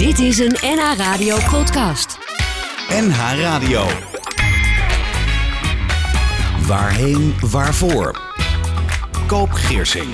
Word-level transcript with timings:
Dit 0.00 0.18
is 0.18 0.38
een 0.38 0.56
NH 0.60 0.96
Radio 0.96 1.36
podcast. 1.50 2.18
NH 2.88 3.18
Radio. 3.40 3.86
Waarheen, 6.66 7.40
waarvoor? 7.50 8.20
Koop 9.26 9.50
Geersing. 9.50 10.12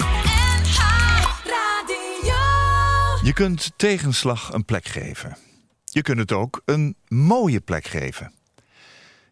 Je 3.23 3.31
kunt 3.35 3.73
tegenslag 3.77 4.53
een 4.53 4.65
plek 4.65 4.87
geven. 4.87 5.37
Je 5.85 6.03
kunt 6.03 6.19
het 6.19 6.33
ook 6.33 6.63
een 6.65 6.97
mooie 7.09 7.61
plek 7.61 7.87
geven. 7.87 8.33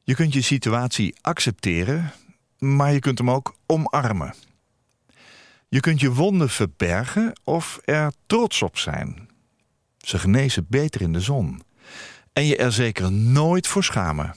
Je 0.02 0.14
kunt 0.14 0.32
je 0.32 0.42
situatie 0.42 1.14
accepteren, 1.20 2.12
maar 2.58 2.92
je 2.92 2.98
kunt 2.98 3.18
hem 3.18 3.30
ook 3.30 3.56
omarmen. 3.66 4.34
Je 5.68 5.80
kunt 5.80 6.00
je 6.00 6.12
wonden 6.12 6.48
verbergen 6.48 7.32
of 7.44 7.80
er 7.84 8.12
trots 8.26 8.62
op 8.62 8.78
zijn. 8.78 9.23
Ze 10.04 10.18
genezen 10.18 10.66
beter 10.68 11.00
in 11.00 11.12
de 11.12 11.20
zon. 11.20 11.62
En 12.32 12.46
je 12.46 12.56
er 12.56 12.72
zeker 12.72 13.12
nooit 13.12 13.66
voor 13.66 13.84
schamen. 13.84 14.34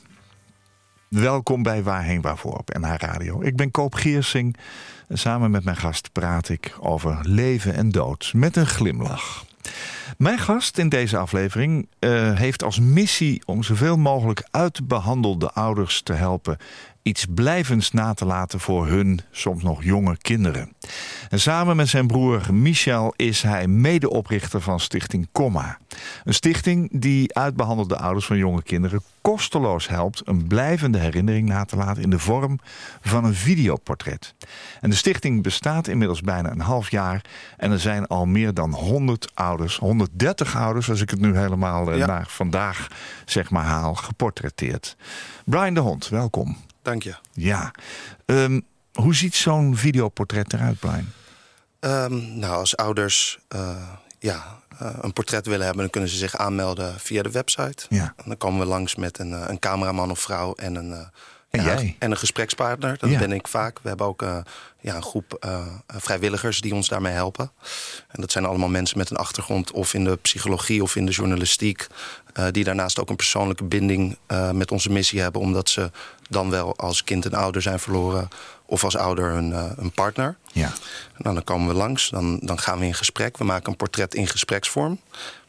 Welkom 1.08 1.64
bij 1.64 1.84
Waarheen 1.84 2.22
Waarvoor 2.22 2.58
op 2.58 2.78
NH 2.80 2.96
Radio. 2.98 3.42
Ik 3.42 3.56
ben 3.56 3.72
Koop 3.72 3.94
Geersing 3.94 4.58
en 5.08 5.18
samen 5.18 5.52
met 5.52 5.64
mijn 5.64 5.78
gast 5.78 6.12
praat 6.12 6.50
ik 6.50 6.78
over 6.80 7.20
leven 7.22 7.74
en 7.74 7.90
dood 7.90 8.32
met 8.36 8.56
een 8.56 8.68
glimlach. 8.68 9.46
Mijn 10.18 10.40
gast 10.40 10.78
in 10.78 10.90
deze 10.90 11.18
aflevering 11.18 11.88
uh, 12.00 12.38
heeft 12.38 12.64
als 12.64 12.80
missie 12.80 13.42
om 13.46 13.64
zoveel 13.64 13.98
mogelijk 13.98 14.48
uitbehandelde 14.52 15.52
ouders 15.52 16.02
te 16.02 16.14
helpen 16.14 16.58
iets 17.08 17.26
blijvends 17.30 17.92
na 17.92 18.14
te 18.14 18.26
laten 18.26 18.60
voor 18.60 18.88
hun 18.88 19.20
soms 19.32 19.64
nog 19.64 19.84
jonge 19.84 20.18
kinderen. 20.18 20.74
En 21.30 21.40
samen 21.40 21.76
met 21.76 21.88
zijn 21.88 22.08
broer 22.08 22.54
Michel 22.54 23.14
is 23.16 23.42
hij 23.42 23.68
medeoprichter 23.68 24.62
van 24.62 24.80
Stichting 24.80 25.28
Comma. 25.32 25.78
Een 26.24 26.34
stichting 26.34 27.02
die 27.02 27.36
uitbehandelde 27.36 27.98
ouders 27.98 28.26
van 28.26 28.38
jonge 28.38 28.64
kinderen 28.64 29.02
kosteloos 29.22 29.88
helpt 29.88 30.22
een 30.26 30.48
blijvende 30.48 30.98
herinnering 30.98 31.48
na 31.48 31.66
te 31.66 31.76
laten 31.76 32.04
in 32.04 32.10
de 32.10 32.20
vorm 32.20 32.60
van 33.02 33.26
een 33.26 33.34
videoportret. 33.36 34.36
En 34.82 34.90
de 34.90 34.96
stichting 34.96 35.44
bestaat 35.44 35.88
inmiddels 35.88 36.22
bijna 36.22 36.52
een 36.52 36.60
half 36.60 36.92
jaar 36.92 37.22
en 37.58 37.72
er 37.72 37.80
zijn 37.80 38.08
al 38.08 38.26
meer 38.26 38.54
dan 38.54 38.74
100 38.74 39.32
ouders, 39.34 39.78
130 39.78 40.56
ouders, 40.56 40.90
als 40.90 41.02
ik 41.02 41.10
het 41.10 41.20
nu 41.20 41.38
helemaal 41.38 41.92
eh, 41.92 42.06
naar 42.06 42.26
vandaag 42.28 42.88
zeg 43.26 43.50
maar 43.50 43.66
haal, 43.66 43.96
geportretteerd. 43.96 44.98
Brian 45.46 45.74
de 45.74 45.80
Hond, 45.80 46.10
welkom. 46.10 46.58
Dank 46.88 47.04
je. 47.04 47.16
Ja. 47.34 47.72
Um, 48.26 48.66
hoe 48.94 49.16
ziet 49.16 49.36
zo'n 49.36 49.76
videoportret 49.76 50.54
eruit, 50.54 50.80
Brian? 50.80 51.12
Um, 51.80 52.40
nou, 52.40 52.56
als 52.56 52.78
ouders 52.78 53.40
uh, 53.56 53.90
ja, 54.20 54.60
uh, 54.82 54.90
een 55.02 55.14
portret 55.14 55.46
willen 55.46 55.66
hebben, 55.66 55.82
dan 55.82 55.92
kunnen 55.92 56.10
ze 56.10 56.18
zich 56.18 56.36
aanmelden 56.36 57.00
via 57.00 57.22
de 57.22 57.32
website. 57.32 57.86
Ja. 57.90 58.14
En 58.18 58.24
dan 58.26 58.38
komen 58.38 58.60
we 58.60 58.66
langs 58.66 58.96
met 58.96 59.20
een, 59.20 59.32
uh, 59.32 59.44
een 59.48 59.60
cameraman 59.60 60.12
of 60.12 60.20
vrouw 60.20 60.54
en 60.54 60.76
een, 60.76 61.10
en, 61.50 61.64
ja, 61.64 61.66
jij? 61.66 61.96
en 62.00 62.12
een 62.12 62.18
gesprekspartner. 62.18 62.98
Dat 62.98 63.10
ja. 63.10 63.20
ben 63.20 63.32
ik 63.32 63.48
vaak. 63.48 63.80
We 63.82 63.88
hebben 63.88 64.08
ook 64.08 64.22
ja, 64.80 64.96
een 64.96 65.04
groep 65.04 65.48
vrijwilligers 65.88 66.62
die 66.62 66.74
ons 66.74 66.88
daarmee 66.88 67.14
helpen. 67.14 67.52
En 68.08 68.22
dat 68.22 68.32
zijn 68.32 68.46
allemaal 68.46 68.70
mensen 68.70 68.98
met 68.98 69.10
een 69.10 69.18
achtergrond 69.18 69.72
of 69.72 69.94
in 69.94 70.04
de 70.04 70.16
psychologie 70.16 70.84
of 70.84 70.96
in 70.96 71.06
de 71.06 71.12
journalistiek. 71.12 71.88
die 72.52 72.64
daarnaast 72.64 73.00
ook 73.00 73.10
een 73.10 73.16
persoonlijke 73.16 73.64
binding 73.64 74.18
met 74.52 74.72
onze 74.72 74.90
missie 74.90 75.22
hebben, 75.22 75.42
omdat 75.42 75.70
ze 75.70 75.92
dan 76.30 76.50
wel 76.50 76.78
als 76.78 77.04
kind 77.04 77.26
een 77.26 77.34
ouder 77.34 77.62
zijn 77.62 77.80
verloren 77.80 78.28
of 78.66 78.84
als 78.84 78.98
ouder 78.98 79.32
een, 79.32 79.52
een 79.82 79.92
partner. 79.92 80.36
Ja. 80.52 80.74
Nou, 81.18 81.36
dan 81.36 81.44
komen 81.44 81.68
we 81.68 81.74
langs, 81.74 82.10
dan, 82.10 82.40
dan 82.42 82.60
gaan 82.60 82.80
we 82.80 82.86
in 82.86 82.94
gesprek. 82.94 83.38
We 83.38 83.44
maken 83.44 83.72
een 83.72 83.78
portret 83.78 84.16
in 84.16 84.28
gespreksvorm. 84.28 85.00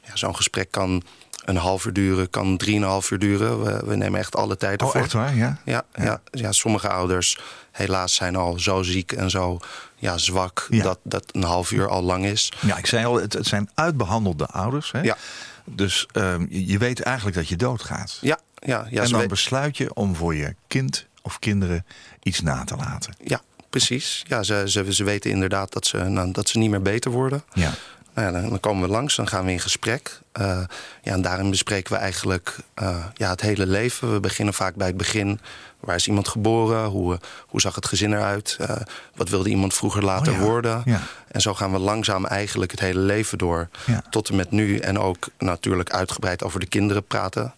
Ja, 0.04 0.16
Zo'n 0.16 0.36
gesprek 0.36 0.70
kan 0.70 1.02
een 1.48 1.56
half 1.56 1.84
uur 1.84 1.92
duren, 1.92 2.30
kan 2.30 2.56
drieënhalf 2.56 3.10
uur 3.10 3.18
duren. 3.18 3.62
We, 3.62 3.82
we 3.86 3.96
nemen 3.96 4.20
echt 4.20 4.36
alle 4.36 4.56
tijd 4.56 4.80
ervoor. 4.80 4.96
Oh, 4.96 5.02
echt 5.02 5.12
waar? 5.12 5.36
Ja? 5.36 5.58
Ja, 5.64 5.84
ja. 5.94 6.04
ja, 6.04 6.20
ja 6.30 6.52
sommige 6.52 6.88
ouders 6.88 7.38
helaas 7.70 8.14
zijn 8.14 8.36
al 8.36 8.58
zo 8.58 8.82
ziek 8.82 9.12
en 9.12 9.30
zo 9.30 9.58
ja, 9.96 10.18
zwak... 10.18 10.66
Ja. 10.70 10.82
Dat, 10.82 10.98
dat 11.02 11.24
een 11.32 11.42
half 11.42 11.70
uur 11.70 11.88
al 11.88 12.02
lang 12.02 12.24
is. 12.24 12.52
Ja, 12.60 12.76
ik 12.76 12.86
zei 12.86 13.04
al, 13.04 13.20
het, 13.20 13.32
het 13.32 13.46
zijn 13.46 13.70
uitbehandelde 13.74 14.46
ouders. 14.46 14.92
Hè? 14.92 15.00
Ja. 15.00 15.16
Dus 15.64 16.06
um, 16.12 16.46
je 16.50 16.78
weet 16.78 17.00
eigenlijk 17.00 17.36
dat 17.36 17.48
je 17.48 17.56
doodgaat. 17.56 18.18
Ja, 18.20 18.38
ja, 18.58 18.86
ja, 18.90 19.02
en 19.02 19.10
dan 19.10 19.26
besluit 19.26 19.76
je 19.76 19.94
om 19.94 20.14
voor 20.14 20.34
je 20.34 20.54
kind 20.66 21.06
of 21.22 21.38
kinderen 21.38 21.86
iets 22.22 22.40
na 22.40 22.64
te 22.64 22.76
laten. 22.76 23.14
Ja, 23.24 23.40
precies. 23.70 24.24
Ja, 24.26 24.42
ze, 24.42 24.62
ze, 24.66 24.94
ze 24.94 25.04
weten 25.04 25.30
inderdaad 25.30 25.72
dat 25.72 25.86
ze, 25.86 25.96
nou, 25.96 26.32
dat 26.32 26.48
ze 26.48 26.58
niet 26.58 26.70
meer 26.70 26.82
beter 26.82 27.10
worden. 27.10 27.42
Ja. 27.52 27.72
Nou 28.18 28.30
ja, 28.30 28.40
dan, 28.40 28.50
dan, 28.50 28.60
komen 28.60 28.88
we 28.88 28.94
langs, 28.94 29.16
dan 29.16 29.28
gaan 29.28 29.44
we 29.44 29.50
in 29.50 29.60
gesprek. 29.60 30.20
Uh, 30.40 30.60
ja, 31.02 31.12
en 31.12 31.22
daarin 31.22 31.50
bespreken 31.50 31.92
we 31.92 31.98
eigenlijk 31.98 32.56
uh, 32.82 33.04
ja, 33.14 33.30
het 33.30 33.40
hele 33.40 33.66
leven. 33.66 34.12
We 34.12 34.20
beginnen 34.20 34.54
vaak 34.54 34.74
bij 34.74 34.86
het 34.86 34.96
begin. 34.96 35.40
Waar 35.80 35.94
is 35.94 36.06
iemand 36.06 36.28
geboren? 36.28 36.84
Hoe, 36.84 37.18
hoe 37.46 37.60
zag 37.60 37.74
het 37.74 37.86
gezin 37.86 38.12
eruit? 38.12 38.56
Uh, 38.60 38.70
wat 39.14 39.28
wilde 39.28 39.48
iemand 39.48 39.74
vroeger 39.74 40.04
later 40.04 40.32
oh 40.32 40.38
ja. 40.38 40.44
worden? 40.44 40.82
Ja. 40.84 41.00
En 41.28 41.40
zo 41.40 41.54
gaan 41.54 41.72
we 41.72 41.78
langzaam 41.78 42.26
eigenlijk 42.26 42.70
het 42.70 42.80
hele 42.80 43.00
leven 43.00 43.38
door. 43.38 43.68
Ja. 43.86 44.02
Tot 44.10 44.28
en 44.28 44.36
met 44.36 44.50
nu. 44.50 44.78
En 44.78 44.98
ook 44.98 45.28
natuurlijk 45.38 45.90
uitgebreid 45.90 46.42
over 46.42 46.60
de 46.60 46.66
kinderen 46.66 47.04
praten. 47.04 47.54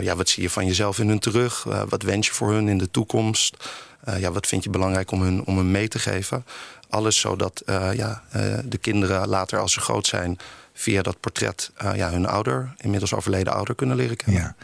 Ja, 0.00 0.16
wat 0.16 0.28
zie 0.28 0.42
je 0.42 0.50
van 0.50 0.66
jezelf 0.66 0.98
in 0.98 1.08
hun 1.08 1.18
terug? 1.18 1.64
Wat 1.88 2.02
wens 2.02 2.26
je 2.26 2.32
voor 2.32 2.52
hun 2.52 2.68
in 2.68 2.78
de 2.78 2.90
toekomst? 2.90 3.56
Ja, 4.18 4.32
wat 4.32 4.46
vind 4.46 4.64
je 4.64 4.70
belangrijk 4.70 5.10
om 5.10 5.22
hun, 5.22 5.44
om 5.44 5.56
hun 5.56 5.70
mee 5.70 5.88
te 5.88 5.98
geven? 5.98 6.44
Alles 6.92 7.20
zodat 7.20 7.62
ja, 7.94 8.22
de 8.64 8.78
kinderen 8.80 9.28
later 9.28 9.58
als 9.58 9.72
ze 9.72 9.80
groot 9.80 10.06
zijn 10.06 10.38
via 10.72 11.02
dat 11.02 11.20
portret 11.20 11.70
uh, 11.84 11.94
ja, 11.94 12.10
hun 12.10 12.26
ouder, 12.26 12.74
inmiddels 12.76 13.14
overleden 13.14 13.52
ouder, 13.52 13.74
kunnen 13.74 13.96
leren 13.96 14.16
kennen. 14.16 14.42
Ja. 14.42 14.54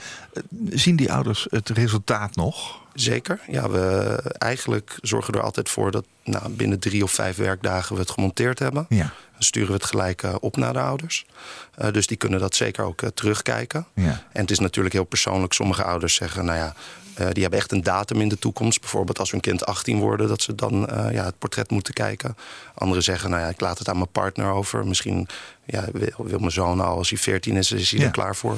Zien 0.71 0.97
die 0.97 1.13
ouders 1.13 1.47
het 1.51 1.69
resultaat 1.69 2.37
nog? 2.37 2.87
Zeker. 2.95 3.41
Ja, 3.47 3.71
we 3.71 4.17
eigenlijk 4.39 4.99
zorgen 5.03 5.35
er 5.35 5.41
altijd 5.41 5.69
voor 5.69 5.91
dat 5.91 6.05
nou, 6.25 6.49
binnen 6.49 6.79
drie 6.79 7.03
of 7.03 7.11
vijf 7.11 7.37
werkdagen 7.37 7.95
we 7.95 8.01
het 8.01 8.11
gemonteerd 8.11 8.59
hebben. 8.59 8.87
Ja. 8.89 9.13
Sturen 9.39 9.69
we 9.69 9.75
het 9.75 9.85
gelijk 9.85 10.23
uh, 10.23 10.35
op 10.41 10.57
naar 10.57 10.73
de 10.73 10.81
ouders. 10.81 11.27
Uh, 11.83 11.93
dus 11.93 12.07
die 12.07 12.17
kunnen 12.17 12.41
dat 12.41 12.55
zeker 12.55 12.85
ook 12.85 13.03
uh, 13.03 13.09
terugkijken. 13.15 13.87
Ja. 13.95 14.23
En 14.33 14.41
het 14.41 14.51
is 14.51 14.59
natuurlijk 14.59 14.95
heel 14.95 15.05
persoonlijk. 15.05 15.53
Sommige 15.53 15.85
ouders 15.85 16.15
zeggen, 16.15 16.45
nou 16.45 16.59
ja, 16.59 16.75
uh, 17.21 17.27
die 17.33 17.43
hebben 17.43 17.61
echt 17.61 17.73
een 17.73 17.83
datum 17.83 18.21
in 18.21 18.29
de 18.29 18.39
toekomst. 18.39 18.81
Bijvoorbeeld 18.81 19.19
als 19.19 19.31
hun 19.31 19.41
kind 19.41 19.67
18 19.67 19.99
worden, 19.99 20.29
dat 20.29 20.43
ze 20.43 20.55
dan 20.55 20.75
uh, 20.91 21.13
ja, 21.13 21.25
het 21.25 21.39
portret 21.39 21.71
moeten 21.71 21.95
kijken. 21.95 22.37
Anderen 22.75 23.03
zeggen, 23.05 23.31
nou 23.31 23.43
ja, 23.43 23.49
ik 23.49 23.61
laat 23.61 23.79
het 23.79 23.89
aan 23.89 23.97
mijn 23.97 24.11
partner 24.13 24.51
over. 24.51 24.87
Misschien 24.87 25.29
ja, 25.65 25.85
wil, 25.93 26.11
wil 26.27 26.39
mijn 26.39 26.51
zoon 26.51 26.81
al, 26.81 26.97
als 26.97 27.11
hij 27.11 27.19
14 27.19 27.57
is, 27.57 27.73
is 27.73 27.91
hij 27.91 28.01
Ja. 28.01 28.07
er 28.07 28.13
klaar 28.13 28.37
voor. 28.37 28.57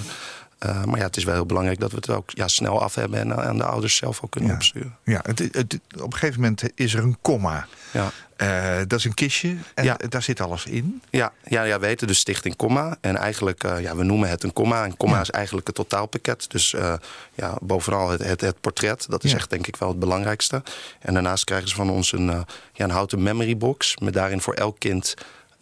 Uh, 0.66 0.84
maar 0.84 0.98
ja, 0.98 1.04
het 1.04 1.16
is 1.16 1.24
wel 1.24 1.34
heel 1.34 1.46
belangrijk 1.46 1.80
dat 1.80 1.90
we 1.90 1.96
het 1.96 2.10
ook 2.10 2.30
ja, 2.30 2.48
snel 2.48 2.82
af 2.82 2.94
hebben... 2.94 3.18
en 3.20 3.44
aan 3.44 3.56
de 3.56 3.64
ouders 3.64 3.96
zelf 3.96 4.20
ook 4.24 4.30
kunnen 4.30 4.50
Ja. 4.50 4.56
opsturen. 4.56 4.96
Ja, 5.04 5.20
het, 5.22 5.38
het, 5.38 5.78
op 5.96 6.12
een 6.12 6.18
gegeven 6.18 6.40
moment 6.40 6.62
is 6.74 6.94
er 6.94 7.02
een 7.02 7.16
komma. 7.22 7.66
Ja. 7.90 8.10
Uh, 8.42 8.76
dat 8.86 8.98
is 8.98 9.04
een 9.04 9.14
kistje 9.14 9.56
en 9.74 9.84
Ja. 9.84 9.96
daar 10.08 10.22
zit 10.22 10.40
alles 10.40 10.64
in. 10.64 11.02
Ja, 11.10 11.32
ja, 11.44 11.62
ja, 11.62 11.78
we 11.78 11.86
heten 11.86 12.06
dus 12.06 12.18
Stichting 12.18 12.56
Comma. 12.56 12.96
En 13.00 13.16
eigenlijk, 13.16 13.64
uh, 13.64 13.80
ja, 13.80 13.96
we 13.96 14.02
noemen 14.04 14.28
het 14.28 14.42
een 14.42 14.52
comma. 14.52 14.84
En 14.84 14.96
comma 14.96 15.14
Ja. 15.16 15.20
is 15.22 15.30
eigenlijk 15.30 15.66
het 15.66 15.76
totaalpakket. 15.76 16.50
Dus 16.50 16.72
uh, 16.72 16.94
ja, 17.34 17.56
bovenal 17.60 18.08
het, 18.10 18.22
het, 18.24 18.40
het 18.40 18.60
portret. 18.60 19.06
Dat 19.08 19.24
is 19.24 19.30
Ja. 19.30 19.36
echt 19.36 19.50
denk 19.50 19.66
ik 19.66 19.76
wel 19.76 19.88
het 19.88 19.98
belangrijkste. 19.98 20.62
En 21.00 21.14
daarnaast 21.14 21.44
krijgen 21.44 21.68
ze 21.68 21.74
van 21.74 21.90
ons 21.90 22.12
een, 22.12 22.26
ja, 22.72 22.84
een 22.84 22.90
houten 22.90 23.22
memory 23.22 23.56
box. 23.56 23.96
Met 23.96 24.12
daarin 24.14 24.40
voor 24.40 24.54
elk 24.54 24.78
kind 24.78 25.14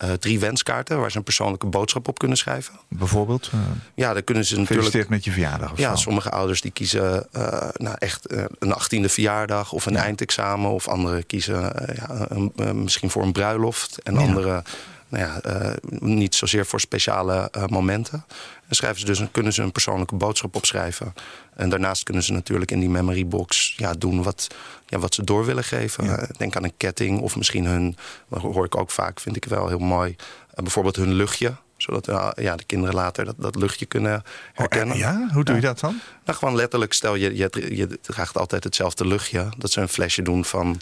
uh, 0.04 0.12
drie 0.12 0.38
wenskaarten... 0.40 0.98
waar 1.00 1.10
ze 1.10 1.16
een 1.16 1.22
persoonlijke 1.22 1.66
boodschap 1.66 2.08
op 2.08 2.18
kunnen 2.18 2.36
schrijven. 2.36 2.74
Bijvoorbeeld, 2.88 3.50
uh, 3.54 3.60
Ja, 3.94 4.12
dan 4.12 4.24
kunnen 4.24 4.44
ze 4.44 4.50
natuurlijk... 4.50 4.68
gefeliciteerd 4.68 5.08
met 5.08 5.24
je 5.24 5.30
verjaardag 5.30 5.72
of 5.72 5.78
Ja, 5.78 5.90
zo. 5.96 6.02
sommige 6.02 6.30
ouders 6.30 6.60
die 6.60 6.70
kiezen 6.70 7.26
uh, 7.36 7.68
nou 7.72 7.96
echt 7.98 8.26
een 8.58 8.72
achttiende 8.72 9.08
verjaardag 9.08 9.72
of 9.72 9.86
een 9.86 9.92
Ja. 9.92 10.02
eindexamen. 10.02 10.70
Of 10.70 10.88
anderen 10.88 11.26
kiezen 11.26 11.60
ja, 11.94 12.26
een, 12.28 12.82
misschien 12.82 13.10
voor 13.10 13.22
een 13.22 13.32
bruiloft. 13.32 14.02
En 14.02 14.14
Ja. 14.14 14.20
anderen 14.20 14.62
nou 15.08 15.24
ja, 15.24 15.60
uh, 15.60 15.72
niet 16.00 16.34
zozeer 16.34 16.66
voor 16.66 16.80
speciale 16.80 17.52
uh, 17.56 17.66
momenten. 17.66 18.24
Dan 18.66 18.76
schrijven 18.76 19.00
ze 19.00 19.06
dus, 19.06 19.22
kunnen 19.30 19.52
ze 19.52 19.62
een 19.62 19.72
persoonlijke 19.72 20.14
boodschap 20.14 20.56
opschrijven. 20.56 21.14
En 21.54 21.68
daarnaast 21.68 22.02
kunnen 22.02 22.22
ze 22.22 22.32
natuurlijk 22.32 22.70
in 22.70 22.80
die 22.80 22.88
memory 22.88 23.26
box 23.26 23.74
ja, 23.76 23.92
doen 23.92 24.22
wat, 24.22 24.46
ja, 24.86 24.98
wat 24.98 25.14
ze 25.14 25.24
door 25.24 25.44
willen 25.44 25.64
geven. 25.64 26.04
Ja. 26.04 26.20
Uh, 26.20 26.28
denk 26.36 26.56
aan 26.56 26.64
een 26.64 26.76
ketting 26.76 27.20
of 27.20 27.36
misschien 27.36 27.66
hun, 27.66 27.96
dat 28.28 28.40
hoor 28.40 28.64
ik 28.64 28.76
ook 28.76 28.90
vaak, 28.90 29.20
vind 29.20 29.36
ik 29.36 29.44
wel 29.44 29.68
heel 29.68 29.78
mooi. 29.78 30.16
Bijvoorbeeld 30.54 30.96
hun 30.96 31.12
luchtje 31.12 31.54
zodat 31.76 32.06
ja, 32.36 32.56
de 32.56 32.64
kinderen 32.64 32.94
later 32.94 33.24
dat, 33.24 33.34
dat 33.38 33.56
luchtje 33.56 33.86
kunnen 33.86 34.22
herkennen. 34.52 34.94
Oh, 34.94 35.00
ja? 35.00 35.28
Hoe 35.32 35.44
doe 35.44 35.54
je 35.54 35.60
dat 35.60 35.80
dan? 35.80 36.00
Nou, 36.24 36.38
gewoon 36.38 36.56
letterlijk, 36.56 36.92
stel 36.92 37.14
je, 37.14 37.36
je, 37.36 37.76
je 37.76 37.98
draagt 38.00 38.36
altijd 38.36 38.64
hetzelfde 38.64 39.06
luchtje. 39.06 39.48
Dat 39.56 39.70
ze 39.70 39.80
een 39.80 39.88
flesje 39.88 40.22
doen 40.22 40.44
van 40.44 40.80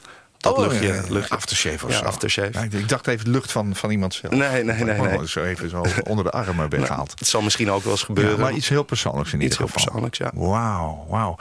dat 0.54 0.56
Oh, 0.58 0.66
luchtje. 0.72 1.12
luchtje. 1.12 1.34
Aftershave 1.34 1.84
of 1.87 1.90
Ja, 1.93 1.98
zo. 1.98 2.04
aftershave. 2.04 2.50
Ja, 2.52 2.60
ik- 2.62 2.88
dacht 2.88 3.06
even 3.06 3.31
lucht 3.31 3.52
van, 3.52 3.75
van 3.76 3.90
iemand 3.90 4.14
zelf. 4.14 4.34
Nee, 4.34 4.64
nee, 4.64 4.84
nee, 4.84 5.00
nee. 5.00 5.28
Zo 5.28 5.43
even 5.43 5.70
zo 5.70 5.84
onder 6.10 6.25
de 6.25 6.31
armen 6.31 6.69
weggehaald. 6.70 7.14
Het 7.19 7.28
zal 7.28 7.43
misschien 7.43 7.70
ook 7.70 7.82
wel 7.82 7.93
eens 7.93 8.00
Ja, 8.00 8.06
gebeuren. 8.06 8.40
maar 8.40 8.52
iets 8.52 8.69
heel 8.69 8.82
persoonlijks 8.82 9.32
in 9.32 9.40
Iets 9.40 9.44
ieder 9.58 9.58
heel 9.58 9.66
geval. 9.69 9.82
persoonlijks, 9.84 10.19
ja. 10.19 10.31
Wauw, 10.34 11.06
wauw. 11.08 11.37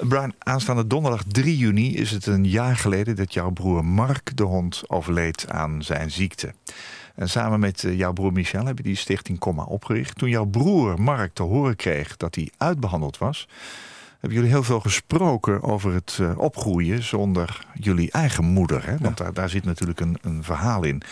Brian, 0.00 0.32
aanstaande 0.38 0.86
donderdag 0.86 1.22
3 1.28 1.56
juni 1.56 1.96
is 1.96 2.10
het 2.10 2.26
een 2.26 2.44
jaar 2.48 2.76
geleden 2.76 3.16
dat 3.16 3.32
jouw 3.34 3.50
broer 3.50 3.84
Mark 3.84 4.36
de 4.36 4.42
hond 4.44 4.82
overleed 4.86 5.44
aan 5.50 5.82
zijn 5.82 6.10
ziekte. 6.10 6.52
En 7.14 7.28
samen 7.28 7.60
met 7.60 7.84
eh, 7.84 7.98
jouw 7.98 8.12
broer 8.12 8.32
Michel 8.32 8.64
heb 8.66 8.76
je 8.76 8.82
die 8.82 8.96
stichting 8.96 9.38
Comma 9.38 9.62
opgericht. 9.62 10.18
Toen 10.18 10.28
jouw 10.28 10.44
broer 10.44 11.00
Mark 11.00 11.34
te 11.34 11.42
horen 11.42 11.76
kreeg 11.76 12.16
dat 12.16 12.34
hij 12.34 12.50
uitbehandeld 12.56 13.18
was 13.18 13.48
hebben 14.20 14.38
jullie 14.38 14.52
heel 14.54 14.62
veel 14.62 14.80
gesproken 14.80 15.62
over 15.62 15.94
het 15.94 16.18
uh, 16.20 16.38
opgroeien 16.38 17.02
zonder 17.02 17.66
jullie 17.74 18.10
eigen 18.10 18.44
moeder. 18.44 18.86
Hè? 18.86 18.96
Want 18.98 19.16
daar, 19.16 19.32
daar 19.32 19.48
zit 19.48 19.64
natuurlijk 19.64 20.00
een, 20.00 20.18
een 20.22 20.44
verhaal 20.44 20.84
in. 20.84 21.02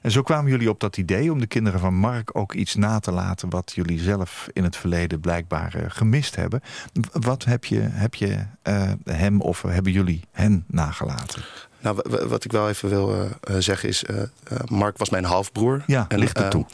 En 0.00 0.10
zo 0.10 0.22
kwamen 0.22 0.50
jullie 0.50 0.70
op 0.70 0.80
dat 0.80 0.96
idee 0.96 1.32
om 1.32 1.40
de 1.40 1.46
kinderen 1.46 1.80
van 1.80 1.94
Mark 1.94 2.36
ook 2.38 2.54
iets 2.54 2.74
na 2.74 2.98
te 2.98 3.12
laten 3.12 3.50
wat 3.50 3.72
jullie 3.74 4.00
zelf 4.00 4.48
in 4.52 4.64
het 4.64 4.76
verleden 4.76 5.20
blijkbaar 5.20 5.74
uh, 5.76 5.82
gemist 5.88 6.36
hebben. 6.36 6.62
Wat 7.12 7.44
heb 7.44 7.64
je, 7.64 7.80
heb 7.80 8.14
je 8.14 8.38
uh, 8.62 8.90
hem 9.04 9.40
of 9.40 9.62
hebben 9.62 9.92
jullie 9.92 10.20
hen 10.32 10.64
nagelaten? 10.66 11.42
Nou, 11.80 12.02
wat 12.28 12.44
ik 12.44 12.52
wel 12.52 12.68
even 12.68 12.88
wil 12.88 13.28
zeggen 13.58 13.88
is, 13.88 14.04
Mark 14.64 14.98
was 14.98 15.10
mijn 15.10 15.24
halfbroer. 15.24 15.82
Ja, 15.86 16.04
en, 16.08 16.18
ligt 16.18 16.38
er 16.38 16.50
toe. 16.50 16.66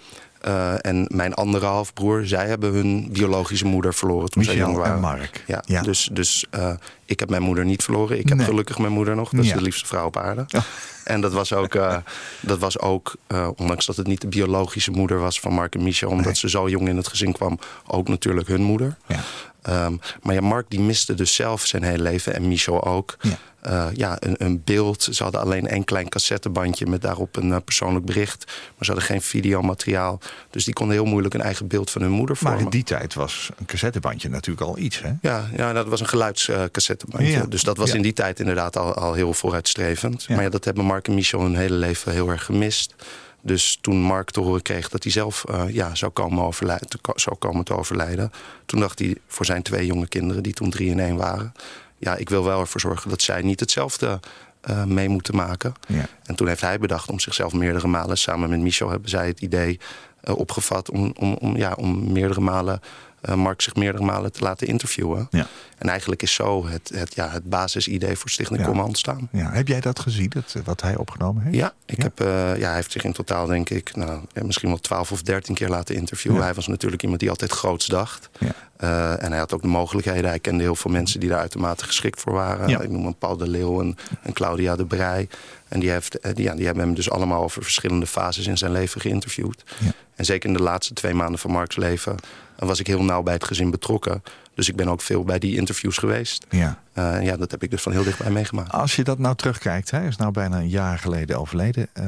Uh, 0.46 0.86
en 0.86 1.06
mijn 1.14 1.34
andere 1.34 1.66
halfbroer, 1.66 2.26
zij 2.26 2.46
hebben 2.46 2.72
hun 2.72 3.08
biologische 3.12 3.66
moeder 3.66 3.94
verloren 3.94 4.30
toen 4.30 4.42
Michel 4.42 4.56
zij 4.56 4.64
jong 4.66 4.76
waren. 4.76 4.94
En 4.94 5.00
Mark. 5.00 5.44
Ja, 5.46 5.62
ja. 5.66 5.82
Dus, 5.82 6.08
dus 6.12 6.46
uh, 6.54 6.70
ik 7.04 7.20
heb 7.20 7.30
mijn 7.30 7.42
moeder 7.42 7.64
niet 7.64 7.82
verloren. 7.82 8.18
Ik 8.18 8.28
heb 8.28 8.36
Nee. 8.38 8.46
gelukkig 8.46 8.78
mijn 8.78 8.92
moeder 8.92 9.16
nog. 9.16 9.30
Dat 9.30 9.44
is 9.44 9.52
de 9.52 9.60
liefste 9.62 9.86
vrouw 9.86 10.06
op 10.06 10.16
aarde. 10.16 10.44
Ja. 10.46 10.62
En 11.04 11.20
dat 11.20 11.32
was 11.32 11.52
ook, 11.52 11.74
uh, 11.74 11.96
dat 12.40 12.58
was 12.58 12.78
ook 12.78 13.14
ondanks 13.56 13.86
dat 13.86 13.96
het 13.96 14.06
niet 14.06 14.20
de 14.20 14.26
biologische 14.28 14.90
moeder 14.90 15.18
was 15.18 15.40
van 15.40 15.52
Mark 15.52 15.74
en 15.74 15.82
Michel, 15.82 16.08
omdat 16.10 16.24
Nee. 16.24 16.34
ze 16.34 16.48
zo 16.48 16.68
jong 16.68 16.88
in 16.88 16.96
het 16.96 17.08
gezin 17.08 17.32
kwam, 17.32 17.58
ook 17.86 18.08
natuurlijk 18.08 18.48
hun 18.48 18.62
moeder. 18.62 18.96
Um, 19.68 20.00
maar 20.22 20.34
ja, 20.34 20.40
Mark 20.40 20.70
die 20.70 20.80
miste 20.80 21.14
dus 21.14 21.34
zelf 21.34 21.66
zijn 21.66 21.82
hele 21.82 22.02
leven 22.02 22.34
en 22.34 22.48
Michel 22.48 22.84
ook. 22.84 23.16
Ja. 23.20 23.38
Uh, 23.66 23.86
ja, 23.92 24.16
een, 24.20 24.34
een, 24.38 24.62
beeld. 24.64 25.08
Ze 25.10 25.22
hadden 25.22 25.40
alleen 25.40 25.68
één 25.68 25.84
klein 25.84 26.08
cassettebandje 26.08 26.86
met 26.86 27.02
daarop 27.02 27.36
een 27.36 27.48
uh, 27.48 27.56
persoonlijk 27.64 28.04
bericht. 28.04 28.44
Maar 28.46 28.84
ze 28.84 28.90
hadden 28.90 29.02
geen 29.02 29.22
videomateriaal. 29.22 30.20
Dus 30.50 30.64
die 30.64 30.74
konden 30.74 30.96
heel 30.96 31.04
moeilijk 31.04 31.34
een 31.34 31.40
eigen 31.40 31.66
beeld 31.66 31.90
van 31.90 32.02
hun 32.02 32.10
moeder 32.10 32.36
vormen. 32.36 32.54
Maar 32.54 32.64
in 32.64 32.70
die 32.70 32.82
tijd 32.84 33.14
was 33.14 33.50
een 33.58 33.66
cassettebandje 33.66 34.28
natuurlijk 34.28 34.66
al 34.66 34.78
iets, 34.78 35.00
hè? 35.02 35.12
Ja, 35.20 35.48
ja 35.56 35.72
dat 35.72 35.88
was 35.88 36.00
een 36.00 36.08
geluidscassettebandje. 36.08 37.32
Ja. 37.32 37.44
Dus 37.44 37.62
dat 37.62 37.76
was 37.76 37.90
Ja. 37.90 37.96
in 37.96 38.02
die 38.02 38.12
tijd 38.12 38.40
inderdaad 38.40 38.76
al, 38.76 38.94
al 38.94 39.12
heel 39.12 39.34
vooruitstrevend. 39.34 40.24
Ja. 40.24 40.34
Maar 40.34 40.44
ja, 40.44 40.50
dat 40.50 40.64
hebben 40.64 40.84
Mark 40.84 41.08
en 41.08 41.14
Michel 41.14 41.40
hun 41.40 41.56
hele 41.56 41.76
leven 41.76 42.12
heel 42.12 42.28
erg 42.28 42.44
gemist. 42.44 42.94
Dus 43.40 43.78
toen 43.80 43.96
Mark 43.96 44.30
te 44.30 44.40
horen 44.40 44.62
kreeg 44.62 44.88
dat 44.88 45.02
hij 45.02 45.12
zelf 45.12 45.44
uh, 45.50 45.62
ja, 45.68 45.94
zou, 45.94 46.12
komen 46.12 46.44
overlijden, 46.44 46.88
zou 47.14 47.36
komen 47.36 47.64
te 47.64 47.76
overlijden... 47.76 48.30
toen 48.66 48.80
dacht 48.80 48.98
hij 48.98 49.16
voor 49.26 49.46
zijn 49.46 49.62
twee 49.62 49.86
jonge 49.86 50.08
kinderen, 50.08 50.42
die 50.42 50.52
toen 50.52 50.70
drie 50.70 50.90
in 50.90 51.00
één 51.00 51.16
waren... 51.16 51.52
ja, 51.98 52.16
ik 52.16 52.28
wil 52.28 52.44
wel 52.44 52.60
ervoor 52.60 52.80
zorgen 52.80 53.10
dat 53.10 53.22
zij 53.22 53.42
niet 53.42 53.60
hetzelfde 53.60 54.20
uh, 54.70 54.84
mee 54.84 55.08
moeten 55.08 55.36
maken. 55.36 55.74
Ja. 55.88 56.06
En 56.24 56.34
toen 56.34 56.48
heeft 56.48 56.60
hij 56.60 56.78
bedacht 56.78 57.10
om 57.10 57.20
zichzelf 57.20 57.52
meerdere 57.52 57.86
malen... 57.86 58.18
samen 58.18 58.50
met 58.50 58.60
Michel 58.60 58.90
hebben 58.90 59.10
zij 59.10 59.26
het 59.26 59.40
idee 59.40 59.80
uh, 60.24 60.36
opgevat 60.36 60.90
om, 60.90 61.12
om, 61.18 61.32
om, 61.32 61.56
ja, 61.56 61.72
om 61.72 62.12
meerdere 62.12 62.40
malen... 62.40 62.80
Uh, 63.28 63.34
Mark 63.34 63.62
zich 63.62 63.74
meerdere 63.74 64.04
malen 64.04 64.32
te 64.32 64.42
laten 64.42 64.66
interviewen. 64.66 65.26
Ja. 65.30 65.46
En 65.78 65.88
eigenlijk 65.88 66.22
is 66.22 66.34
zo 66.34 66.66
het, 66.66 66.90
het, 66.94 67.14
ja, 67.14 67.30
het 67.30 67.44
basisidee 67.44 68.16
voor 68.16 68.30
Stichting 68.30 68.60
Ja. 68.60 68.82
Ontstaan. 68.82 69.28
Ja. 69.32 69.50
Heb 69.52 69.68
jij 69.68 69.80
dat 69.80 70.00
gezien, 70.00 70.28
dat, 70.28 70.54
eh, 70.56 70.62
wat 70.64 70.80
hij 70.80 70.96
opgenomen 70.96 71.42
heeft? 71.42 71.56
Ja, 71.56 71.72
ik 71.86 71.96
Ja. 71.96 72.02
Heb, 72.02 72.20
uh, 72.20 72.28
ja, 72.58 72.66
hij 72.66 72.74
heeft 72.74 72.92
zich 72.92 73.04
in 73.04 73.12
totaal 73.12 73.46
denk 73.46 73.70
ik 73.70 73.96
nou, 73.96 74.20
misschien 74.42 74.68
wel 74.68 74.78
12 74.78 75.12
of 75.12 75.22
13 75.22 75.54
keer 75.54 75.68
laten 75.68 75.94
interviewen. 75.94 76.42
Hij 76.42 76.54
was 76.54 76.66
natuurlijk 76.66 77.02
iemand 77.02 77.20
die 77.20 77.30
altijd 77.30 77.52
groots 77.52 77.86
dacht. 77.86 78.30
Uh, 78.80 79.22
en 79.22 79.30
hij 79.30 79.38
had 79.38 79.52
ook 79.52 79.62
de 79.62 79.68
mogelijkheden. 79.68 80.28
Hij 80.28 80.38
kende 80.38 80.62
heel 80.62 80.74
veel 80.74 80.90
mensen 80.90 81.20
die 81.20 81.28
daar 81.28 81.38
uitermate 81.38 81.84
geschikt 81.84 82.20
voor 82.20 82.32
waren. 82.32 82.68
Ja. 82.68 82.80
Ik 82.80 82.90
noem 82.90 83.06
een 83.06 83.18
Paul 83.18 83.36
de 83.36 83.48
Leeuw 83.48 83.80
en, 83.80 83.96
en 84.22 84.32
Claudia 84.32 84.76
de 84.76 84.86
Brij. 84.86 85.28
En 85.68 85.80
die, 85.80 85.90
heeft, 85.90 86.18
die, 86.34 86.44
ja, 86.44 86.54
die 86.54 86.64
hebben 86.64 86.84
hem 86.84 86.94
dus 86.94 87.10
allemaal 87.10 87.42
over 87.42 87.62
verschillende 87.62 88.06
fases 88.06 88.46
in 88.46 88.58
zijn 88.58 88.72
leven 88.72 89.00
geïnterviewd. 89.00 89.64
Ja. 89.78 89.92
En 90.14 90.24
zeker 90.24 90.48
in 90.48 90.56
de 90.56 90.62
laatste 90.62 90.94
twee 90.94 91.14
maanden 91.14 91.38
van 91.38 91.50
Marks 91.50 91.76
leven 91.76 92.16
was 92.56 92.80
ik 92.80 92.86
heel 92.86 93.02
nauw 93.02 93.22
bij 93.22 93.34
het 93.34 93.44
gezin 93.44 93.70
betrokken. 93.70 94.22
Dus 94.54 94.68
ik 94.68 94.76
ben 94.76 94.88
ook 94.88 95.00
veel 95.00 95.24
bij 95.24 95.38
die 95.38 95.56
interviews 95.56 95.98
geweest. 95.98 96.46
Ja. 96.50 96.82
Uh, 96.94 97.24
ja, 97.24 97.36
dat 97.36 97.50
heb 97.50 97.62
ik 97.62 97.70
dus 97.70 97.82
van 97.82 97.92
heel 97.92 98.04
dichtbij 98.04 98.30
meegemaakt. 98.30 98.72
Als 98.72 98.96
je 98.96 99.04
dat 99.04 99.18
nou 99.18 99.34
terugkijkt, 99.34 99.90
hij 99.90 100.06
is 100.06 100.16
nou 100.16 100.32
bijna 100.32 100.58
een 100.58 100.68
jaar 100.68 100.98
geleden 100.98 101.38
overleden. 101.38 101.88
Uh, 101.94 102.04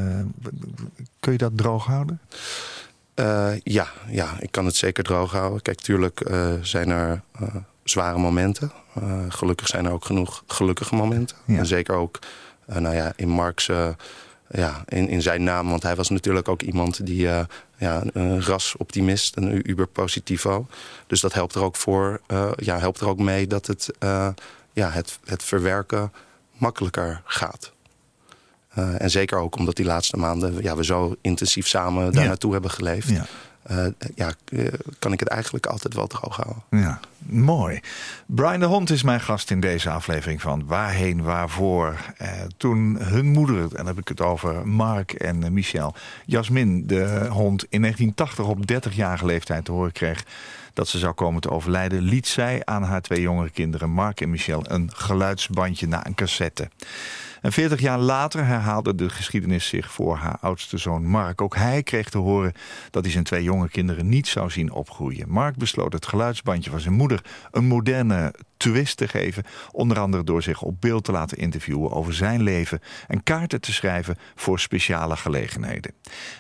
kun 1.21 1.33
je 1.33 1.39
dat 1.39 1.57
droog 1.57 1.85
houden? 1.87 2.21
Uh, 3.21 3.53
ja, 3.63 3.89
ja, 4.09 4.37
ik 4.39 4.53
kan 4.53 4.67
het 4.67 4.77
zeker 4.77 5.05
droog 5.05 5.33
houden. 5.33 5.63
Kijk, 5.63 5.81
tuurlijk 5.81 6.31
uh, 6.31 6.53
zijn 6.63 6.91
er 6.91 7.21
uh, 7.43 7.49
zware 7.85 8.19
momenten. 8.19 8.73
gelukkig 9.29 9.67
zijn 9.67 9.87
er 9.87 9.93
ook 9.93 10.05
genoeg 10.05 10.43
gelukkige 10.47 10.95
momenten. 10.95 11.37
Ja. 11.45 11.59
En 11.59 11.67
zeker 11.67 11.95
ook 11.95 12.19
nou 12.67 12.95
ja, 12.95 13.13
in 13.17 13.29
Marx, 13.29 13.67
ja, 14.51 14.85
in, 14.89 15.09
in 15.09 15.23
zijn 15.23 15.43
naam. 15.43 15.69
Want 15.69 15.83
hij 15.83 15.97
was 15.97 16.09
natuurlijk 16.09 16.49
ook 16.49 16.63
iemand 16.63 17.07
die 17.07 17.29
ja, 17.77 18.03
een 18.13 18.43
rasoptimist, 18.43 19.37
een 19.37 19.71
uber-positivo. 19.71 20.67
Dus 21.07 21.21
dat 21.21 21.33
helpt 21.33 21.55
er 21.55 21.63
ook 21.63 21.77
voor, 21.77 22.21
ja, 22.57 22.79
helpt 22.79 23.01
er 23.01 23.09
ook 23.09 23.19
mee 23.19 23.47
dat 23.47 23.67
het, 23.67 23.91
ja, 24.73 24.91
het, 24.91 25.19
het 25.25 25.43
verwerken 25.43 26.13
makkelijker 26.57 27.23
gaat. 27.25 27.73
Uh, 28.79 29.03
en 29.03 29.11
zeker 29.11 29.39
ook 29.39 29.57
omdat 29.57 29.77
die 29.77 29.85
laatste 29.85 30.17
maanden 30.17 30.63
ja, 30.63 30.77
we 30.77 30.85
zo 30.85 31.15
intensief 31.21 31.67
samen 31.67 32.13
daar 32.13 32.23
Ja. 32.23 32.29
naartoe 32.29 32.53
hebben 32.53 32.71
geleefd. 32.71 33.09
Ja. 33.09 33.27
Uh, 33.71 33.87
ja, 34.15 34.33
uh, 34.51 34.69
kan 34.99 35.13
ik 35.13 35.21
het 35.21 35.29
eigenlijk 35.29 35.67
altijd 35.67 35.95
wel 35.95 36.07
droog 36.07 36.37
houden. 36.37 36.63
Ja, 36.71 37.01
mooi. 37.19 37.81
Brian 38.27 38.61
de 38.61 38.67
Hond 38.67 38.91
is 38.91 39.03
mijn 39.03 39.21
gast 39.21 39.51
in 39.51 39.61
deze 39.61 39.91
aflevering 39.91 40.41
van 40.41 40.67
Waarheen, 40.67 41.23
Waarvoor. 41.23 41.97
Eh, 42.17 42.29
toen 42.57 42.97
hun 43.01 43.27
moeder, 43.27 43.63
en 43.63 43.69
dan 43.69 43.87
heb 43.87 43.99
ik 43.99 44.09
het 44.09 44.21
over 44.21 44.69
Mark 44.69 45.13
en 45.13 45.53
Michel, 45.53 45.95
Jasmin 46.27 46.87
de 46.87 47.27
hond 47.31 47.65
in 47.69 47.81
1980 47.81 48.47
op 48.47 48.67
30-jarige 48.67 49.27
leeftijd 49.27 49.65
te 49.65 49.73
horen 49.73 49.93
kreeg 49.93 50.25
dat 50.75 50.89
ze 50.89 50.99
zou 50.99 51.13
komen 51.13 51.41
te 51.41 51.51
overlijden, 51.51 52.03
liet 52.03 52.27
zij 52.27 52.63
aan 52.65 52.83
haar 52.83 53.01
twee 53.03 53.21
jongere 53.21 53.51
kinderen, 53.51 53.91
Mark 53.91 54.21
en 54.21 54.31
Michel, 54.31 54.63
een 54.69 54.91
geluidsbandje 54.95 55.87
na 55.87 56.07
een 56.07 56.15
cassette. 56.15 56.69
En 57.41 57.53
40 57.53 57.81
jaar 57.81 57.99
later 57.99 58.47
herhaalde 58.47 58.95
de 58.95 59.11
geschiedenis 59.11 59.69
zich 59.69 59.93
voor 59.93 60.17
haar 60.17 60.37
oudste 60.41 60.79
zoon 60.79 61.07
Mark. 61.07 61.41
Ook 61.41 61.57
hij 61.57 61.83
kreeg 61.83 62.09
te 62.09 62.19
horen 62.19 62.53
dat 62.91 63.03
hij 63.03 63.13
zijn 63.13 63.25
twee 63.25 63.43
jonge 63.43 63.69
kinderen 63.69 64.09
niet 64.09 64.29
zou 64.29 64.51
zien 64.51 64.73
opgroeien. 64.73 65.31
Mark 65.31 65.57
besloot 65.57 65.93
het 65.93 66.07
geluidsbandje 66.07 66.71
van 66.71 66.81
zijn 66.81 66.95
moeder 66.95 67.25
een 67.51 67.67
moderne 67.67 68.35
twist 68.57 68.97
te 68.97 69.09
geven. 69.09 69.45
Onder 69.73 69.99
andere 69.99 70.25
door 70.25 70.43
zich 70.43 70.63
op 70.63 70.81
beeld 70.81 71.05
te 71.05 71.13
laten 71.13 71.39
interviewen 71.39 71.91
over 71.91 72.15
zijn 72.15 72.43
leven 72.43 72.81
en 73.07 73.23
kaarten 73.23 73.61
te 73.61 73.73
schrijven 73.73 74.19
voor 74.35 74.61
speciale 74.61 75.17
gelegenheden. 75.17 75.93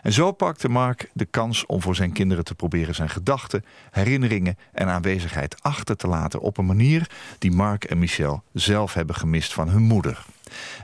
En 0.03 0.13
zo 0.13 0.33
pakte 0.33 0.69
Mark 0.69 1.11
de 1.13 1.25
kans 1.25 1.67
om 1.67 1.83
voor 1.83 1.95
zijn 1.95 2.13
kinderen 2.13 2.45
te 2.45 2.55
proberen 2.55 2.95
zijn 2.95 3.11
gedachten, 3.11 3.65
herinneringen 3.91 4.59
en 4.73 4.89
aanwezigheid 4.89 5.63
achter 5.63 5.97
te 5.97 6.07
laten 6.07 6.41
op 6.41 6.59
een 6.59 6.67
manier 6.67 7.11
die 7.39 7.53
Mark 7.53 7.85
en 7.85 7.99
Michel 7.99 8.43
zelf 8.53 8.95
hebben 8.95 9.17
gemist 9.17 9.53
van 9.53 9.69
hun 9.69 9.83
moeder. 9.83 10.25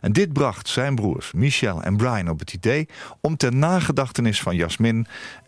En 0.01 0.13
dit 0.13 0.33
bracht 0.33 0.69
zijn 0.69 0.95
broers 0.95 1.33
Michel 1.33 1.83
en 1.83 1.97
Brian 1.97 2.29
op 2.29 2.39
het 2.39 2.53
idee 2.53 2.89
om 3.21 3.37
ter 3.37 3.55
nagedachtenis 3.55 4.41
van 4.43 4.57
Jasmin 4.57 5.07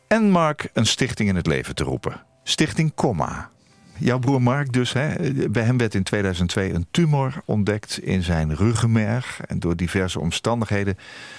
en 0.08 0.30
Mark 0.30 0.70
een 0.72 0.86
stichting 0.86 1.28
in 1.28 1.36
het 1.36 1.46
leven 1.46 1.74
te 1.74 1.84
roepen. 1.84 2.22
Stichting 2.42 2.94
Comma. 2.94 3.50
Jouw 4.00 4.18
broer 4.18 4.42
Mark 4.42 4.72
dus, 4.72 4.92
hè, 4.92 5.14
bij 5.50 5.62
hem 5.62 5.78
werd 5.78 5.94
in 5.94 6.02
2002 6.02 6.72
een 6.72 6.86
tumor 6.90 7.32
ontdekt 7.44 7.98
in 8.02 8.22
zijn 8.22 8.54
ruggenmerg. 8.54 9.40
En 9.46 9.58
door 9.58 9.76
diverse 9.76 10.20
omstandigheden 10.20 10.98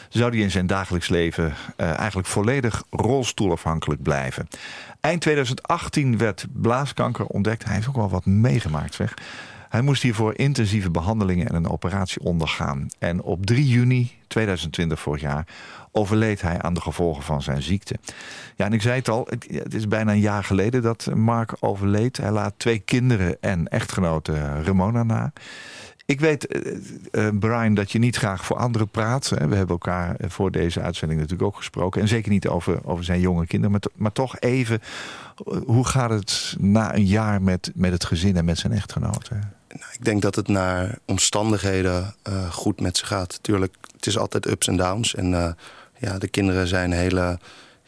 zou 0.10 0.32
hij 0.32 0.40
in 0.40 0.52
zijn 0.52 0.68
dagelijks 0.68 1.10
leven 1.10 1.46
uh, 1.46 2.00
eigenlijk 2.00 2.28
volledig 2.28 2.84
rolstoelafhankelijk 2.90 4.02
blijven. 4.02 4.48
Eind 5.02 5.22
2018 5.22 6.18
werd 6.18 6.46
blaaskanker 6.54 7.26
ontdekt. 7.26 7.64
Hij 7.64 7.74
heeft 7.74 7.88
ook 7.88 7.96
wel 7.96 8.10
wat 8.10 8.26
meegemaakt, 8.26 8.94
zeg. 8.94 9.14
Hij 9.70 9.82
moest 9.82 10.02
hiervoor 10.02 10.34
intensieve 10.38 10.92
behandelingen 10.92 11.48
en 11.48 11.56
een 11.56 11.70
operatie 11.70 12.22
ondergaan. 12.22 12.88
En 13.00 13.22
op 13.22 13.46
3 13.46 13.68
juni 13.68 14.12
2020 14.28 15.00
vorig 15.00 15.22
jaar 15.22 15.48
overleed 15.92 16.42
hij 16.42 16.62
aan 16.62 16.74
de 16.74 16.82
gevolgen 16.82 17.24
van 17.24 17.42
zijn 17.42 17.62
ziekte. 17.62 17.96
Ja, 18.56 18.66
en 18.66 18.74
ik 18.74 18.82
zei 18.82 18.96
het 18.96 19.10
al, 19.10 19.28
het 19.52 19.74
is 19.74 19.88
bijna 19.88 20.12
een 20.12 20.20
jaar 20.20 20.44
geleden 20.44 20.82
dat 20.82 21.10
Mark 21.16 21.56
overleed. 21.60 22.18
Hij 22.18 22.32
laat 22.32 22.54
twee 22.58 22.80
kinderen 22.80 23.38
en 23.42 23.68
echtgenote 23.68 24.62
Ramona 24.64 25.04
na. 25.04 25.32
Ik 26.06 26.20
weet, 26.20 26.62
uh, 27.12 27.28
Brian, 27.40 27.74
dat 27.74 27.92
je 27.92 28.00
niet 28.00 28.16
graag 28.16 28.46
voor 28.46 28.58
anderen 28.58 28.88
praat. 28.88 29.30
We 29.30 29.36
hebben 29.38 29.68
elkaar 29.68 30.16
voor 30.28 30.52
deze 30.52 30.82
uitzending 30.82 31.20
natuurlijk 31.20 31.50
ook 31.50 31.58
gesproken. 31.58 32.02
En 32.02 32.08
zeker 32.08 32.32
niet 32.32 32.48
over, 32.48 32.80
over 32.84 33.04
zijn 33.04 33.20
jonge 33.20 33.46
kinderen. 33.46 33.72
Maar, 33.72 33.92
maar 33.96 34.12
toch 34.12 34.40
even, 34.40 34.82
hoe 35.66 35.86
gaat 35.86 36.10
het 36.10 36.56
na 36.60 36.96
een 36.96 37.06
jaar 37.06 37.42
met, 37.42 37.72
met 37.76 37.92
het 37.92 38.06
gezin 38.06 38.38
en 38.38 38.46
met 38.46 38.58
zijn 38.58 38.74
echtgenoten? 38.74 39.59
Nou, 39.70 39.92
ik 39.94 40.06
denk 40.06 40.22
dat 40.22 40.36
het 40.36 40.48
naar 40.48 40.98
omstandigheden 41.06 42.16
uh, 42.30 42.52
goed 42.52 42.82
met 42.82 42.98
ze 42.98 43.06
gaat. 43.06 43.40
Tuurlijk, 43.42 43.76
het 43.96 44.06
is 44.06 44.18
altijd 44.18 44.48
ups 44.48 44.68
en 44.68 44.78
downs. 44.78 45.16
En 45.16 45.32
uh, 45.32 45.52
ja, 45.98 46.18
de 46.18 46.28
kinderen 46.28 46.68
zijn 46.68 46.92
hele 46.92 47.40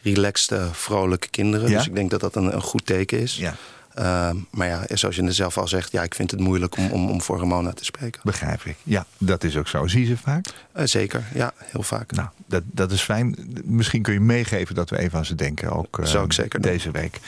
relaxte, 0.02 0.68
vrolijke 0.72 1.28
kinderen. 1.28 1.70
Ja? 1.70 1.76
Dus 1.76 1.86
ik 1.86 1.94
denk 1.94 2.10
dat 2.10 2.20
dat 2.20 2.36
een, 2.36 2.54
een 2.54 2.62
goed 2.62 2.86
teken 2.86 3.18
is. 3.18 3.36
Ja. 3.36 3.54
Ehm, 3.94 4.36
maar 4.50 4.66
ja, 4.66 4.84
zoals 4.88 5.16
je 5.16 5.32
zelf 5.32 5.58
al 5.58 5.68
zegt, 5.68 5.92
ja, 5.92 6.02
ik 6.02 6.14
vind 6.14 6.30
het 6.30 6.40
moeilijk 6.40 6.76
om, 6.76 6.90
om, 6.90 7.10
om 7.10 7.22
voor 7.22 7.38
Ramona 7.38 7.72
te 7.72 7.84
spreken. 7.84 8.20
Begrijp 8.24 8.62
ik. 8.62 8.76
Ja, 8.82 9.06
dat 9.18 9.44
is 9.44 9.56
ook 9.56 9.68
zo. 9.68 9.86
Zie 9.86 10.00
je 10.00 10.06
ze 10.06 10.16
vaak? 10.16 10.46
Uh, 10.76 10.82
zeker, 10.84 11.24
ja, 11.34 11.52
heel 11.58 11.82
vaak. 11.82 12.12
Nou, 12.12 12.28
dat, 12.46 12.62
dat 12.66 12.92
is 12.92 13.00
fijn. 13.00 13.36
Misschien 13.64 14.02
kun 14.02 14.12
je 14.12 14.20
meegeven 14.20 14.74
dat 14.74 14.90
we 14.90 14.98
even 14.98 15.18
aan 15.18 15.24
ze 15.24 15.34
denken, 15.34 15.72
ook 15.72 15.98
uh, 15.98 16.06
Zou 16.06 16.24
ik 16.24 16.32
zeker 16.32 16.60
deze 16.60 16.90
week. 16.90 17.20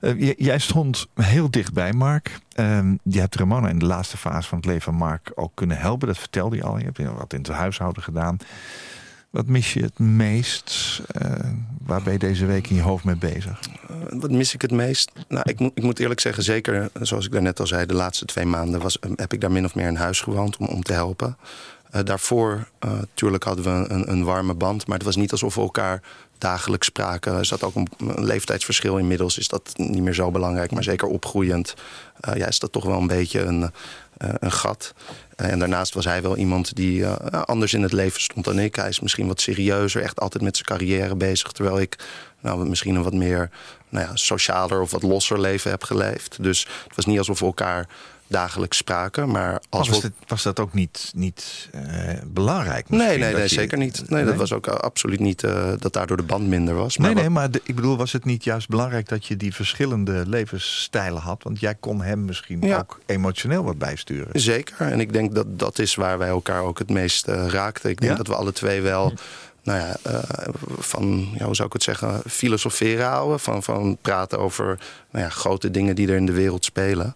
Uh, 0.00 0.32
jij 0.36 0.58
stond 0.58 1.06
heel 1.14 1.50
dichtbij, 1.50 1.92
Mark. 1.92 2.38
Uh, 2.60 2.90
je 3.02 3.20
hebt 3.20 3.36
Ramona 3.36 3.68
in 3.68 3.78
de 3.78 3.86
laatste 3.86 4.16
fase 4.16 4.48
van 4.48 4.58
het 4.58 4.66
leven 4.66 4.82
van 4.82 4.94
Mark 4.94 5.32
ook 5.34 5.52
kunnen 5.54 5.78
helpen. 5.78 6.06
Dat 6.06 6.18
vertelde 6.18 6.56
je 6.56 6.62
al. 6.62 6.78
Je 6.78 6.84
hebt 6.84 6.98
wat 6.98 7.32
in 7.32 7.38
het 7.38 7.48
huishouden 7.48 8.02
gedaan. 8.02 8.38
Wat 9.30 9.46
mis 9.46 9.72
je 9.72 9.82
het 9.82 9.98
meest? 9.98 11.00
Uh, 11.22 11.30
waar 11.82 12.02
ben 12.02 12.12
je 12.12 12.18
deze 12.18 12.46
week 12.46 12.68
in 12.68 12.76
je 12.76 12.82
hoofd 12.82 13.04
mee 13.04 13.16
bezig? 13.16 13.60
Uh, 13.90 13.96
wat 14.20 14.30
mis 14.30 14.54
ik 14.54 14.62
het 14.62 14.70
meest? 14.70 15.12
Nou, 15.28 15.42
ik, 15.50 15.58
moet, 15.58 15.72
ik 15.74 15.82
moet 15.82 15.98
eerlijk 15.98 16.20
zeggen, 16.20 16.42
zeker 16.42 16.90
zoals 17.00 17.26
ik 17.26 17.32
daarnet 17.32 17.60
al 17.60 17.66
zei... 17.66 17.86
de 17.86 17.94
laatste 17.94 18.24
twee 18.24 18.44
maanden 18.44 18.80
was, 18.80 18.98
heb 19.16 19.32
ik 19.32 19.40
daar 19.40 19.52
min 19.52 19.64
of 19.64 19.74
meer 19.74 19.86
in 19.86 19.94
huis 19.96 20.20
gewoond 20.20 20.56
om, 20.56 20.66
om 20.66 20.82
te 20.82 20.92
helpen. 20.92 21.36
Uh, 21.94 22.00
daarvoor, 22.04 22.68
natuurlijk 22.80 23.44
hadden 23.44 23.64
we 23.64 23.90
een, 23.90 24.10
een, 24.10 24.24
warme 24.24 24.54
band... 24.54 24.86
maar 24.86 24.96
het 24.96 25.06
was 25.06 25.16
niet 25.16 25.32
alsof 25.32 25.54
we 25.54 25.60
elkaar 25.60 26.02
dagelijks 26.38 26.86
spraken. 26.86 27.34
Er 27.34 27.44
zat 27.44 27.62
ook 27.62 27.74
een, 27.74 27.88
een 27.98 28.24
leeftijdsverschil 28.24 28.98
inmiddels. 28.98 29.38
Is 29.38 29.48
dat 29.48 29.72
niet 29.76 30.02
meer 30.02 30.14
zo 30.14 30.30
belangrijk, 30.30 30.70
maar 30.70 30.82
zeker 30.82 31.08
opgroeiend... 31.08 31.74
ja, 32.34 32.46
is 32.46 32.58
dat 32.58 32.72
toch 32.72 32.84
wel 32.84 33.00
een 33.00 33.06
beetje 33.06 33.40
een, 33.40 33.70
een 34.18 34.52
gat. 34.52 34.94
En 35.38 35.58
daarnaast 35.58 35.94
was 35.94 36.04
hij 36.04 36.22
wel 36.22 36.36
iemand 36.36 36.76
die 36.76 37.00
uh, 37.00 37.16
anders 37.44 37.74
in 37.74 37.82
het 37.82 37.92
leven 37.92 38.20
stond 38.20 38.44
dan 38.44 38.58
ik. 38.58 38.76
Hij 38.76 38.88
is 38.88 39.00
misschien 39.00 39.26
wat 39.26 39.40
serieuzer, 39.40 40.02
echt 40.02 40.20
altijd 40.20 40.42
met 40.42 40.56
zijn 40.56 40.68
carrière 40.68 41.16
bezig. 41.16 41.52
Terwijl 41.52 41.80
ik 41.80 41.96
nou, 42.40 42.68
misschien 42.68 42.94
een 42.94 43.02
wat 43.02 43.14
meer 43.14 43.50
nou 43.88 44.06
ja, 44.06 44.16
socialer 44.16 44.80
of 44.80 44.90
wat 44.90 45.02
losser 45.02 45.40
leven 45.40 45.70
heb 45.70 45.84
geleefd. 45.84 46.42
Dus 46.42 46.66
het 46.84 46.96
was 46.96 47.06
niet 47.06 47.18
alsof 47.18 47.40
we 47.40 47.46
elkaar 47.46 47.88
dagelijks 48.28 48.76
spraken. 48.76 49.30
Maar 49.30 49.60
als 49.68 49.88
was, 49.88 50.02
het, 50.02 50.12
was 50.26 50.42
dat 50.42 50.60
ook 50.60 50.72
niet, 50.72 51.12
niet 51.14 51.68
uh, 51.74 51.82
belangrijk? 52.26 52.88
Nee, 52.88 53.18
nee, 53.18 53.34
nee 53.34 53.48
zeker 53.48 53.78
niet. 53.78 53.96
Nee, 53.96 54.22
nee, 54.22 54.24
dat 54.24 54.34
was 54.36 54.52
ook 54.52 54.66
absoluut 54.66 55.20
niet 55.20 55.42
uh, 55.42 55.72
dat 55.78 55.92
daardoor 55.92 56.16
de 56.16 56.22
band 56.22 56.46
minder 56.46 56.74
was. 56.74 56.98
Maar 56.98 57.14
nee, 57.14 57.22
nee, 57.22 57.30
maar 57.30 57.50
de, 57.50 57.60
ik 57.64 57.74
bedoel, 57.74 57.96
was 57.96 58.12
het 58.12 58.24
niet 58.24 58.44
juist 58.44 58.68
belangrijk 58.68 59.08
dat 59.08 59.26
je 59.26 59.36
die 59.36 59.54
verschillende 59.54 60.24
levensstijlen 60.26 61.22
had? 61.22 61.42
Want 61.42 61.60
jij 61.60 61.74
kon 61.74 62.02
hem 62.02 62.24
misschien 62.24 62.60
ja. 62.60 62.78
ook 62.78 63.00
emotioneel 63.06 63.64
wat 63.64 63.78
bijsturen. 63.78 64.40
Zeker. 64.40 64.76
En 64.80 65.00
ik 65.00 65.12
denk 65.12 65.34
dat 65.34 65.58
dat 65.58 65.78
is 65.78 65.94
waar 65.94 66.18
wij 66.18 66.28
elkaar 66.28 66.62
ook 66.62 66.78
het 66.78 66.90
meest 66.90 67.28
uh, 67.28 67.46
raakten. 67.46 67.90
Ik 67.90 68.00
denk 68.00 68.12
ja? 68.12 68.18
dat 68.18 68.26
we 68.26 68.34
alle 68.34 68.52
twee 68.52 68.82
wel 68.82 69.12
nou 69.62 69.78
ja, 69.78 69.96
uh, 70.06 70.18
van, 70.78 71.28
ja, 71.34 71.44
hoe 71.44 71.54
zou 71.54 71.66
ik 71.66 71.72
het 71.72 71.82
zeggen, 71.82 72.20
filosoferen 72.26 73.06
houden. 73.06 73.40
Van, 73.40 73.62
van 73.62 73.98
praten 74.02 74.38
over 74.38 74.78
nou 75.10 75.24
ja, 75.24 75.30
grote 75.30 75.70
dingen 75.70 75.94
die 75.94 76.08
er 76.08 76.16
in 76.16 76.26
de 76.26 76.32
wereld 76.32 76.64
spelen. 76.64 77.14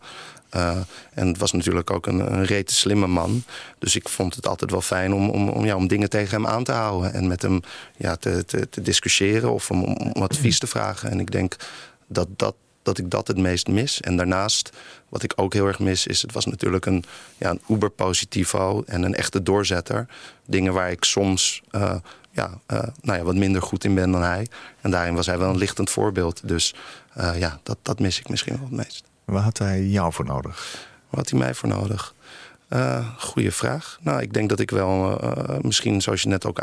Uh, 0.57 0.77
en 1.15 1.27
het 1.27 1.39
was 1.39 1.53
natuurlijk 1.53 1.91
ook 1.91 2.07
een, 2.07 2.33
een 2.33 2.45
rete 2.45 2.75
slimme 2.75 3.07
man. 3.07 3.45
Dus 3.79 3.97
ik 3.97 4.09
vond 4.09 4.35
het 4.35 4.47
altijd 4.47 4.71
wel 4.71 4.81
fijn 4.81 5.15
om, 5.15 5.31
om, 5.31 5.49
om, 5.49 5.65
ja, 5.65 5.77
om 5.77 5.89
dingen 5.89 6.11
tegen 6.11 6.43
hem 6.43 6.47
aan 6.47 6.65
te 6.65 6.73
houden. 6.73 7.13
En 7.13 7.27
met 7.27 7.43
hem 7.43 7.61
ja, 7.97 8.17
te, 8.17 8.45
te, 8.45 8.69
te 8.69 8.83
discussiëren 8.83 9.53
of 9.53 9.71
om, 9.71 9.85
om 9.85 10.23
advies 10.23 10.59
te 10.59 10.67
vragen. 10.67 11.11
En 11.11 11.21
ik 11.21 11.31
denk 11.31 11.57
dat, 12.07 12.29
dat, 12.37 12.55
dat 12.83 12.99
ik 12.99 13.11
dat 13.11 13.29
het 13.29 13.39
meest 13.39 13.69
mis. 13.69 14.01
En 14.01 14.17
daarnaast, 14.17 14.71
wat 15.09 15.23
ik 15.23 15.33
ook 15.37 15.53
heel 15.53 15.67
erg 15.67 15.79
mis, 15.79 16.07
is... 16.07 16.23
het 16.23 16.33
was 16.33 16.47
natuurlijk 16.47 16.87
een, 16.87 17.05
ja, 17.39 17.51
een 17.51 17.63
uber-positivo 17.69 18.83
en 18.87 19.03
een 19.03 19.15
echte 19.15 19.43
doorzetter. 19.43 20.07
Dingen 20.47 20.73
waar 20.73 20.91
ik 20.91 21.05
soms... 21.05 21.63
Uh, 21.71 21.95
ja, 22.31 22.61
uh, 22.73 22.83
nou 23.01 23.19
ja, 23.19 23.25
wat 23.25 23.35
minder 23.35 23.63
goed 23.63 23.85
in 23.85 23.95
ben 23.95 24.11
dan 24.11 24.23
hij. 24.23 24.47
En 24.81 24.91
daarin 24.91 25.15
was 25.15 25.27
hij 25.27 25.39
wel 25.39 25.51
een 25.51 25.59
lichtend 25.59 25.91
voorbeeld. 25.91 26.49
Dus 26.49 26.75
ja, 27.15 27.61
dat, 27.63 27.79
dat 27.83 27.99
mis 27.99 28.19
ik 28.19 28.29
misschien 28.29 28.55
wel 28.55 28.65
het 28.65 28.77
meest. 28.77 29.11
Waar 29.25 29.43
had 29.43 29.59
hij 29.59 29.83
jou 29.83 30.13
voor 30.13 30.25
nodig? 30.25 30.87
Waar 31.09 31.21
had 31.21 31.31
hij 31.31 31.39
mij 31.39 31.55
voor 31.55 31.69
nodig? 31.69 32.15
Uh, 32.69 33.07
goeie 33.19 33.51
vraag. 33.51 33.99
Nou, 34.01 34.21
ik 34.21 34.33
denk 34.33 34.49
dat 34.49 34.61
ik 34.61 34.71
wel, 34.71 35.25
uh, 35.25 35.59
misschien 35.61 36.01
zoals 36.01 36.23
je 36.23 36.29
net 36.29 36.47
ook 36.47 36.61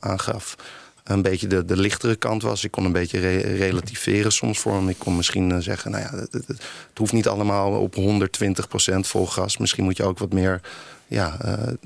aangaf, 0.00 0.56
een 1.04 1.22
beetje 1.22 1.46
de, 1.46 1.64
de 1.64 1.76
lichtere 1.76 2.16
kant 2.16 2.42
was. 2.42 2.64
Ik 2.64 2.70
kon 2.70 2.84
een 2.84 2.92
beetje 2.92 3.18
re 3.18 3.38
relativeren 3.38 4.32
soms 4.32 4.58
voor 4.58 4.72
hem. 4.72 4.88
Ik 4.88 4.98
kon 4.98 5.16
misschien 5.16 5.50
uh, 5.50 5.58
zeggen, 5.58 5.90
nou 5.90 6.02
ja, 6.02 6.10
het, 6.18 6.32
het, 6.32 6.62
hoeft 6.94 7.12
niet 7.12 7.28
allemaal 7.28 7.72
op 7.72 7.94
120% 7.96 8.00
vol 9.00 9.26
gas. 9.26 9.56
Misschien 9.56 9.84
moet 9.84 9.96
je 9.96 10.04
ook 10.04 10.18
wat 10.18 10.32
meer, 10.32 10.60
ja, 11.12 11.36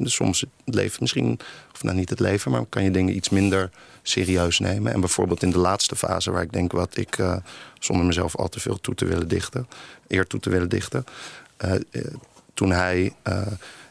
soms 0.03 0.41
het 0.41 0.75
leven 0.75 0.97
misschien, 1.01 1.39
of 1.75 1.83
nou 1.83 1.97
niet 1.97 2.11
het 2.11 2.21
leven, 2.21 2.51
maar 2.51 2.65
kan 2.69 2.83
je 2.83 2.91
dingen 2.91 3.17
iets 3.17 3.29
minder 3.29 3.71
serieus 4.03 4.59
nemen. 4.59 4.93
En 4.93 5.01
bijvoorbeeld 5.01 5.43
in 5.43 5.51
de 5.51 5.59
laatste 5.59 5.97
fase, 5.97 6.31
waar 6.31 6.43
ik 6.43 6.53
denk 6.53 6.73
wat 6.73 6.97
ik, 6.97 7.19
uh, 7.19 7.37
zonder 7.79 8.07
mezelf 8.07 8.37
al 8.37 8.49
te 8.49 8.61
veel 8.61 8.81
toe 8.81 8.95
te 8.95 9.05
willen 9.05 9.29
dichten, 9.29 9.69
eer 10.09 10.27
toe 10.27 10.41
te 10.41 10.51
willen 10.51 10.69
dichten. 10.69 11.05
Uh, 11.65 11.73
toen 12.55 12.71
hij 12.71 13.15
uh, 13.29 13.47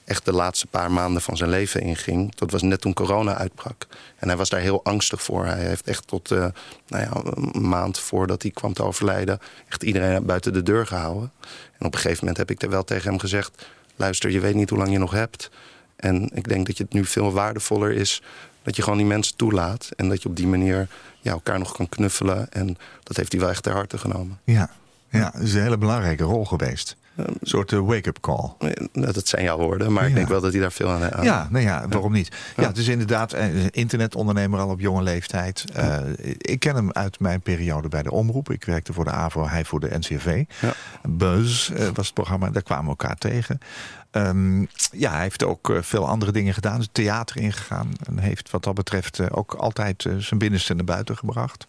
echt 0.06 0.26
de 0.26 0.32
laatste 0.32 0.68
paar 0.68 0.92
maanden 0.92 1.22
van 1.22 1.38
zijn 1.38 1.50
leven 1.50 1.82
inging, 1.82 2.36
dat 2.36 2.52
was 2.52 2.62
net 2.62 2.82
toen 2.82 2.94
corona 2.94 3.38
uitbrak. 3.38 3.88
En 4.16 4.28
hij 4.28 4.38
was 4.38 4.50
daar 4.50 4.60
heel 4.60 4.84
angstig 4.84 5.22
voor. 5.22 5.46
Hij 5.46 5.66
heeft 5.66 5.88
echt 5.88 6.08
tot 6.08 6.30
nou 6.30 6.54
ja, 6.88 7.12
een 7.24 7.68
maand 7.70 8.00
voordat 8.00 8.42
hij 8.42 8.52
kwam 8.52 8.74
te 8.74 8.84
overlijden, 8.84 9.40
echt 9.70 9.84
iedereen 9.84 10.26
buiten 10.26 10.54
de 10.54 10.64
deur 10.64 10.88
gehouden. 10.88 11.32
En 11.80 11.86
op 11.86 11.94
een 11.94 12.00
gegeven 12.00 12.20
moment 12.20 12.38
heb 12.38 12.52
ik 12.52 12.62
er 12.62 12.70
wel 12.70 12.84
tegen 12.84 13.10
hem 13.10 13.20
gezegd: 13.20 13.66
luister, 13.96 14.32
je 14.32 14.40
weet 14.40 14.56
niet 14.56 14.70
hoe 14.70 14.80
lang 14.80 14.92
je 14.92 14.98
nog 14.98 15.12
hebt. 15.12 15.50
En 15.96 16.30
ik 16.34 16.48
denk 16.48 16.68
dat 16.68 16.78
het 16.78 16.94
nu 16.94 17.06
veel 17.06 17.32
waardevoller 17.32 17.92
is 17.92 18.22
dat 18.64 18.76
je 18.76 18.82
gewoon 18.82 18.98
die 18.98 19.08
mensen 19.08 19.36
toelaat. 19.36 19.90
En 19.96 20.10
dat 20.10 20.22
je 20.22 20.30
op 20.30 20.36
die 20.36 20.48
manier 20.48 20.88
elkaar 21.32 21.60
nog 21.60 21.72
kan 21.72 21.90
knuffelen. 21.90 22.52
En 22.52 22.78
dat 23.04 23.18
heeft 23.18 23.32
hij 23.32 23.42
wel 23.42 23.50
echt 23.50 23.64
ter 23.64 23.74
harte 23.74 23.98
genomen. 23.98 24.40
Ja, 24.44 24.70
ja 25.10 25.30
dat 25.30 25.42
is 25.42 25.54
een 25.54 25.62
hele 25.62 25.78
belangrijke 25.78 26.24
rol 26.24 26.46
geweest. 26.46 26.96
Een 27.16 27.38
soort 27.42 27.72
uh, 27.72 27.80
wake-up 27.80 28.20
call. 28.20 28.54
Dat 28.92 29.28
zijn 29.28 29.44
jouw 29.44 29.58
woorden, 29.58 29.94
maar 29.94 30.04
ja. 30.04 30.10
ik 30.10 30.16
denk 30.16 30.28
wel 30.28 30.42
dat 30.42 30.52
hij 30.52 30.62
daar 30.62 30.72
veel 30.72 30.90
aan... 30.90 31.02
heeft. 31.02 31.24
Ja, 31.24 31.48
nou 31.52 31.64
ja, 31.66 31.88
waarom 31.88 32.12
niet? 32.12 32.36
Ja, 32.58 32.68
het 32.68 32.78
is 32.78 32.88
inderdaad 32.88 33.34
een 33.34 33.70
internetondernemer 33.70 34.60
al 34.60 34.70
op 34.70 34.80
jonge 34.80 35.02
leeftijd. 35.02 35.66
Uh, 35.78 35.98
ik 36.38 36.60
ken 36.60 36.76
hem 36.76 36.92
uit 36.92 37.20
mijn 37.20 37.42
periode 37.42 37.88
bij 37.88 38.04
de 38.04 38.12
Omroep. 38.12 38.52
Ik 38.52 38.64
werkte 38.64 38.94
voor 38.94 39.04
de 39.04 39.12
AVO, 39.12 39.48
hij 39.48 39.66
voor 39.66 39.80
de 39.80 39.98
NCRV. 39.98 40.44
Ja. 40.62 40.74
Buzz 41.04 41.70
uh, 41.70 41.78
was 41.94 42.06
het 42.06 42.14
programma, 42.14 42.50
daar 42.50 42.64
kwamen 42.64 42.84
we 42.84 42.90
elkaar 42.90 43.18
tegen. 43.18 43.60
Um, 44.12 44.68
ja, 44.92 45.12
hij 45.12 45.22
heeft 45.22 45.44
ook 45.44 45.74
veel 45.80 46.08
andere 46.08 46.32
dingen 46.32 46.54
gedaan. 46.54 46.80
Het 46.80 46.94
theater 46.94 47.38
ingegaan. 47.38 47.92
En 48.04 48.18
heeft 48.20 48.52
wat 48.52 48.64
dat 48.64 48.74
betreft 48.74 49.32
ook 49.32 49.54
altijd 49.54 50.06
zijn 50.18 50.40
binnenste 50.40 50.74
naar 50.74 50.86
buiten 50.86 51.18
gebracht. 51.18 51.68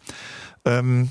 Um, 0.63 1.11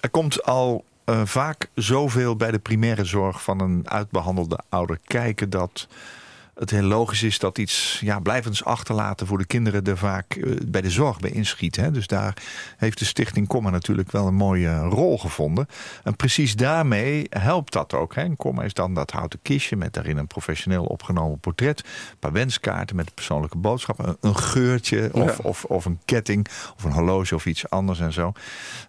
er 0.00 0.10
komt 0.10 0.42
al 0.42 0.84
vaak 1.24 1.68
zoveel 1.74 2.36
bij 2.36 2.50
de 2.50 2.58
primaire 2.58 3.04
zorg 3.04 3.42
van 3.42 3.60
een 3.60 3.90
uitbehandelde 3.90 4.58
ouder 4.68 4.98
kijken 5.04 5.50
dat 5.50 5.88
het 6.54 6.70
heel 6.70 6.82
logisch 6.82 7.22
is 7.22 7.38
dat 7.38 7.58
iets 7.58 7.98
ja, 8.00 8.20
blijvends 8.20 8.64
achterlaten 8.64 9.26
voor 9.26 9.38
de 9.38 9.44
kinderen 9.44 9.84
er 9.84 9.98
vaak 9.98 10.56
bij 10.66 10.80
de 10.80 10.90
zorg 10.90 11.20
bij 11.20 11.30
inschiet. 11.30 11.76
Hè. 11.76 11.90
Dus 11.90 12.06
daar 12.06 12.36
heeft 12.76 12.98
de 12.98 13.04
Stichting 13.04 13.46
Komma 13.46 13.70
natuurlijk 13.70 14.10
wel 14.10 14.26
een 14.26 14.34
mooie 14.34 14.78
rol 14.78 15.18
gevonden. 15.18 15.66
En 16.04 16.16
precies 16.16 16.56
daarmee 16.56 17.26
helpt 17.30 17.72
dat 17.72 17.94
ook. 17.94 18.14
Hè. 18.14 18.36
Komma 18.36 18.62
is 18.62 18.74
dan 18.74 18.94
dat 18.94 19.10
houten 19.10 19.38
kistje 19.42 19.76
met 19.76 19.92
daarin 19.92 20.16
een 20.16 20.26
professioneel 20.26 20.84
opgenomen 20.84 21.38
portret. 21.38 21.78
Een 21.78 22.18
paar 22.18 22.32
wenskaarten 22.32 22.96
met 22.96 23.14
persoonlijke 23.14 23.58
boodschappen. 23.58 24.08
Een, 24.08 24.16
een 24.20 24.36
geurtje 24.36 25.10
of, 25.12 25.36
ja. 25.36 25.42
of, 25.42 25.64
of 25.64 25.84
een 25.84 25.98
ketting 26.04 26.46
of 26.76 26.84
een 26.84 26.92
horloge 26.92 27.34
of 27.34 27.46
iets 27.46 27.70
anders 27.70 28.00
en 28.00 28.12
zo. 28.12 28.32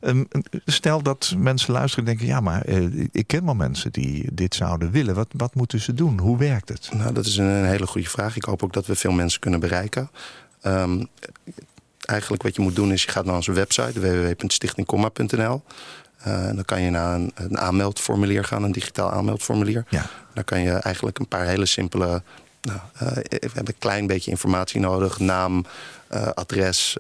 Um, 0.02 0.28
stel 0.66 1.02
dat 1.02 1.34
mensen 1.38 1.74
luisteren 1.74 2.06
en 2.06 2.12
denken, 2.12 2.34
ja 2.34 2.40
maar 2.40 2.70
uh, 2.70 3.08
ik 3.12 3.28
ken 3.28 3.46
wel 3.46 3.56
mensen 3.56 3.92
die 3.92 4.34
dit 4.34 4.56
zouden 4.56 4.92
willen. 4.92 5.16
Wat, 5.16 5.28
wat 5.32 5.56
moeten 5.56 5.80
ze 5.80 5.94
doen? 5.94 6.20
Hoe 6.20 6.38
werkt 6.38 6.70
het? 6.70 6.90
Nou, 6.94 7.14
dat 7.14 7.26
is 7.26 7.38
een 7.38 7.53
een 7.54 7.66
hele 7.66 7.88
goede 7.88 8.10
vraag. 8.10 8.36
Ik 8.36 8.44
hoop 8.44 8.64
ook 8.64 8.74
dat 8.74 8.86
we 8.86 8.96
veel 8.96 9.12
mensen 9.12 9.40
kunnen 9.40 9.60
bereiken. 9.60 10.10
Um, 10.64 11.08
eigenlijk 12.06 12.44
wat 12.44 12.56
je 12.56 12.62
moet 12.62 12.76
doen 12.76 12.92
is, 12.92 13.04
je 13.04 13.12
gaat 13.12 13.26
naar 13.26 13.36
onze 13.36 13.52
website 13.52 14.00
www.stichtingkomma.nl. 14.00 15.62
Uh, 16.28 16.46
dan 16.46 16.66
kan 16.66 16.82
je 16.82 16.90
naar 16.90 17.16
een, 17.16 17.32
een, 17.36 17.60
aanmeldformulier 17.60 18.44
gaan, 18.44 18.64
een 18.64 18.72
digitaal 18.72 19.12
aanmeldformulier. 19.12 19.86
Ja. 19.90 20.06
Dan 20.34 20.44
kan 20.44 20.60
je 20.60 20.72
eigenlijk 20.72 21.20
een 21.20 21.28
paar 21.28 21.46
hele 21.46 21.66
simpele... 21.66 22.22
Nou, 22.62 22.80
uh, 22.94 23.10
we 23.12 23.40
hebben 23.40 23.68
een 23.68 23.80
klein 23.80 24.08
beetje 24.08 24.32
informatie 24.32 24.80
nodig. 24.80 25.20
Naam, 25.20 25.66
uh, 26.14 26.28
adres, 26.28 26.98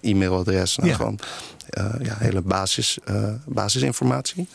e-mailadres. 0.00 0.76
Nou, 0.76 0.88
ja. 0.88 0.96
Gewoon 0.96 1.18
ja, 2.02 2.16
hele 2.18 2.40
basis, 2.40 2.98
basisinformatie. 3.44 4.48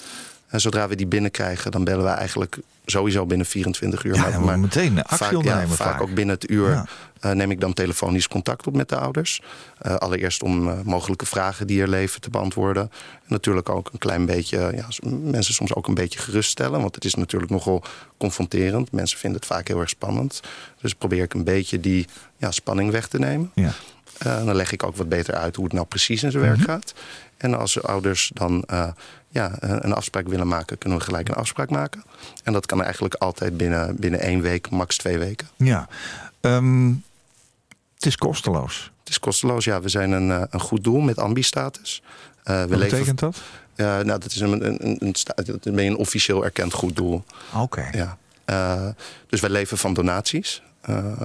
En 0.47 0.61
zodra 0.61 0.87
we 0.87 0.95
die 0.95 1.07
binnenkrijgen, 1.07 1.71
dan 1.71 1.83
bellen 1.83 2.03
we 2.03 2.09
eigenlijk 2.09 2.57
sowieso 2.91 3.25
binnen 3.25 3.45
24 3.45 4.03
uur. 4.03 4.15
Ja, 4.15 4.21
maar, 4.21 4.41
maar 4.41 4.59
meteen 4.59 5.03
actie 5.03 5.17
vaak, 5.17 5.33
ondernemen. 5.33 5.69
Ja, 5.69 5.75
vaak, 5.75 5.87
vaak, 5.87 6.01
ook 6.01 6.13
binnen 6.13 6.35
het 6.35 6.49
uur 6.49 6.69
ja. 6.69 6.85
uh, 7.21 7.31
neem 7.31 7.51
ik 7.51 7.59
dan 7.59 7.73
telefonisch 7.73 8.27
contact 8.27 8.67
op 8.67 8.75
met 8.75 8.89
de 8.89 8.97
ouders. 8.97 9.41
Uh, 9.81 9.95
allereerst 9.95 10.43
om 10.43 10.67
uh, 10.67 10.81
mogelijke 10.83 11.25
vragen 11.25 11.67
die 11.67 11.81
er 11.81 11.87
leven 11.87 12.21
te 12.21 12.29
beantwoorden. 12.29 12.83
En 12.83 13.27
natuurlijk 13.27 13.69
ook 13.69 13.89
een 13.93 13.99
klein 13.99 14.25
beetje, 14.25 14.71
ja, 14.75 15.09
mensen 15.09 15.53
soms 15.53 15.73
ook 15.73 15.87
een 15.87 15.93
beetje 15.93 16.19
geruststellen. 16.19 16.81
Want 16.81 16.95
het 16.95 17.05
is 17.05 17.15
natuurlijk 17.15 17.51
nogal 17.51 17.83
confronterend. 18.17 18.91
Mensen 18.91 19.19
vinden 19.19 19.39
het 19.39 19.49
vaak 19.49 19.67
heel 19.67 19.79
erg 19.79 19.89
spannend. 19.89 20.41
Dus 20.81 20.93
probeer 20.93 21.23
ik 21.23 21.33
een 21.33 21.43
beetje 21.43 21.79
die 21.79 22.07
ja, 22.37 22.51
spanning 22.51 22.91
weg 22.91 23.07
te 23.07 23.19
nemen. 23.19 23.51
Ja. 23.55 23.73
dan 24.19 24.55
leg 24.55 24.71
ik 24.71 24.83
ook 24.83 24.95
wat 24.95 25.09
beter 25.09 25.33
uit 25.33 25.55
hoe 25.55 25.65
het 25.65 25.73
nou 25.73 25.85
precies 25.85 26.23
in 26.23 26.31
zijn 26.31 26.43
mm 26.43 26.49
-hmm. 26.49 26.57
werk 26.57 26.69
gaat. 26.69 26.93
En 27.37 27.57
als 27.57 27.83
ouders 27.83 28.31
dan 28.33 28.65
ja, 29.29 29.51
een 29.59 29.93
afspraak 29.93 30.27
willen 30.27 30.47
maken, 30.47 30.77
kunnen 30.77 30.99
we 30.99 31.03
gelijk 31.03 31.29
een 31.29 31.35
afspraak 31.35 31.69
maken. 31.69 32.03
En 32.43 32.53
dat 32.53 32.65
kan 32.65 32.83
eigenlijk 32.83 33.15
altijd 33.15 33.57
binnen, 33.57 33.95
binnen 33.95 34.19
één 34.19 34.41
week, 34.41 34.69
max 34.69 34.97
twee 34.97 35.17
weken. 35.17 35.47
Ja, 35.55 35.87
ehm, 36.41 36.87
het 37.95 38.05
is 38.05 38.15
kosteloos. 38.15 38.91
Het 38.99 39.09
is 39.09 39.19
kosteloos, 39.19 39.65
ja. 39.65 39.81
We 39.81 39.89
zijn 39.89 40.11
een, 40.11 40.29
een 40.29 40.59
goed 40.59 40.83
doel 40.83 40.99
met 40.99 41.17
ambi-status. 41.17 42.01
Uh, 42.45 42.59
Wat 42.59 42.79
betekent 42.79 43.19
dat? 43.19 43.41
Uh, 43.75 43.85
nou, 43.85 44.19
dat 44.19 44.25
is 44.25 44.39
een, 44.39 44.65
een, 44.65 44.85
een, 44.85 45.15
een, 45.63 45.77
een 45.77 45.95
officieel 45.95 46.43
erkend 46.43 46.73
goed 46.73 46.95
doel. 46.95 47.23
Oké. 47.55 47.89
Ja. 47.91 48.17
Uh, 48.45 48.87
dus 49.27 49.39
wij 49.39 49.49
leven 49.49 49.77
van 49.77 49.93
donaties. 49.93 50.61
Uh, 50.89 51.21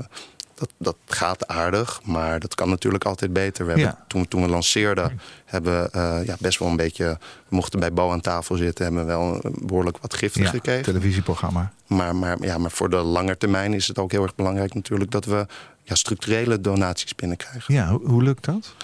dat, 0.55 0.71
dat 0.77 0.97
gaat 1.07 1.47
aardig, 1.47 2.01
maar 2.05 2.41
dat 2.41 2.55
kan 2.55 2.69
natuurlijk 2.69 3.05
altijd 3.05 3.33
beter. 3.33 3.67
We 3.67 3.73
hebben, 3.73 3.99
toen, 4.07 4.29
toen 4.29 4.43
we 4.43 4.49
lanceerden, 4.49 5.21
hebben 5.45 5.83
we 5.83 5.99
uh, 5.99 6.27
ja, 6.27 6.37
best 6.39 6.59
wel 6.59 6.69
een 6.69 6.77
beetje... 6.77 7.19
We 7.49 7.57
mochten 7.57 7.81
bij 7.81 7.93
Bo 7.93 8.11
aan 8.11 8.21
tafel 8.21 8.57
zitten, 8.57 8.85
hebben 8.85 9.07
we 9.07 9.13
wel 9.13 9.41
behoorlijk 9.59 9.99
wat 9.99 10.15
giften 10.15 10.43
Ja, 10.43 10.49
gekregen. 10.49 10.83
televisieprogramma. 10.83 11.73
Maar, 11.87 12.17
maar, 12.17 12.37
ja, 12.41 12.59
maar 12.59 12.71
voor 12.71 12.91
de 12.91 12.97
lange 12.97 13.37
termijn 13.37 13.75
is 13.75 13.89
het 13.89 13.99
ook 13.99 14.11
heel 14.11 14.23
erg 14.23 14.35
belangrijk 14.35 14.75
natuurlijk... 14.75 15.11
dat 15.11 15.25
we 15.25 15.47
ja, 15.83 15.95
structurele 15.95 16.61
donaties 16.61 17.15
binnenkrijgen. 17.15 17.75
Ja, 17.75 17.89
hoe, 17.89 18.09
hoe 18.09 18.23
lukt 18.23 18.45
dat? 18.45 18.75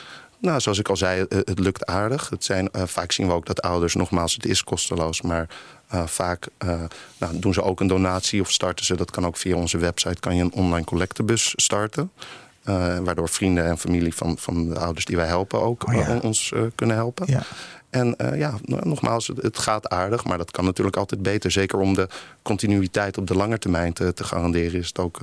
Nou, 0.40 0.60
zoals 0.60 0.78
ik 0.78 0.88
al 0.88 0.96
zei, 0.96 1.22
eh, 1.28 1.38
het 1.44 1.58
lukt 1.58 1.86
aardig. 1.86 2.28
Het 2.28 2.44
zijn, 2.44 2.68
uh, 2.76 2.82
vaak 2.84 3.12
zien 3.12 3.26
we 3.26 3.32
ook 3.32 3.46
dat 3.46 3.62
ouders, 3.62 3.94
nogmaals, 3.94 4.34
het 4.34 4.46
is 4.46 4.64
kosteloos... 4.64 5.22
maar 5.22 5.48
uh, 5.94 6.06
vaak 6.06 6.48
uh, 6.64 6.80
nou, 7.18 7.38
doen 7.38 7.52
ze 7.52 7.62
ook 7.62 7.80
een 7.80 7.86
donatie 7.86 8.40
of 8.40 8.50
starten 8.50 8.84
ze... 8.84 8.96
dat 8.96 9.10
kan 9.10 9.26
ook 9.26 9.36
via 9.36 9.56
onze 9.56 9.78
website, 9.78 10.20
kan 10.20 10.36
je 10.36 10.42
een 10.42 10.52
online 10.52 10.84
collectebus 10.84 11.52
starten... 11.56 12.10
Uh, 12.64 12.98
waardoor 12.98 13.28
vrienden 13.28 13.64
en 13.64 13.78
familie 13.78 14.14
van, 14.14 14.38
van 14.38 14.68
de 14.68 14.78
ouders 14.78 15.04
die 15.04 15.16
wij 15.16 15.26
helpen 15.26 15.62
ook 15.62 15.88
Oh 15.88 15.94
ja. 15.94 16.18
ons 16.22 16.52
kunnen 16.74 16.96
helpen. 16.96 17.26
Ja. 17.30 17.42
En 17.90 18.14
ja, 18.34 18.54
nogmaals, 18.64 19.30
het, 19.40 19.58
gaat 19.58 19.88
aardig, 19.88 20.24
maar 20.24 20.38
dat 20.38 20.50
kan 20.50 20.64
natuurlijk 20.64 20.96
altijd 20.96 21.22
beter. 21.22 21.50
Zeker 21.50 21.78
om 21.78 21.94
de 21.94 22.08
continuïteit 22.42 23.18
op 23.18 23.26
de 23.26 23.34
lange 23.34 23.58
termijn 23.58 23.92
te, 23.92 24.12
te 24.12 24.24
garanderen... 24.24 24.78
is 24.78 24.88
het 24.88 24.98
ook 24.98 25.20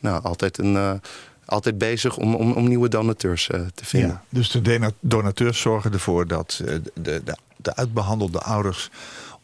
nou, 0.00 0.22
altijd 0.22 0.58
een 0.58 1.00
altijd 1.52 1.78
bezig 1.78 2.16
om, 2.16 2.34
om, 2.34 2.52
om 2.52 2.68
nieuwe 2.68 2.88
donateurs 2.88 3.48
uh, 3.48 3.60
te 3.74 3.84
vinden. 3.84 4.10
Ja, 4.10 4.22
dus 4.28 4.50
de 4.50 4.92
donateurs 5.00 5.60
zorgen 5.60 5.92
ervoor 5.92 6.26
dat 6.26 6.60
uh, 6.62 6.68
de, 6.94 7.22
de, 7.24 7.36
de 7.56 7.76
uitbehandelde 7.76 8.40
ouders 8.40 8.90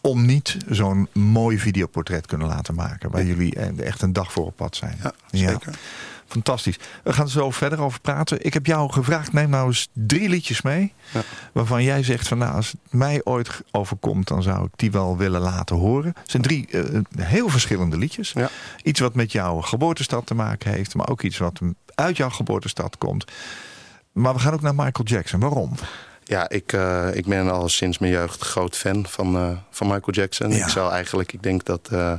om 0.01 0.27
niet 0.27 0.57
zo'n 0.69 1.09
mooi 1.13 1.59
videoportret 1.59 2.27
kunnen 2.27 2.47
laten 2.47 2.75
maken. 2.75 3.11
Waar 3.11 3.21
ja. 3.21 3.27
jullie 3.27 3.55
echt 3.83 4.03
een 4.03 4.13
dag 4.13 4.33
voor 4.33 4.47
op 4.47 4.57
pad 4.57 4.77
zijn. 4.77 4.99
Ja, 5.03 5.13
zeker. 5.31 5.71
Ja. 5.71 5.79
Fantastisch. 6.27 6.79
We 7.03 7.13
gaan 7.13 7.25
er 7.25 7.31
zo 7.31 7.51
verder 7.51 7.81
over 7.81 8.01
praten. 8.01 8.45
Ik 8.45 8.55
heb 8.55 8.67
jou 8.67 8.93
gevraagd, 8.93 9.33
neem 9.33 9.51
nou 9.51 9.67
eens 9.67 9.89
drie 9.93 10.29
liedjes 10.29 10.63
mee. 10.63 10.93
Ja. 11.11 11.21
Waarvan 11.53 11.83
jij 11.83 12.03
zegt 12.03 12.29
van 12.29 12.39
nou, 12.39 12.55
als 12.55 12.71
het 12.71 12.93
mij 12.93 13.21
ooit 13.25 13.63
overkomt, 13.71 14.29
dan 14.29 14.43
zou 14.43 14.65
ik 14.65 14.71
die 14.77 14.91
wel 14.91 15.17
willen 15.17 15.41
laten 15.41 15.77
horen. 15.77 16.13
Het 16.21 16.31
zijn 16.31 16.43
drie 16.43 16.69
uh, 16.71 17.01
heel 17.17 17.49
verschillende 17.49 17.99
liedjes. 17.99 18.33
Ja. 18.33 18.51
Iets 18.83 19.01
wat 19.01 19.15
met 19.15 19.33
jouw 19.33 19.61
geboortestad 19.61 20.27
te 20.27 20.35
maken 20.35 20.73
heeft, 20.73 20.95
maar 20.95 21.09
ook 21.09 21.23
iets 21.23 21.39
wat 21.39 21.61
uit 21.95 22.17
jouw 22.17 22.31
geboortestad 22.31 22.99
komt. 22.99 23.25
Maar 24.13 24.35
we 24.35 24.41
gaan 24.41 24.53
ook 24.53 24.63
naar 24.63 24.75
Michael 24.75 25.09
Jackson. 25.09 25.41
Waarom? 25.41 25.73
Ja, 26.29 26.49
ik, 26.49 26.73
uh, 26.73 27.09
ik 27.13 27.27
ben 27.27 27.51
al 27.51 27.69
sinds 27.69 27.99
mijn 27.99 28.13
jeugd 28.13 28.43
groot 28.43 28.77
fan 28.77 29.07
van, 29.07 29.37
uh, 29.37 29.51
van 29.71 29.87
Michael 29.87 30.13
Jackson. 30.13 30.51
Ja. 30.51 30.65
Ik 30.65 30.69
zou 30.69 30.93
eigenlijk, 30.93 31.33
ik 31.33 31.43
denk 31.43 31.65
dat... 31.65 31.89
Uh, 31.93 32.13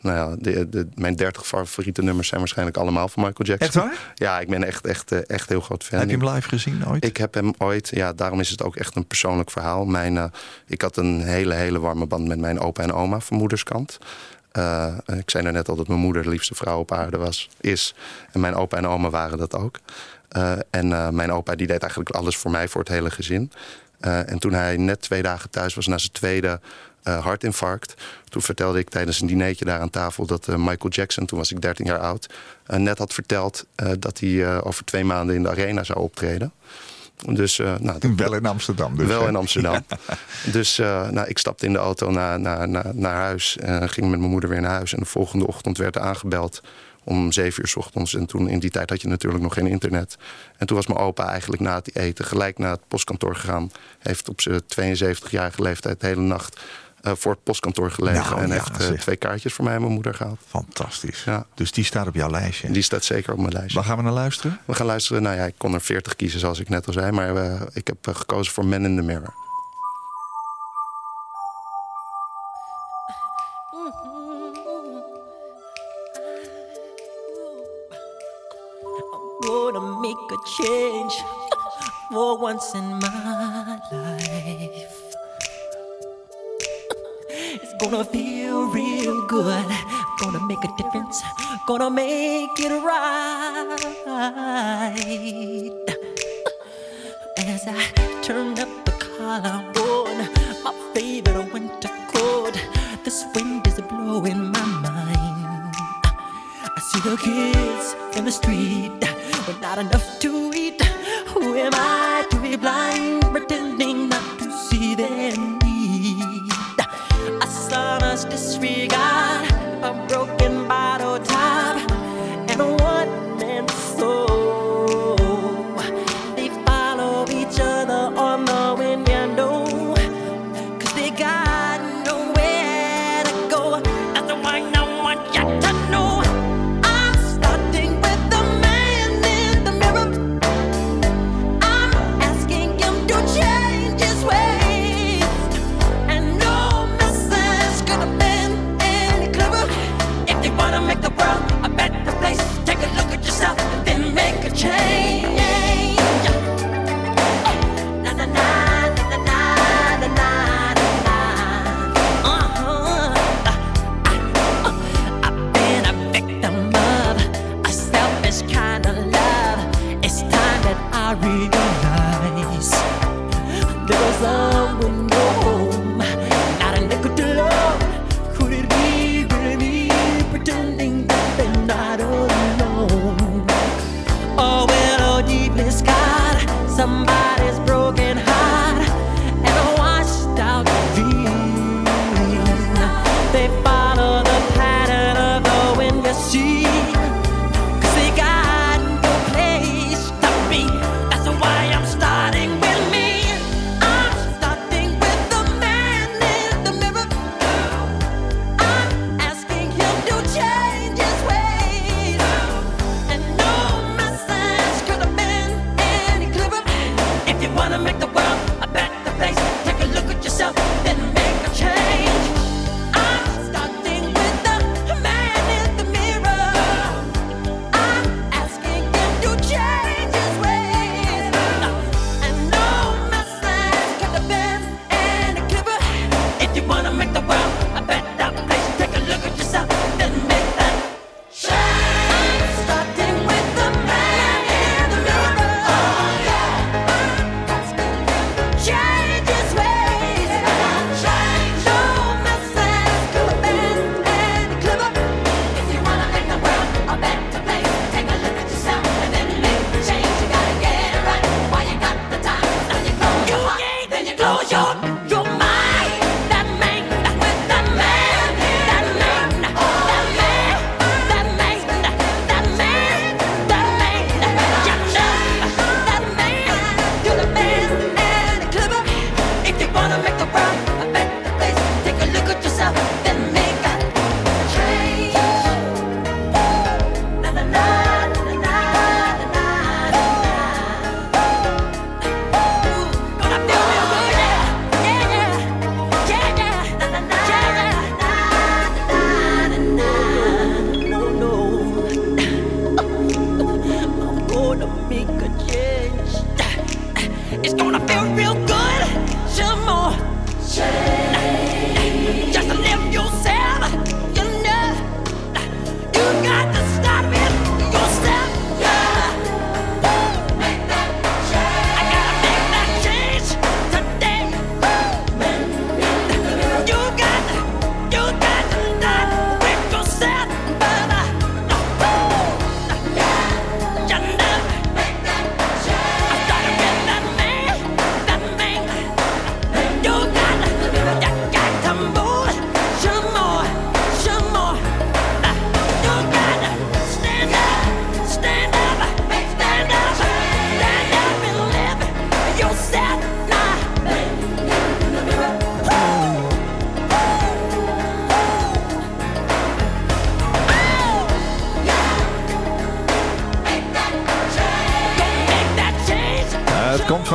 nou 0.00 0.16
ja, 0.16 0.36
de, 0.38 0.68
de, 0.68 0.86
mijn 0.94 1.16
30 1.16 1.46
favoriete 1.46 2.02
nummers 2.02 2.28
zijn 2.28 2.40
waarschijnlijk 2.40 2.76
allemaal 2.76 3.08
van 3.08 3.22
Michael 3.22 3.48
Jackson. 3.48 3.66
Echt 3.66 3.74
waar? 3.74 4.14
Ja, 4.26 4.40
ik 4.40 4.48
ben 4.48 4.64
echt, 4.64 4.86
echt, 4.86 5.26
echt 5.26 5.48
heel 5.48 5.60
groot 5.60 5.84
fan. 5.84 5.98
Heb 5.98 6.10
je 6.10 6.16
hem 6.16 6.28
live 6.28 6.48
gezien 6.48 6.88
ooit? 6.88 7.04
Ik 7.04 7.16
heb 7.16 7.34
hem 7.34 7.52
ooit, 7.58 7.88
ja, 7.88 8.12
daarom 8.12 8.40
is 8.40 8.50
het 8.50 8.62
ook 8.62 8.76
echt 8.76 8.96
een 8.96 9.06
persoonlijk 9.06 9.50
verhaal. 9.50 9.84
Mijn, 9.84 10.14
uh, 10.14 10.24
ik 10.66 10.82
had 10.82 10.96
een 10.96 11.20
hele, 11.20 11.54
hele 11.54 11.80
warme 11.80 12.06
band 12.06 12.26
met 12.26 12.38
mijn 12.38 12.60
opa 12.60 12.82
en 12.82 12.92
oma 12.92 13.20
van 13.20 13.36
moederskant. 13.36 13.98
Uh, 14.58 14.94
ik 15.16 15.30
zei 15.30 15.50
net 15.50 15.68
al 15.68 15.76
dat 15.76 15.88
mijn 15.88 16.00
moeder 16.00 16.22
de 16.22 16.28
liefste 16.28 16.54
vrouw 16.54 16.78
op 16.78 16.92
aarde 16.92 17.16
was, 17.16 17.48
is. 17.60 17.94
En 18.32 18.40
mijn 18.40 18.54
opa 18.54 18.76
en 18.76 18.86
oma 18.86 19.10
waren 19.10 19.38
dat 19.38 19.54
ook. 19.54 19.78
Uh, 20.36 20.52
en 20.70 20.86
uh, 20.90 21.08
mijn 21.08 21.32
opa 21.32 21.54
die 21.54 21.66
deed 21.66 21.80
eigenlijk 21.80 22.10
alles 22.10 22.36
voor 22.36 22.50
mij, 22.50 22.68
voor 22.68 22.80
het 22.80 22.90
hele 22.90 23.10
gezin. 23.10 23.52
Uh, 24.00 24.30
en 24.30 24.38
toen 24.38 24.52
hij 24.52 24.76
net 24.76 25.00
twee 25.00 25.22
dagen 25.22 25.50
thuis 25.50 25.74
was 25.74 25.86
na 25.86 25.98
zijn 25.98 26.12
tweede 26.12 26.60
uh, 27.04 27.24
hartinfarct... 27.24 27.94
toen 28.28 28.42
vertelde 28.42 28.78
ik 28.78 28.90
tijdens 28.90 29.20
een 29.20 29.26
dinertje 29.26 29.64
daar 29.64 29.80
aan 29.80 29.90
tafel... 29.90 30.26
dat 30.26 30.48
uh, 30.48 30.56
Michael 30.56 30.88
Jackson, 30.88 31.26
toen 31.26 31.38
was 31.38 31.50
ik 31.52 31.60
13 31.60 31.86
jaar 31.86 31.98
oud... 31.98 32.26
uh, 32.66 32.76
net 32.76 32.98
had 32.98 33.12
verteld 33.12 33.66
dat 33.98 34.20
hij 34.20 34.60
over 34.62 34.84
twee 34.84 35.04
maanden 35.04 35.36
in 35.36 35.42
de 35.42 35.48
arena 35.48 35.84
zou 35.84 35.98
optreden. 35.98 36.52
Dus, 37.32 37.56
nou, 37.56 37.98
dat, 37.98 38.10
wel 38.16 38.34
in 38.34 38.46
Amsterdam 38.46 38.96
dus. 38.96 39.06
Wel 39.06 39.22
hè? 39.22 39.28
in 39.28 39.36
Amsterdam. 39.36 39.84
dus 40.52 40.76
nou, 40.76 41.24
ik 41.26 41.38
stapte 41.38 41.66
in 41.66 41.72
de 41.72 41.78
auto 41.78 42.10
naar, 42.10 42.40
naar, 42.40 42.68
naar, 42.68 42.94
naar 42.94 43.14
huis... 43.14 43.56
en 43.56 43.88
ging 43.88 44.10
met 44.10 44.18
mijn 44.18 44.30
moeder 44.30 44.48
weer 44.50 44.60
naar 44.60 44.70
huis. 44.70 44.92
En 44.92 44.98
de 44.98 45.04
volgende 45.04 45.46
ochtend 45.46 45.78
werd 45.78 45.96
er 45.96 46.02
aangebeld 46.02 46.62
om 47.04 47.32
zeven 47.32 47.62
uur 47.62 47.68
s 47.68 47.76
ochtends. 47.76 48.14
En 48.14 48.26
toen 48.26 48.48
in 48.48 48.58
die 48.58 48.70
tijd 48.70 48.90
had 48.90 49.00
je 49.00 49.08
natuurlijk 49.08 49.42
nog 49.42 49.54
geen 49.54 49.66
internet. 49.66 50.16
En 50.56 50.66
toen 50.66 50.76
was 50.76 50.86
mijn 50.86 51.00
opa 51.00 51.28
eigenlijk 51.28 51.62
na 51.62 51.74
het 51.74 51.96
eten 51.96 52.24
gelijk 52.24 52.58
naar 52.58 52.70
het 52.70 52.88
postkantoor 52.88 53.36
gegaan. 53.36 53.70
Heeft 53.98 54.28
op 54.28 54.40
zijn 54.40 54.62
72-jarige 54.62 55.62
leeftijd 55.62 56.00
de 56.00 56.06
hele 56.06 56.20
nacht 56.20 56.60
uh, 57.06 57.12
voor 57.16 57.32
het 57.32 57.42
postkantoor 57.42 57.90
gelegen. 57.90 58.30
Nou, 58.30 58.40
en 58.40 58.48
ja, 58.48 58.52
heeft 58.52 58.80
uh, 58.80 58.86
zeg. 58.86 59.00
twee 59.00 59.16
kaartjes 59.16 59.52
voor 59.52 59.64
mij 59.64 59.74
en 59.74 59.80
mijn 59.80 59.92
moeder 59.92 60.14
gehaald. 60.14 60.38
Fantastisch. 60.46 61.24
Ja. 61.24 61.46
Dus 61.54 61.72
die 61.72 61.84
staat 61.84 62.06
op 62.06 62.14
jouw 62.14 62.30
lijstje. 62.30 62.70
Die 62.70 62.82
staat 62.82 63.04
zeker 63.04 63.32
op 63.32 63.38
mijn 63.38 63.52
lijstje. 63.52 63.74
Waar 63.74 63.84
gaan 63.84 63.96
we 63.96 64.02
naar 64.02 64.12
luisteren? 64.12 64.60
We 64.64 64.74
gaan 64.74 64.86
luisteren. 64.86 65.22
Nou 65.22 65.36
ja, 65.36 65.44
ik 65.44 65.54
kon 65.56 65.74
er 65.74 65.80
40 65.80 66.16
kiezen 66.16 66.40
zoals 66.40 66.60
ik 66.60 66.68
net 66.68 66.86
al 66.86 66.92
zei. 66.92 67.12
Maar 67.12 67.34
uh, 67.34 67.60
ik 67.72 67.86
heb 67.86 68.16
gekozen 68.16 68.52
voor 68.52 68.66
Men 68.66 68.84
in 68.84 68.96
the 68.96 69.02
Mirror. 69.02 69.34
Change 80.62 81.14
for 82.10 82.38
once 82.38 82.74
in 82.74 82.98
my 83.00 83.80
life. 83.90 85.14
It's 87.28 87.74
gonna 87.80 88.04
feel 88.04 88.68
real 88.68 89.26
good. 89.26 89.66
Gonna 90.20 90.46
make 90.46 90.62
a 90.62 90.68
difference. 90.76 91.22
Gonna 91.66 91.90
make 91.90 92.58
it 92.58 92.70
right. 92.70 93.74
As 97.38 97.66
I 97.66 97.90
turn 98.22 98.58
up 98.58 98.68
the 98.84 98.92
collar 98.92 99.64
on 99.76 100.16
my 100.62 100.72
favorite 100.94 101.52
winter 101.52 101.90
coat, 102.12 102.54
this 103.02 103.24
wind 103.34 103.66
is 103.66 103.80
blowing 103.80 104.52
my 104.52 104.64
mind. 104.86 105.74
I 106.76 106.80
see 106.92 107.00
the 107.00 107.16
kids 107.16 107.96
in 108.16 108.24
the 108.24 108.30
street 108.30 109.13
with 109.46 109.60
not 109.60 109.78
enough 109.78 110.18
to 110.20 110.52
eat. 110.54 110.80
Who 111.28 111.54
am 111.56 111.72
I 111.74 112.26
to 112.30 112.36
be 112.40 112.56
blind, 112.56 113.22
pretending 113.32 113.83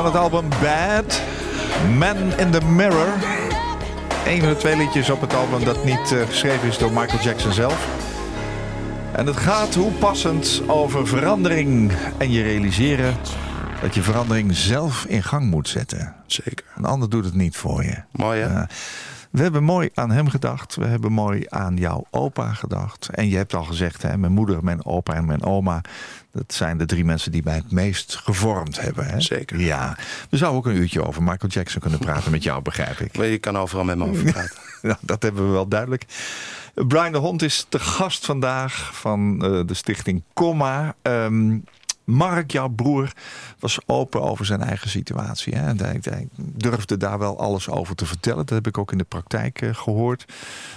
van 0.04 0.08
het 0.08 0.22
album 0.22 0.50
Bad. 0.50 1.22
Man 1.98 2.38
in 2.38 2.52
the 2.52 2.66
Mirror. 2.66 3.14
Een 4.26 4.40
van 4.40 4.50
de 4.50 4.56
twee 4.58 4.78
liedjes 4.78 5.10
op 5.10 5.22
het 5.22 5.34
album 5.34 5.64
dat 5.64 5.84
niet 5.84 6.12
uh, 6.12 6.26
geschreven 6.26 6.68
is 6.68 6.78
door 6.78 6.92
Michael 6.92 7.24
Jackson 7.24 7.52
zelf. 7.52 7.88
En 9.12 9.26
het 9.26 9.38
gaat 9.38 9.76
hoe 9.76 9.92
passend 9.92 10.62
over 10.68 11.08
verandering. 11.08 11.92
En 12.18 12.32
je 12.32 12.44
realiseren 12.44 13.18
dat 13.82 13.96
je 13.96 14.02
verandering 14.02 14.56
zelf 14.56 15.06
in 15.06 15.24
gang 15.24 15.50
moet 15.50 15.68
zetten. 15.68 16.16
Zeker. 16.26 16.66
Een 16.76 16.86
ander 16.86 17.10
doet 17.10 17.26
het 17.26 17.36
niet 17.36 17.58
voor 17.58 17.84
je. 17.84 17.96
Mooi 18.12 18.42
hè? 18.42 18.50
Uh, 18.50 18.64
we 19.30 19.42
hebben 19.42 19.64
mooi 19.64 19.90
aan 19.94 20.12
hem 20.12 20.30
gedacht. 20.30 20.76
We 20.76 20.86
hebben 20.86 21.12
mooi 21.12 21.46
aan 21.50 21.78
jouw 21.78 22.06
opa 22.12 22.54
gedacht. 22.54 23.10
En 23.10 23.30
je 23.30 23.36
hebt 23.36 23.54
al 23.54 23.64
gezegd, 23.64 24.02
hè, 24.02 24.18
mijn 24.18 24.32
moeder, 24.32 24.64
mijn 24.64 24.86
opa 24.86 25.14
en 25.14 25.26
mijn 25.26 25.44
oma. 25.44 25.82
Dat 26.32 26.54
zijn 26.54 26.78
de 26.78 26.86
drie 26.86 27.06
mensen 27.06 27.32
die 27.32 27.44
mij 27.44 27.56
het 27.56 27.72
meest 27.72 28.16
gevormd 28.16 28.82
hebben. 28.82 29.06
Hè? 29.06 29.22
Zeker. 29.22 29.60
Ja. 29.60 29.98
We 30.30 30.38
zouden 30.38 30.60
ook 30.60 30.66
een 30.66 30.82
uurtje 30.82 31.06
over 31.06 31.24
Michael 31.24 31.52
Jackson 31.52 31.82
kunnen 31.82 32.00
praten 32.00 32.32
met 32.32 32.44
jou, 32.44 32.62
begrijp 32.62 33.00
ik. 33.00 33.16
Je 33.32 33.38
kan 33.38 33.58
overal 33.58 33.84
met 33.84 33.98
me 33.98 34.06
over 34.06 34.32
praten. 34.32 34.58
dat 35.02 35.22
hebben 35.22 35.46
we 35.46 35.52
wel 35.52 35.68
duidelijk. 35.68 36.06
Brian 36.74 37.12
de 37.12 37.18
Hond 37.18 37.42
is 37.42 37.66
de 37.70 37.80
gast 37.80 38.26
vandaag 38.26 38.90
van 38.94 39.46
uh, 39.46 39.62
de 39.66 39.74
stichting 39.74 40.24
Comma. 40.34 40.96
Um, 41.02 41.64
Mark, 42.10 42.52
jouw 42.52 42.68
broer, 42.68 43.12
was 43.60 43.80
open 43.86 44.22
over 44.22 44.46
zijn 44.46 44.62
eigen 44.62 44.90
situatie. 44.90 45.56
Hè? 45.56 45.74
Hij, 45.76 46.28
durfde 46.38 46.98
daar 46.98 47.20
wel 47.20 47.40
alles 47.40 47.70
over 47.70 47.96
te 47.96 48.06
vertellen. 48.06 48.46
Dat 48.46 48.50
heb 48.50 48.68
ik 48.68 48.78
ook 48.78 48.92
in 48.92 48.98
de 48.98 49.04
praktijk 49.04 49.62
uh, 49.62 49.76
gehoord. 49.76 50.26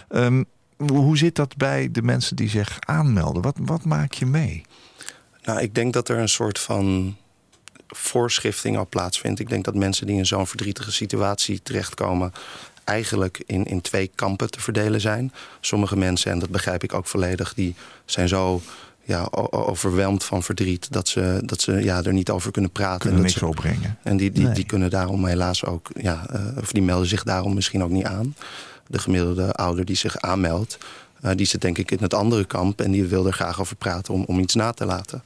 Um, 0.08 0.44
hoe 0.76 1.18
zit 1.18 1.34
dat 1.34 1.56
bij 1.56 1.88
de 1.90 2.02
mensen 2.02 2.36
die 2.36 2.48
zich 2.48 2.78
aanmelden? 2.80 3.42
Wat, 3.42 3.56
wat 3.60 3.84
maak 3.84 4.12
je 4.12 4.26
mee? 4.26 4.62
Nou, 5.42 5.60
ik 5.60 5.74
denk 5.74 5.92
dat 5.92 6.08
er 6.08 6.18
een 6.18 6.28
soort 6.28 6.58
van 6.58 7.16
voorschrifting 7.88 8.76
al 8.76 8.86
plaatsvindt. 8.88 9.40
Ik 9.40 9.48
denk 9.48 9.64
dat 9.64 9.74
mensen 9.74 10.06
die 10.06 10.16
in 10.16 10.26
zo'n 10.26 10.46
verdrietige 10.46 10.92
situatie 10.92 11.62
terechtkomen 11.62 12.32
eigenlijk 12.84 13.42
in, 13.46 13.64
in 13.64 13.80
twee 13.80 14.10
kampen 14.14 14.50
te 14.50 14.60
verdelen 14.60 15.00
zijn. 15.00 15.32
Sommige 15.60 15.96
mensen, 15.96 16.30
en 16.30 16.38
dat 16.38 16.50
begrijp 16.50 16.82
ik 16.82 16.94
ook 16.94 17.06
volledig, 17.06 17.54
die 17.54 17.74
zijn 18.04 18.28
zo 18.28 18.62
ja, 19.04 19.28
overweldigd 19.50 20.24
van 20.24 20.42
verdriet 20.42 20.92
dat 20.92 21.08
ze, 21.08 21.40
dat 21.44 21.60
ze 21.60 21.72
ja, 21.72 22.02
er 22.02 22.12
niet 22.12 22.30
over 22.30 22.50
kunnen 22.50 22.70
praten. 22.70 23.00
Kunnen 23.00 23.18
en 23.18 23.24
niks 23.24 23.38
ze, 23.38 23.46
opbrengen. 23.46 23.98
En 24.02 24.16
die, 24.16 24.32
die, 24.32 24.52
die 24.52 24.66
kunnen 24.66 24.90
daarom 24.90 25.26
helaas 25.26 25.64
ook, 25.64 25.90
ja, 26.00 26.26
uh, 26.32 26.40
of 26.60 26.72
die 26.72 26.82
melden 26.82 27.08
zich 27.08 27.22
daarom 27.22 27.54
misschien 27.54 27.82
ook 27.82 27.90
niet 27.90 28.04
aan. 28.04 28.34
De 28.86 28.98
gemiddelde 28.98 29.52
ouder 29.52 29.84
die 29.84 29.96
zich 29.96 30.18
aanmeldt, 30.20 30.78
uh, 31.24 31.30
die 31.34 31.46
zit 31.46 31.60
denk 31.60 31.78
ik 31.78 31.90
in 31.90 31.98
het 32.00 32.14
andere 32.14 32.44
kamp 32.44 32.80
en 32.80 32.90
die 32.90 33.04
wil 33.04 33.26
er 33.26 33.32
graag 33.32 33.60
over 33.60 33.76
praten 33.76 34.14
om, 34.14 34.24
om 34.26 34.38
iets 34.38 34.54
na 34.54 34.72
te 34.72 34.84
laten. 34.84 35.22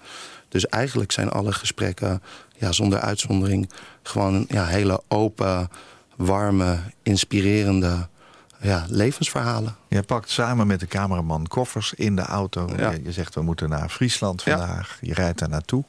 Dus 0.49 0.67
eigenlijk 0.67 1.13
zijn 1.13 1.31
alle 1.31 1.53
gesprekken 1.53 2.23
ja, 2.57 2.73
zonder 2.73 3.01
uitzondering 3.01 3.71
gewoon 4.03 4.45
ja, 4.49 4.65
hele 4.65 5.03
open, 5.09 5.69
warme, 6.17 6.79
inspirerende 7.03 8.09
ja, 8.61 8.85
levensverhalen. 8.89 9.77
Je 9.89 10.03
pakt 10.03 10.31
samen 10.31 10.67
met 10.67 10.81
de 10.81 10.87
cameraman 10.87 11.47
koffers 11.47 11.95
in 11.95 12.17
de 12.17 12.23
auto. 12.23 12.73
Ja. 12.77 12.91
Je, 12.91 13.03
je, 13.03 13.13
zegt 13.13 13.35
we 13.35 13.43
moeten 13.43 13.69
naar 13.69 13.89
Friesland 13.89 14.43
vandaag. 14.43 14.99
Ja. 15.01 15.09
Je 15.09 15.15
rijdt 15.15 15.39
daar 15.39 15.49
naartoe. 15.49 15.85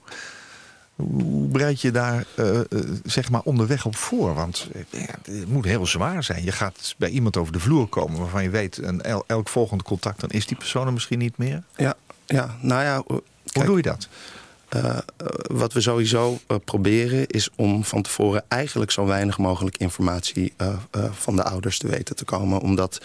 Hoe 0.96 1.48
bereid 1.48 1.82
je 1.82 1.92
daar 1.92 2.26
uh, 2.36 2.60
zeg 3.04 3.30
maar 3.30 3.42
onderweg 3.42 3.86
op 3.86 3.96
voor? 3.96 4.34
Want 4.34 4.68
ja, 4.90 5.00
het 5.24 5.50
moet 5.50 5.66
heel 5.66 5.86
zwaar 5.86 6.24
zijn. 6.24 6.44
Je 6.44 6.52
gaat 6.52 6.96
bij 6.98 7.10
iemand 7.10 7.38
over 7.38 7.54
de 7.54 7.60
vloer 7.60 7.88
komen 7.88 8.20
waarvan 8.20 8.44
je 8.44 8.50
weet... 8.50 8.78
een 8.78 9.02
el 9.02 9.24
elk 9.28 9.50
volgend 9.50 9.84
contact, 9.84 10.20
dan 10.20 10.30
is 10.30 10.46
die 10.46 10.58
persoon 10.58 10.88
er 10.88 10.94
misschien 10.94 11.20
niet 11.20 11.38
meer. 11.38 11.64
Ja, 11.76 11.96
ja 12.26 12.56
nou 12.62 12.84
ja... 12.84 13.04
Kijk, 13.08 13.22
Hoe 13.54 13.66
doe 13.66 13.76
je 13.76 13.82
dat? 13.82 14.08
Uh, 14.76 14.98
wat 15.48 15.74
we 15.74 15.82
sowieso 15.82 16.40
uh, 16.48 16.58
proberen 16.66 17.28
is 17.28 17.50
om 17.56 17.84
van 17.84 18.02
tevoren 18.02 18.44
eigenlijk 18.48 18.92
zo 18.92 19.06
weinig 19.06 19.38
mogelijk 19.38 19.78
informatie 19.78 20.54
uh, 20.62 20.76
van 21.12 21.36
de 21.36 21.44
ouders 21.44 21.78
te 21.78 21.88
weten 21.88 22.16
te 22.16 22.26
komen. 22.26 22.60
Omdat 22.60 23.00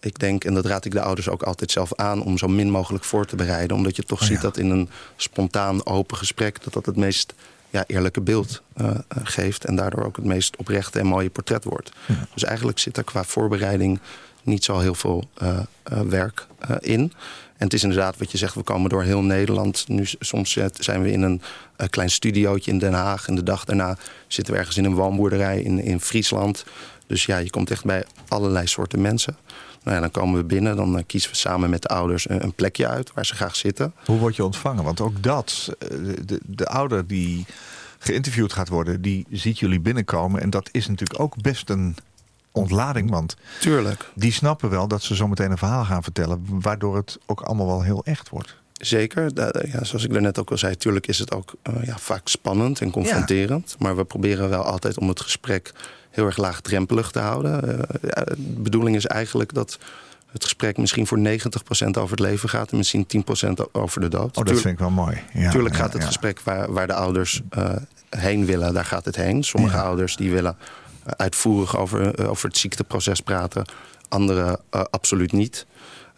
ik 0.00 0.18
denk, 0.18 0.44
en 0.44 0.54
dat 0.54 0.66
raad 0.66 0.84
ik 0.84 0.92
de 0.92 1.00
ouders 1.00 1.28
ook 1.28 1.42
altijd 1.42 1.70
zelf 1.70 1.94
aan... 1.94 2.22
om 2.22 2.38
zo 2.38 2.48
min 2.48 2.70
mogelijk 2.70 3.04
voor 3.04 3.26
te 3.26 3.36
bereiden. 3.36 3.76
Omdat 3.76 3.96
je 3.96 4.02
toch 4.02 4.20
Oh, 4.20 4.26
ziet 4.26 4.36
ja. 4.36 4.42
dat 4.42 4.56
in 4.56 4.70
een 4.70 4.88
spontaan, 5.16 5.86
open 5.86 6.16
gesprek... 6.16 6.64
dat 6.64 6.72
dat 6.72 6.86
het 6.86 6.96
meest 6.96 7.34
ja, 7.70 7.84
eerlijke 7.86 8.20
beeld 8.20 8.62
eh, 8.74 8.88
eh, 8.88 8.98
geeft... 9.08 9.64
en 9.64 9.76
daardoor 9.76 10.04
ook 10.04 10.16
het 10.16 10.24
meest 10.24 10.56
oprechte 10.56 10.98
en 10.98 11.06
mooie 11.06 11.30
portret 11.30 11.64
wordt. 11.64 11.92
Dus 12.34 12.44
eigenlijk 12.44 12.78
zit 12.78 12.96
er 12.96 13.04
qua 13.04 13.24
voorbereiding 13.24 14.00
niet 14.48 14.64
zo 14.64 14.78
heel 14.78 14.94
veel 14.94 15.28
eh, 15.34 15.58
eh, 15.82 16.00
werk 16.00 16.46
eh, 16.58 16.76
in. 16.80 17.12
En 17.58 17.64
het 17.64 17.72
is 17.72 17.82
inderdaad 17.82 18.18
wat 18.18 18.30
je 18.30 18.38
zegt, 18.38 18.54
we 18.54 18.62
komen 18.62 18.90
door 18.90 19.02
heel 19.02 19.22
Nederland. 19.22 19.88
Nu 19.88 20.06
soms 20.18 20.56
eh, 20.56 20.66
zijn 20.72 21.02
we 21.02 21.12
in 21.12 21.22
een 21.22 21.42
eh, 21.76 21.88
klein 21.88 22.10
studiootje 22.10 22.70
in 22.70 22.78
Den 22.78 22.92
Haag... 22.92 23.28
en 23.28 23.34
de 23.34 23.42
dag 23.42 23.64
daarna 23.64 23.96
zitten 24.26 24.52
we 24.52 24.58
ergens 24.58 24.76
in 24.76 24.84
een 24.84 24.94
woonboerderij 24.94 25.62
in, 25.62 25.82
in 25.82 26.00
Friesland... 26.00 26.64
Dus 27.06 27.26
ja, 27.26 27.36
je 27.36 27.50
komt 27.50 27.70
echt 27.70 27.84
bij 27.84 28.04
allerlei 28.28 28.66
soorten 28.66 29.00
mensen. 29.00 29.36
Nou 29.82 29.96
ja, 29.96 30.00
dan 30.00 30.10
komen 30.10 30.40
we 30.40 30.44
binnen, 30.44 30.76
dan 30.76 30.98
eh, 30.98 31.04
kiezen 31.06 31.30
we 31.30 31.36
samen 31.36 31.70
met 31.70 31.82
de 31.82 31.88
ouders 31.88 32.28
een, 32.28 32.52
plekje 32.54 32.88
uit 32.88 33.12
waar 33.14 33.26
ze 33.26 33.34
graag 33.34 33.56
zitten. 33.56 33.92
Hoe 34.04 34.18
word 34.18 34.36
je 34.36 34.44
ontvangen? 34.44 34.84
Want 34.84 35.00
ook 35.00 35.22
dat, 35.22 35.74
de, 36.24 36.40
de 36.46 36.66
ouder 36.66 37.06
die 37.06 37.46
geïnterviewd 37.98 38.52
gaat 38.52 38.68
worden, 38.68 39.02
die 39.02 39.26
ziet 39.30 39.58
jullie 39.58 39.80
binnenkomen. 39.80 40.40
En 40.40 40.50
dat 40.50 40.68
is 40.72 40.88
natuurlijk 40.88 41.20
ook 41.20 41.42
best 41.42 41.70
een 41.70 41.96
ontlading. 42.60 43.10
Want 43.10 43.36
Tuurlijk. 43.60 44.10
die 44.14 44.32
snappen 44.32 44.70
wel 44.70 44.88
dat 44.88 45.02
ze 45.02 45.14
zometeen 45.14 45.50
een 45.50 45.58
verhaal 45.58 45.84
gaan 45.84 46.02
vertellen. 46.02 46.44
Waardoor 46.48 46.96
het 46.96 47.18
ook 47.26 47.40
allemaal 47.40 47.66
wel 47.66 47.82
heel 47.82 48.04
echt 48.04 48.28
wordt. 48.28 48.56
Zeker. 48.72 49.30
Ja, 49.72 49.84
zoals 49.84 50.04
ik 50.04 50.12
daarnet 50.12 50.38
ook 50.38 50.50
al 50.50 50.58
zei, 50.58 50.76
tuurlijk 50.76 51.06
is 51.06 51.18
het 51.18 51.34
ook 51.34 51.52
eh, 51.62 51.72
ja, 51.84 51.96
vaak 51.98 52.28
spannend 52.28 52.80
en 52.80 52.90
confronterend. 52.90 53.76
Maar 53.78 53.96
we 53.96 54.04
proberen 54.04 54.48
wel 54.48 54.62
altijd 54.62 54.98
om 54.98 55.08
het 55.08 55.20
gesprek 55.20 55.72
heel 56.10 56.26
erg 56.26 56.36
laagdrempelig 56.36 57.10
te 57.10 57.18
houden. 57.18 57.62
Eh, 57.62 57.78
ja, 58.02 58.24
de 58.24 58.36
bedoeling 58.38 58.96
is 58.96 59.06
eigenlijk 59.06 59.54
dat 59.54 59.78
het 60.32 60.44
gesprek 60.44 60.76
misschien 60.78 61.06
voor 61.06 61.18
90% 61.18 61.98
over 61.98 62.10
het 62.10 62.20
leven 62.20 62.48
gaat 62.48 62.70
en 62.70 62.76
misschien 62.76 63.06
10% 63.06 63.70
over 63.72 64.00
de 64.00 64.08
dood. 64.08 64.22
Oh, 64.22 64.32
dat 64.34 64.44
Tuurlijk- 64.44 64.60
vind 64.60 64.74
ik 64.74 64.78
wel 64.80 64.90
mooi. 64.90 65.22
Ja, 65.32 65.50
Tuurlijk 65.50 65.74
ja, 65.74 65.80
gaat 65.80 65.92
het 65.92 66.04
gesprek 66.04 66.40
waar, 66.40 66.72
waar 66.72 66.86
de 66.86 66.94
ouders 66.94 67.40
eh, 67.50 67.70
heen 68.10 68.46
willen, 68.46 68.74
daar 68.74 68.84
gaat 68.84 69.04
het 69.04 69.16
heen. 69.16 69.44
Sommige 69.44 69.76
ouders 69.80 70.16
die 70.16 70.30
willen 70.30 70.56
uitvoerig 71.16 71.76
over, 71.76 72.14
eh, 72.14 72.30
over 72.30 72.48
het 72.48 72.56
ziekteproces 72.58 73.20
praten. 73.20 73.64
Andere 74.08 74.60
eh, 74.70 74.82
absoluut 74.90 75.32
niet. 75.32 75.66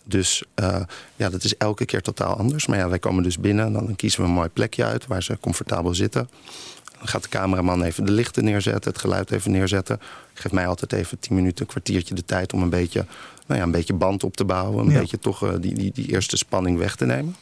Dus 0.04 0.42
eh, 0.54 0.80
ja, 1.16 1.30
dat 1.30 1.44
is 1.44 1.56
elke 1.56 1.84
keer 1.84 2.02
totaal 2.02 2.36
anders. 2.36 2.66
Maar 2.66 2.78
ja, 2.78 2.88
wij 2.88 2.98
komen 2.98 3.22
dus 3.22 3.38
binnen 3.38 3.66
en 3.66 3.72
dan 3.72 3.96
kiezen 3.96 4.20
we 4.20 4.26
een 4.26 4.32
mooi 4.34 4.48
plekje 4.48 4.84
uit 4.84 5.06
waar 5.06 5.22
ze 5.22 5.38
comfortabel 5.40 5.94
zitten. 5.94 6.28
Dan 6.98 7.08
gaat 7.08 7.22
de 7.22 7.28
cameraman 7.28 7.82
even 7.82 8.04
de 8.04 8.12
lichten 8.12 8.44
neerzetten, 8.44 8.90
het 8.90 9.00
geluid 9.00 9.30
even 9.30 9.50
neerzetten. 9.50 10.00
Geeft 10.34 10.54
mij 10.54 10.66
altijd 10.66 10.92
even 10.92 11.18
tien 11.18 11.34
minuten, 11.36 11.60
een 11.64 11.70
kwartiertje 11.70 12.14
de 12.14 12.24
tijd 12.24 12.52
om 12.52 12.62
een 12.62 12.70
beetje, 12.70 13.06
nou 13.46 13.60
ja, 13.60 13.66
een 13.66 13.70
beetje 13.72 13.92
band 13.94 14.24
op 14.24 14.36
te 14.36 14.44
bouwen. 14.44 14.86
Een 14.86 14.92
Ja. 14.92 14.98
beetje 14.98 15.18
toch 15.18 15.58
die, 15.60 15.74
die, 15.74 15.92
die 15.94 16.08
eerste 16.08 16.36
spanning 16.36 16.78
weg 16.78 16.96
te 16.96 17.04
nemen. 17.06 17.36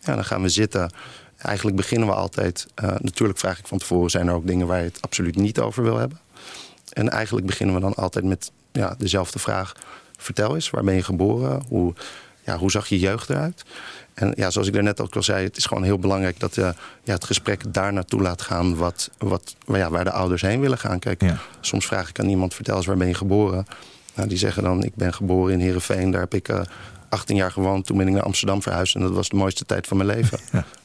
Ja, 0.00 0.14
dan 0.14 0.24
gaan 0.24 0.42
we 0.42 0.48
zitten. 0.48 0.90
Eigenlijk 1.36 1.76
beginnen 1.76 2.08
we 2.08 2.14
altijd. 2.14 2.66
natuurlijk 2.98 3.38
vraag 3.38 3.58
ik 3.58 3.66
van 3.66 3.78
tevoren: 3.78 4.10
zijn 4.10 4.28
er 4.28 4.34
ook 4.34 4.46
dingen 4.46 4.66
waar 4.66 4.78
je 4.78 4.84
het 4.84 5.02
absoluut 5.02 5.36
niet 5.36 5.58
over 5.58 5.82
wil 5.82 5.96
hebben? 5.96 6.18
En 6.96 7.10
eigenlijk 7.10 7.46
beginnen 7.46 7.74
we 7.74 7.80
dan 7.80 7.94
altijd 7.94 8.24
met 8.24 8.50
ja, 8.72 8.94
dezelfde 8.98 9.38
vraag: 9.38 9.72
vertel 10.16 10.54
eens, 10.54 10.70
waar 10.70 10.84
ben 10.84 10.94
je 10.94 11.02
geboren? 11.02 11.62
Hoe, 11.68 11.94
ja, 12.44 12.56
hoe 12.58 12.70
zag 12.70 12.86
je 12.86 12.98
jeugd 12.98 13.30
eruit? 13.30 13.64
En 14.14 14.32
ja, 14.36 14.50
zoals 14.50 14.66
ik 14.68 14.74
daarnet 14.74 15.00
ook 15.00 15.14
al 15.16 15.22
zei, 15.22 15.44
het 15.44 15.56
is 15.56 15.66
gewoon 15.66 15.82
heel 15.82 15.98
belangrijk 15.98 16.40
dat 16.40 16.56
eh, 16.56 16.68
ja, 17.02 17.12
het 17.14 17.24
gesprek 17.24 17.74
daar 17.74 17.92
naartoe 17.92 18.22
laat 18.22 18.42
gaan 18.42 18.76
wat, 18.76 19.10
wat, 19.18 19.56
waar, 19.64 19.78
ja, 19.78 19.90
waar 19.90 20.04
de 20.04 20.10
ouders 20.12 20.42
heen 20.42 20.60
willen 20.60 20.78
gaan. 20.78 20.98
Kijk, 20.98 21.22
Ja. 21.22 21.38
soms 21.60 21.86
vraag 21.86 22.08
ik 22.08 22.18
aan 22.20 22.28
iemand: 22.28 22.54
vertel 22.54 22.76
eens, 22.76 22.86
waar 22.86 22.96
ben 22.96 23.08
je 23.08 23.14
geboren? 23.14 23.66
Nou, 24.14 24.28
die 24.28 24.38
zeggen 24.38 24.62
dan: 24.62 24.82
ik 24.84 24.94
ben 24.94 25.14
geboren 25.14 25.52
in 25.52 25.60
Heerenveen, 25.60 26.10
daar 26.10 26.20
heb 26.20 26.34
ik. 26.34 26.48
eh, 26.48 26.60
18 27.08 27.36
jaar 27.36 27.52
gewoond, 27.52 27.86
toen 27.86 27.96
ben 27.96 28.06
ik 28.08 28.12
naar 28.14 28.22
Amsterdam 28.22 28.62
verhuisd 28.62 28.94
en 28.94 29.00
dat 29.00 29.10
was 29.12 29.28
de 29.28 29.36
mooiste 29.36 29.64
tijd 29.64 29.86
van 29.86 29.96
mijn 29.96 30.08
leven. 30.08 30.38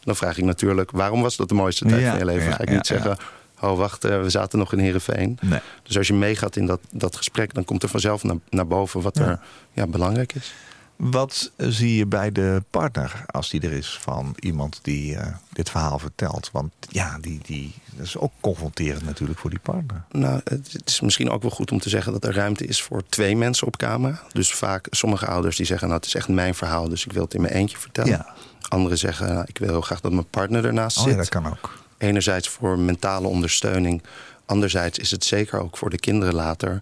Dan 0.03 0.15
vraag 0.15 0.37
ik 0.37 0.43
natuurlijk, 0.43 0.91
waarom 0.91 1.21
was 1.21 1.35
dat 1.35 1.49
de 1.49 1.53
mooiste 1.55 1.85
tijd 1.85 2.01
Ja, 2.01 2.09
van 2.09 2.19
je 2.19 2.25
leven? 2.25 2.53
Ga 2.53 2.61
ik 2.61 2.69
niet 2.69 2.87
zeggen, 2.87 3.17
oh 3.61 3.77
wacht, 3.77 4.03
eh, 4.03 4.21
we 4.21 4.29
zaten 4.29 4.59
nog 4.59 4.73
in 4.73 4.79
Heerenveen. 4.79 5.37
Nee. 5.41 5.59
Dus 5.83 5.97
als 5.97 6.07
je 6.07 6.13
meegaat 6.13 6.55
in 6.55 6.65
dat, 6.65 6.79
dat 6.91 7.15
gesprek, 7.15 7.53
dan 7.53 7.65
komt 7.65 7.83
er 7.83 7.89
vanzelf 7.89 8.23
naar, 8.23 8.37
naar 8.49 8.67
boven 8.67 9.01
wat 9.01 9.17
Ja. 9.17 9.25
er 9.27 9.39
ja, 9.73 9.87
belangrijk 9.87 10.33
is. 10.33 10.53
Wat 10.95 11.51
zie 11.57 11.95
je 11.95 12.05
bij 12.05 12.31
de 12.31 12.63
partner 12.69 13.23
als 13.27 13.49
die 13.49 13.61
er 13.61 13.71
is 13.71 13.97
van 14.01 14.35
iemand 14.39 14.79
die 14.81 15.15
eh, 15.15 15.33
dit 15.49 15.69
verhaal 15.69 15.99
vertelt? 15.99 16.49
Want 16.51 16.73
ja, 16.89 17.17
die, 17.21 17.39
die, 17.45 17.73
dat 17.95 18.05
is 18.05 18.17
ook 18.17 18.31
confronterend 18.39 19.05
natuurlijk 19.05 19.39
voor 19.39 19.49
die 19.49 19.59
partner. 19.59 20.03
Nou, 20.11 20.41
het 20.43 20.71
het 20.71 20.89
is 20.89 21.01
misschien 21.01 21.29
ook 21.29 21.41
wel 21.41 21.51
goed 21.51 21.71
om 21.71 21.79
te 21.79 21.89
zeggen 21.89 22.11
dat 22.11 22.23
er 22.25 22.33
ruimte 22.33 22.65
is 22.65 22.81
voor 22.81 23.03
twee 23.09 23.35
mensen 23.35 23.67
op 23.67 23.77
camera. 23.77 24.21
Dus 24.31 24.53
vaak 24.53 24.87
sommige 24.89 25.25
ouders 25.27 25.57
die 25.57 25.65
zeggen, 25.65 25.87
nou 25.87 25.99
het 25.99 26.07
is 26.09 26.15
echt 26.15 26.27
mijn 26.27 26.55
verhaal, 26.55 26.89
dus 26.89 27.05
ik 27.05 27.11
wil 27.11 27.23
het 27.23 27.33
in 27.33 27.41
mijn 27.41 27.53
eentje 27.53 27.77
vertellen. 27.77 28.09
Ja. 28.11 28.33
Anderen 28.67 28.97
zeggen, 28.97 29.27
nou, 29.33 29.43
ik 29.47 29.57
wil 29.57 29.69
heel 29.69 29.81
graag 29.81 30.01
dat 30.01 30.11
mijn 30.11 30.29
partner 30.29 30.65
ernaast 30.65 30.97
Oh 30.97 31.03
zit. 31.03 31.11
ja, 31.11 31.17
dat 31.17 31.29
kan 31.29 31.45
ook. 31.47 31.79
Enerzijds 32.01 32.49
voor 32.49 32.79
mentale 32.79 33.27
ondersteuning. 33.27 34.01
Anderzijds 34.45 34.99
is 34.99 35.11
het 35.11 35.23
zeker 35.23 35.59
ook 35.59 35.77
voor 35.77 35.89
de 35.89 35.99
kinderen 35.99 36.33
later 36.33 36.81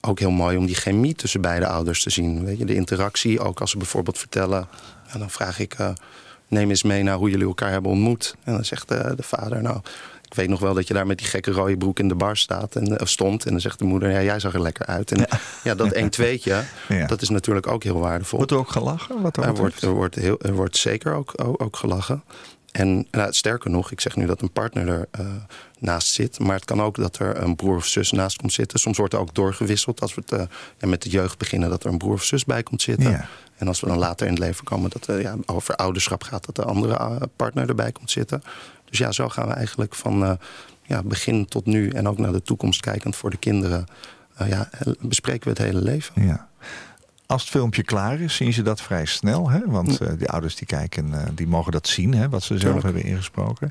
ook 0.00 0.18
heel 0.18 0.30
mooi 0.30 0.56
om 0.56 0.66
die 0.66 0.74
chemie 0.74 1.14
tussen 1.14 1.40
beide 1.40 1.66
ouders 1.66 2.02
te 2.02 2.10
zien. 2.10 2.44
Weet 2.44 2.58
je, 2.58 2.64
de 2.64 2.74
interactie, 2.74 3.40
ook 3.40 3.60
als 3.60 3.70
ze 3.70 3.76
bijvoorbeeld 3.76 4.18
vertellen. 4.18 4.68
En 5.06 5.18
dan 5.18 5.30
vraag 5.30 5.58
ik, 5.58 5.74
eh, 5.74 5.90
neem 6.48 6.70
eens 6.70 6.82
mee 6.82 7.02
naar 7.02 7.16
hoe 7.16 7.30
jullie 7.30 7.46
elkaar 7.46 7.70
hebben 7.70 7.90
ontmoet. 7.90 8.34
En 8.44 8.52
dan 8.52 8.64
zegt 8.64 8.90
eh, 8.90 9.10
de 9.16 9.22
vader, 9.22 9.62
nou, 9.62 9.80
ik 10.24 10.34
weet 10.34 10.48
nog 10.48 10.60
wel 10.60 10.74
dat 10.74 10.88
je 10.88 10.94
daar 10.94 11.06
met 11.06 11.18
die 11.18 11.26
gekke 11.26 11.50
rode 11.50 11.76
broek 11.76 11.98
in 11.98 12.08
de 12.08 12.14
bar 12.14 12.36
staat 12.36 12.76
en, 12.76 12.98
eh, 12.98 13.06
stond. 13.06 13.44
En 13.44 13.50
dan 13.50 13.60
zegt 13.60 13.78
de 13.78 13.84
moeder, 13.84 14.10
ja, 14.10 14.22
jij 14.22 14.40
zag 14.40 14.54
er 14.54 14.62
lekker 14.62 14.86
uit. 14.86 15.12
En 15.12 15.26
ja, 15.62 15.74
dat 15.74 15.92
1 16.02 16.10
tweetje, 16.10 16.62
Ja. 16.88 17.06
dat 17.06 17.22
is 17.22 17.28
natuurlijk 17.28 17.66
ook 17.66 17.82
heel 17.82 17.98
waardevol. 17.98 18.38
Wordt 18.38 18.52
er 18.52 18.58
ook 18.58 18.70
gelachen? 18.70 19.20
Wat 19.22 19.36
Er 19.36 19.54
wordt, 19.54 19.82
er, 19.82 19.90
wordt 19.90 20.14
heel, 20.14 20.40
er 20.40 20.54
wordt 20.54 20.76
zeker 20.76 21.14
ook, 21.14 21.32
ook, 21.36 21.62
ook 21.62 21.76
gelachen. 21.76 22.22
En 22.72 23.06
nou, 23.10 23.32
sterker 23.32 23.70
nog, 23.70 23.90
ik 23.90 24.00
zeg 24.00 24.16
nu 24.16 24.26
dat 24.26 24.42
een 24.42 24.52
partner 24.52 24.88
er 24.88 25.08
eh, 25.10 25.26
naast 25.78 26.08
zit. 26.08 26.38
Maar 26.38 26.54
het 26.54 26.64
kan 26.64 26.82
ook 26.82 26.96
dat 26.96 27.18
er 27.18 27.42
een 27.42 27.56
broer 27.56 27.76
of 27.76 27.86
zus 27.86 28.10
naast 28.10 28.36
komt 28.36 28.52
zitten. 28.52 28.78
Soms 28.78 28.98
wordt 28.98 29.14
er 29.14 29.20
ook 29.20 29.34
doorgewisseld 29.34 30.00
als 30.00 30.14
we 30.14 30.20
het, 30.20 30.32
eh, 30.32 30.46
ja, 30.78 30.88
met 30.88 31.02
de 31.02 31.08
jeugd 31.08 31.38
beginnen... 31.38 31.70
dat 31.70 31.84
er 31.84 31.90
een 31.90 31.98
broer 31.98 32.12
of 32.12 32.24
zus 32.24 32.44
bij 32.44 32.62
komt 32.62 32.82
zitten. 32.82 33.10
Ja. 33.10 33.26
En 33.56 33.68
als 33.68 33.80
we 33.80 33.86
dan 33.86 33.98
later 33.98 34.26
in 34.26 34.32
het 34.32 34.42
leven 34.42 34.64
komen 34.64 34.90
dat 34.90 35.06
er 35.06 35.20
ja, 35.20 35.36
over 35.46 35.76
ouderschap 35.76 36.22
gaat... 36.22 36.44
dat 36.46 36.56
de 36.56 36.64
andere 36.64 37.28
partner 37.36 37.68
erbij 37.68 37.92
komt 37.92 38.10
zitten. 38.10 38.42
Dus 38.84 38.98
ja, 38.98 39.12
zo 39.12 39.28
gaan 39.28 39.48
we 39.48 39.54
eigenlijk 39.54 39.94
van 39.94 40.38
ja, 40.82 41.02
begin 41.02 41.46
tot 41.46 41.66
nu... 41.66 41.88
en 41.90 42.08
ook 42.08 42.18
naar 42.18 42.32
de 42.32 42.42
toekomst 42.42 42.80
kijkend 42.80 43.16
voor 43.16 43.30
de 43.30 43.36
kinderen... 43.36 43.86
ja, 44.44 44.70
bespreken 45.00 45.44
we 45.44 45.50
het 45.50 45.58
hele 45.58 45.82
leven. 45.82 46.26
Ja. 46.26 46.48
Als 47.30 47.42
het 47.42 47.50
filmpje 47.50 47.82
klaar 47.82 48.20
is, 48.20 48.34
zien 48.34 48.52
ze 48.52 48.62
dat 48.62 48.80
vrij 48.80 49.04
snel. 49.04 49.50
Hè? 49.50 49.60
Want 49.66 50.00
eh, 50.00 50.08
die 50.18 50.28
ouders 50.28 50.54
die 50.56 50.66
kijken, 50.66 51.14
eh, 51.14 51.28
die 51.34 51.46
mogen 51.46 51.72
dat 51.72 51.88
zien, 51.88 52.14
hè, 52.14 52.28
wat 52.28 52.42
ze 52.42 52.46
zelf 52.58 52.60
Tuurlijk. 52.62 52.84
hebben 52.84 53.02
ingesproken. 53.04 53.70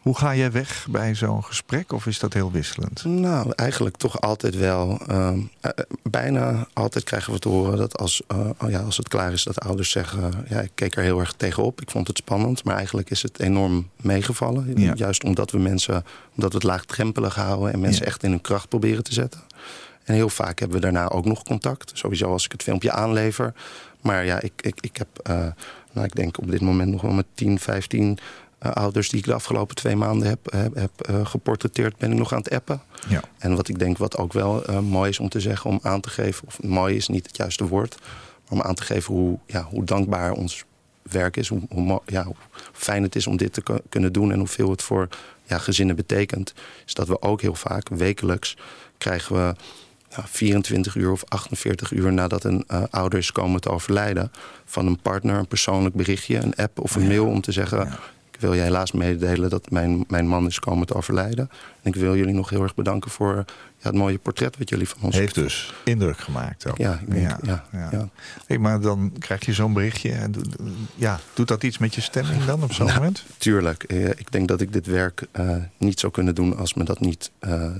Hoe 0.00 0.16
ga 0.18 0.34
jij 0.34 0.52
weg 0.52 0.86
bij 0.90 1.14
zo'n 1.14 1.44
gesprek? 1.44 1.92
Of 1.92 2.06
is 2.06 2.18
dat 2.18 2.32
heel 2.32 2.50
wisselend? 2.50 3.04
Nou, 3.04 3.52
eigenlijk 3.56 3.96
toch 3.96 4.20
altijd 4.20 4.56
wel. 4.56 5.00
ehm, 5.06 5.38
eh, 5.60 5.70
bijna 6.02 6.66
altijd 6.72 7.04
krijgen 7.04 7.32
we 7.32 7.38
te 7.38 7.48
horen 7.48 7.78
dat 7.78 7.98
als, 7.98 8.22
oh 8.58 8.70
ja, 8.70 8.80
als 8.80 8.96
het 8.96 9.08
klaar 9.08 9.32
is, 9.32 9.44
dat 9.44 9.60
ouders 9.60 9.90
zeggen: 9.90 10.30
Ja, 10.48 10.60
ik 10.60 10.70
keek 10.74 10.96
er 10.96 11.02
heel 11.02 11.20
erg 11.20 11.32
tegenop. 11.36 11.80
Ik 11.80 11.90
vond 11.90 12.06
het 12.08 12.16
spannend. 12.16 12.64
Maar 12.64 12.76
eigenlijk 12.76 13.10
is 13.10 13.22
het 13.22 13.40
enorm 13.40 13.88
meegevallen. 14.00 14.72
Ja. 14.80 14.92
Juist 14.96 15.24
omdat 15.24 15.50
we 15.50 15.58
mensen, 15.58 16.04
omdat 16.34 16.50
we 16.52 16.58
het 16.58 16.66
laagdrempelig 16.66 17.34
houden 17.34 17.72
en 17.72 17.80
mensen 17.80 18.02
Ja. 18.02 18.08
echt 18.08 18.22
in 18.22 18.30
hun 18.30 18.40
kracht 18.40 18.68
proberen 18.68 19.04
te 19.04 19.12
zetten. 19.12 19.40
En 20.06 20.14
heel 20.14 20.28
vaak 20.28 20.58
hebben 20.58 20.76
we 20.76 20.82
daarna 20.82 21.08
ook 21.08 21.24
nog 21.24 21.42
contact. 21.42 21.90
Sowieso 21.94 22.32
als 22.32 22.44
ik 22.44 22.52
het 22.52 22.62
filmpje 22.62 22.90
aanlever. 22.90 23.54
Maar 24.00 24.24
ja, 24.24 24.40
ik, 24.40 24.52
ik, 24.56 24.78
ik 24.80 24.96
heb, 24.96 25.08
eh, 25.22 25.46
nou, 25.92 26.06
ik 26.06 26.14
denk 26.14 26.38
op 26.38 26.50
dit 26.50 26.60
moment 26.60 26.90
nog 26.90 27.02
wel 27.02 27.12
met 27.12 27.26
10, 27.34 27.58
15 27.58 28.18
eh, 28.58 28.70
ouders 28.70 29.08
die 29.08 29.18
ik 29.18 29.24
de 29.24 29.34
afgelopen 29.34 29.76
twee 29.76 29.96
maanden 29.96 30.28
heb, 30.28 30.52
heb, 30.52 30.74
heb 30.74 31.00
eh, 31.00 31.26
geportretteerd, 31.26 31.96
ben 31.96 32.12
ik 32.12 32.18
nog 32.18 32.32
aan 32.32 32.38
het 32.38 32.50
appen. 32.50 32.80
Ja. 33.08 33.22
En 33.38 33.56
wat 33.56 33.68
ik 33.68 33.78
denk 33.78 33.98
wat 33.98 34.16
ook 34.16 34.32
wel 34.32 34.82
mooi 34.82 35.10
is 35.10 35.18
om 35.18 35.28
te 35.28 35.40
zeggen, 35.40 35.70
om 35.70 35.78
aan 35.82 36.00
te 36.00 36.10
geven, 36.10 36.46
of 36.46 36.62
mooi 36.62 36.96
is 36.96 37.08
niet 37.08 37.26
het 37.26 37.36
juiste 37.36 37.66
woord, 37.66 37.96
maar 38.00 38.52
om 38.58 38.62
aan 38.62 38.74
te 38.74 38.82
geven 38.82 39.14
hoe, 39.14 39.38
ja, 39.46 39.62
hoe 39.62 39.84
dankbaar 39.84 40.32
ons 40.32 40.64
werk 41.02 41.36
is, 41.36 41.48
hoe, 41.48 41.60
hoe, 41.68 42.00
ja, 42.06 42.24
hoe 42.24 42.34
fijn 42.72 43.02
het 43.02 43.16
is 43.16 43.26
om 43.26 43.36
dit 43.36 43.52
te 43.52 43.62
ku- 43.62 43.80
kunnen 43.88 44.12
doen 44.12 44.32
en 44.32 44.38
hoeveel 44.38 44.70
het 44.70 44.82
voor 44.82 45.08
ja, 45.44 45.58
gezinnen 45.58 45.96
betekent, 45.96 46.54
is 46.86 46.94
dat 46.94 47.08
we 47.08 47.22
ook 47.22 47.40
heel 47.40 47.54
vaak 47.54 47.88
wekelijks 47.88 48.56
krijgen 48.98 49.36
we 49.36 49.54
24 50.24 50.94
uur 50.94 51.10
of 51.10 51.24
48 51.28 51.92
uur 51.92 52.12
nadat 52.12 52.44
een 52.44 52.64
eh, 52.66 52.82
ouder 52.90 53.18
is 53.18 53.32
komen 53.32 53.60
te 53.60 53.68
overlijden, 53.70 54.30
van 54.64 54.86
een 54.86 54.98
partner 55.00 55.36
een 55.38 55.46
persoonlijk 55.46 55.94
berichtje, 55.94 56.36
een 56.36 56.54
app 56.54 56.78
of 56.80 56.94
een 56.94 57.06
mail 57.06 57.26
om 57.26 57.40
te 57.40 57.52
zeggen. 57.52 57.78
Ja. 57.78 57.98
Ik 58.32 58.42
wil 58.42 58.54
je 58.54 58.60
helaas 58.60 58.92
mededelen 58.92 59.50
dat 59.50 59.70
mijn, 59.70 60.04
mijn 60.08 60.28
man 60.28 60.46
is 60.46 60.58
komen 60.58 60.86
te 60.86 60.94
overlijden. 60.94 61.50
En 61.82 61.92
ik 61.92 61.94
wil 61.94 62.16
jullie 62.16 62.34
nog 62.34 62.50
heel 62.50 62.62
erg 62.62 62.74
bedanken 62.74 63.10
voor 63.10 63.34
ja, 63.36 63.44
het 63.78 63.94
mooie 63.94 64.18
portret 64.18 64.58
wat 64.58 64.68
jullie 64.68 64.88
van 64.88 64.98
ons 65.00 65.14
Heeft 65.16 65.34
dus 65.34 65.74
indruk 65.84 66.18
gemaakt 66.18 66.66
ook. 66.66 66.78
Ja, 66.78 66.98
ik 67.06 67.10
denk, 67.10 67.44
ja, 67.44 67.64
ja. 67.72 68.08
Hey, 68.46 68.58
maar 68.58 68.80
dan 68.80 69.12
krijg 69.18 69.46
je 69.46 69.52
zo'n 69.52 69.72
berichtje. 69.72 70.12
En 70.12 70.34
ja, 70.94 71.20
doet 71.34 71.48
dat 71.48 71.62
iets 71.62 71.78
met 71.78 71.94
je 71.94 72.00
stemming 72.00 72.44
dan 72.44 72.62
op 72.62 72.72
zo'n 72.72 72.86
Nou, 72.86 72.98
moment? 72.98 73.24
Tuurlijk. 73.38 73.82
Eh, 73.82 74.08
Ik 74.08 74.32
denk 74.32 74.48
dat 74.48 74.60
ik 74.60 74.72
dit 74.72 74.86
werk 74.86 75.22
eh, 75.32 75.56
niet 75.76 76.00
zou 76.00 76.12
kunnen 76.12 76.34
doen 76.34 76.56
als 76.56 76.74
me 76.74 76.84
dat 76.84 77.00
niet 77.00 77.30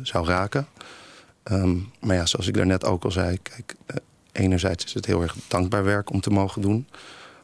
zou 0.02 0.26
raken. 0.26 0.66
Ehm, 1.46 1.76
maar 2.00 2.16
ja, 2.16 2.26
zoals 2.26 2.46
ik 2.46 2.54
daarnet 2.54 2.84
ook 2.84 3.04
al 3.04 3.10
zei, 3.10 3.38
kijk, 3.42 3.74
eh, 3.86 3.96
enerzijds 4.32 4.84
is 4.84 4.94
het 4.94 5.06
heel 5.06 5.22
erg 5.22 5.36
dankbaar 5.48 5.84
werk 5.84 6.10
om 6.10 6.20
te 6.20 6.30
mogen 6.30 6.62
doen. 6.62 6.86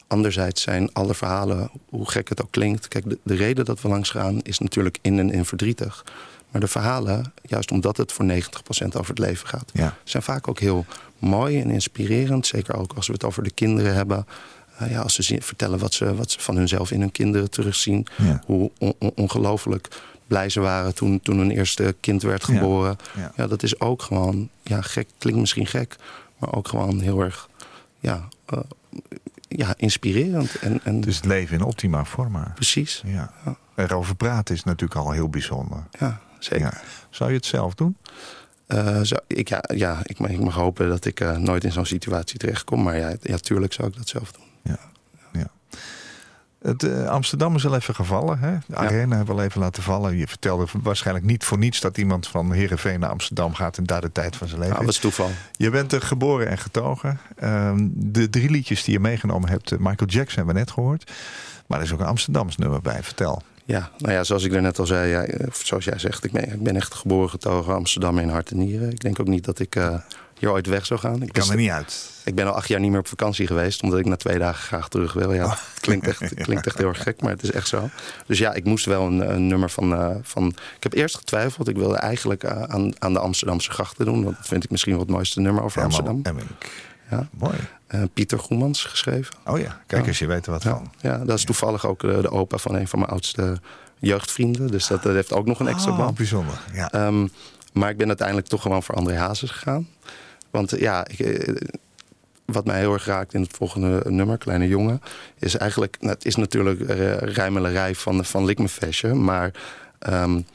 Anderzijds 0.06 0.62
zijn 0.62 0.92
alle 0.92 1.14
verhalen, 1.14 1.70
hoe 1.88 2.10
gek 2.10 2.28
het 2.28 2.42
ook 2.42 2.50
klinkt... 2.50 2.88
Kijk, 2.88 3.08
de, 3.08 3.18
de 3.22 3.34
reden 3.34 3.64
dat 3.64 3.80
we 3.80 3.88
langs 3.88 4.10
gaan 4.10 4.40
is 4.40 4.58
natuurlijk 4.58 4.98
in 5.00 5.18
en 5.18 5.30
in 5.30 5.44
verdrietig. 5.44 6.04
Maar 6.50 6.60
de 6.60 6.68
verhalen, 6.68 7.32
juist 7.42 7.70
omdat 7.70 7.96
het 7.96 8.12
voor 8.12 8.24
90% 8.24 8.28
over 8.96 9.08
het 9.08 9.18
leven 9.18 9.48
gaat... 9.48 9.70
Ja. 9.72 9.96
zijn 10.04 10.22
vaak 10.22 10.48
ook 10.48 10.58
heel 10.58 10.86
mooi 11.18 11.60
en 11.60 11.70
inspirerend. 11.70 12.46
Zeker 12.46 12.76
ook 12.76 12.92
als 12.92 13.06
we 13.06 13.12
het 13.12 13.24
over 13.24 13.42
de 13.42 13.50
kinderen 13.50 13.94
hebben. 13.94 14.26
Uh, 14.82 14.90
ja, 14.90 15.00
als 15.00 15.14
ze 15.14 15.22
zien, 15.22 15.42
vertellen 15.42 15.78
wat 15.78 15.92
ze, 15.92 16.14
wat 16.14 16.30
ze 16.30 16.40
van 16.40 16.56
hunzelf 16.56 16.90
in 16.90 17.00
hun 17.00 17.12
kinderen 17.12 17.50
terugzien. 17.50 18.06
Ja. 18.16 18.42
Hoe 18.46 18.70
on, 18.78 18.94
on, 18.98 19.12
ongelooflijk 19.14 19.88
blij 20.32 20.48
ze 20.48 20.60
waren 20.60 20.94
toen, 20.94 21.20
toen 21.20 21.38
hun 21.38 21.50
eerste 21.50 21.94
kind 22.00 22.22
werd 22.22 22.44
geboren. 22.44 22.96
Ja. 23.36 23.46
Dat 23.46 23.62
is 23.62 23.80
ook 23.80 24.02
gewoon, 24.02 24.48
ja, 24.62 24.80
gek, 24.80 25.08
klinkt 25.18 25.40
misschien 25.40 25.66
gek... 25.66 25.96
maar 26.38 26.54
ook 26.54 26.68
gewoon 26.68 27.00
heel 27.00 27.20
erg 27.20 27.48
ja, 28.00 28.28
uh, 28.54 28.60
ja, 29.48 29.74
inspirerend. 29.76 30.58
En, 30.58 30.80
en 30.84 31.00
Dus 31.00 31.16
het 31.16 31.24
leven 31.24 31.56
in 31.56 31.64
optima 31.64 32.04
forma. 32.04 32.52
Precies. 32.54 33.02
Ja. 33.06 33.32
Erover 33.74 34.14
praten 34.14 34.54
is 34.54 34.64
natuurlijk 34.64 35.00
al 35.00 35.10
heel 35.10 35.28
bijzonder. 35.28 35.84
Ja, 35.98 36.20
zeker. 36.38 36.82
Zou 37.10 37.30
je 37.30 37.36
het 37.36 37.46
zelf 37.46 37.74
doen? 37.74 37.96
Uh, 38.68 39.00
zo, 39.00 39.16
ik, 39.26 39.48
ja, 39.48 39.64
ja 39.74 40.00
ik, 40.02 40.18
ik, 40.18 40.40
mag 40.40 40.54
hopen 40.54 40.88
dat 40.88 41.04
ik 41.04 41.20
uh, 41.20 41.36
nooit 41.36 41.64
in 41.64 41.72
zo'n 41.72 41.86
situatie 41.86 42.38
terechtkom. 42.38 42.82
Maar 42.82 42.96
ja, 42.96 43.14
ja, 43.20 43.36
tuurlijk 43.36 43.72
zou 43.72 43.88
ik 43.88 43.96
dat 43.96 44.08
zelf 44.08 44.32
doen. 44.32 44.44
Ja. 44.62 44.78
Het, 46.62 46.82
uh, 46.82 47.08
Amsterdam 47.08 47.54
is 47.54 47.66
al 47.66 47.74
even 47.74 47.94
gevallen. 47.94 48.38
Hè? 48.38 48.56
De 48.66 48.76
arena 48.76 49.16
hebben 49.16 49.34
we 49.34 49.40
al 49.40 49.46
even 49.46 49.60
laten 49.60 49.82
vallen. 49.82 50.16
Je 50.16 50.26
vertelde 50.26 50.66
waarschijnlijk 50.82 51.26
niet 51.26 51.44
voor 51.44 51.58
niets 51.58 51.80
dat 51.80 51.98
iemand 51.98 52.28
van 52.28 52.52
Heerenveen 52.52 53.00
naar 53.00 53.10
Amsterdam 53.10 53.54
gaat 53.54 53.78
en 53.78 53.84
daar 53.84 54.00
de 54.00 54.12
tijd 54.12 54.36
van 54.36 54.48
zijn 54.48 54.60
leven. 54.60 54.76
Ja, 54.76 54.80
dat 54.80 54.90
is 54.90 54.98
toeval. 54.98 55.30
Je 55.52 55.70
bent 55.70 55.92
er 55.92 56.02
geboren 56.02 56.48
en 56.48 56.58
getogen. 56.58 57.18
Uh, 57.42 57.72
de 57.88 58.30
drie 58.30 58.50
liedjes 58.50 58.84
die 58.84 58.92
je 58.92 59.00
meegenomen 59.00 59.48
hebt, 59.48 59.70
Michael 59.70 60.10
Jackson 60.10 60.36
hebben 60.36 60.54
we 60.54 60.60
net 60.60 60.70
gehoord. 60.70 61.12
Maar 61.66 61.78
er 61.78 61.84
is 61.84 61.92
ook 61.92 62.00
een 62.00 62.06
Amsterdams 62.06 62.56
nummer 62.56 62.80
bij. 62.80 63.02
Vertel. 63.02 63.42
Ja, 63.64 63.90
nou 63.98 64.12
ja, 64.12 64.24
zoals 64.24 64.44
ik 64.44 64.52
er 64.52 64.62
net 64.62 64.78
al 64.78 64.86
zei, 64.86 65.10
ja, 65.10 65.26
zoals 65.52 65.84
jij 65.84 65.98
zegt, 65.98 66.24
ik 66.24 66.32
ben, 66.32 66.52
ik 66.52 66.62
ben 66.62 66.76
echt 66.76 66.94
geboren 66.94 67.30
getogen 67.30 67.74
Amsterdam 67.74 68.18
in 68.18 68.28
hart 68.28 68.50
en 68.50 68.58
nieren. 68.58 68.90
Ik 68.90 69.00
denk 69.00 69.20
ook 69.20 69.26
niet 69.26 69.44
dat 69.44 69.58
ik 69.58 69.76
uh, 69.76 69.94
hier 70.42 70.52
ooit 70.52 70.66
weg 70.66 70.86
zou 70.86 71.00
gaan. 71.00 71.22
Ik 71.22 71.32
kan 71.32 71.50
er 71.50 71.56
niet 71.56 71.70
uit. 71.70 72.10
Ik 72.24 72.34
ben 72.34 72.46
al 72.46 72.52
acht 72.52 72.68
jaar 72.68 72.80
niet 72.80 72.90
meer 72.90 73.00
op 73.00 73.08
vakantie 73.08 73.46
geweest, 73.46 73.82
omdat 73.82 73.98
ik 73.98 74.04
na 74.04 74.16
twee 74.16 74.38
dagen 74.38 74.62
graag 74.62 74.88
terug 74.88 75.12
wil. 75.12 75.32
Ja, 75.32 75.48
het 75.48 75.80
klinkt 75.80 76.06
echt, 76.06 76.20
het 76.20 76.42
klinkt 76.42 76.66
echt 76.66 76.78
heel 76.78 76.88
erg 76.88 77.02
gek, 77.02 77.22
maar 77.22 77.30
het 77.30 77.42
is 77.42 77.50
echt 77.50 77.68
zo. 77.68 77.88
Dus 78.26 78.38
ja, 78.38 78.52
ik 78.52 78.64
moest 78.64 78.84
wel 78.84 79.06
een, 79.06 79.34
een 79.34 79.46
nummer 79.46 79.70
van, 79.70 79.92
uh, 79.92 80.10
van. 80.22 80.46
Ik 80.76 80.82
heb 80.82 80.92
eerst 80.92 81.16
getwijfeld. 81.16 81.68
Ik 81.68 81.76
wilde 81.76 81.96
eigenlijk 81.96 82.44
uh, 82.44 82.62
aan, 82.62 82.92
aan 82.98 83.12
de 83.12 83.18
Amsterdamse 83.18 83.70
grachten 83.70 84.04
doen, 84.04 84.24
want 84.24 84.36
dat 84.36 84.46
vind 84.46 84.64
ik 84.64 84.70
misschien 84.70 84.92
wel 84.92 85.00
het 85.00 85.10
mooiste 85.10 85.40
nummer 85.40 85.62
over 85.62 85.82
Amsterdam. 85.82 86.22
Ja, 87.10 87.28
mooi. 87.38 87.56
Uh, 87.94 88.02
Pieter 88.12 88.38
Goemans 88.38 88.84
geschreven. 88.84 89.34
Oh 89.46 89.58
ja, 89.58 89.80
kijk 89.86 90.06
eens, 90.06 90.18
je 90.18 90.26
weet 90.26 90.46
er 90.46 90.52
wat 90.52 90.62
ja. 90.62 90.70
van. 90.70 90.92
Ja, 91.00 91.18
dat 91.18 91.38
is 91.38 91.44
toevallig 91.44 91.86
ook 91.86 92.00
de, 92.00 92.18
de, 92.20 92.30
opa 92.30 92.56
van 92.56 92.74
een 92.74 92.88
van 92.88 92.98
mijn 92.98 93.10
oudste 93.10 93.60
jeugdvrienden. 93.98 94.66
Dus 94.66 94.86
dat, 94.86 95.02
dat 95.02 95.14
heeft 95.14 95.32
ook 95.32 95.46
nog 95.46 95.60
een 95.60 95.68
extra 95.68 95.90
oh, 95.90 95.98
band. 95.98 96.16
bijzonder, 96.16 96.60
ja. 96.72 97.06
Um, 97.06 97.30
maar 97.72 97.90
ik 97.90 97.96
ben 97.96 98.08
uiteindelijk 98.08 98.46
toch 98.46 98.62
gewoon 98.62 98.82
voor 98.82 98.94
André 98.94 99.16
Hazes 99.16 99.50
gegaan. 99.50 99.88
Want 100.52 100.78
ja, 100.78 101.06
ik, 101.06 101.50
wat 102.44 102.64
mij 102.64 102.78
heel 102.78 102.92
erg 102.92 103.04
raakt 103.04 103.34
in 103.34 103.40
het 103.40 103.56
volgende 103.56 104.02
nummer, 104.08 104.38
Kleine 104.38 104.68
Jongen... 104.68 105.02
is 105.38 105.56
eigenlijk, 105.56 105.96
nou, 106.00 106.12
het 106.12 106.24
is 106.24 106.36
natuurlijk 106.36 106.80
uh, 106.80 107.16
rijmelerij 107.16 107.94
van, 107.94 108.24
van 108.24 108.44
Likmefesje... 108.44 109.14
maar 109.14 109.52
um, 110.08 110.46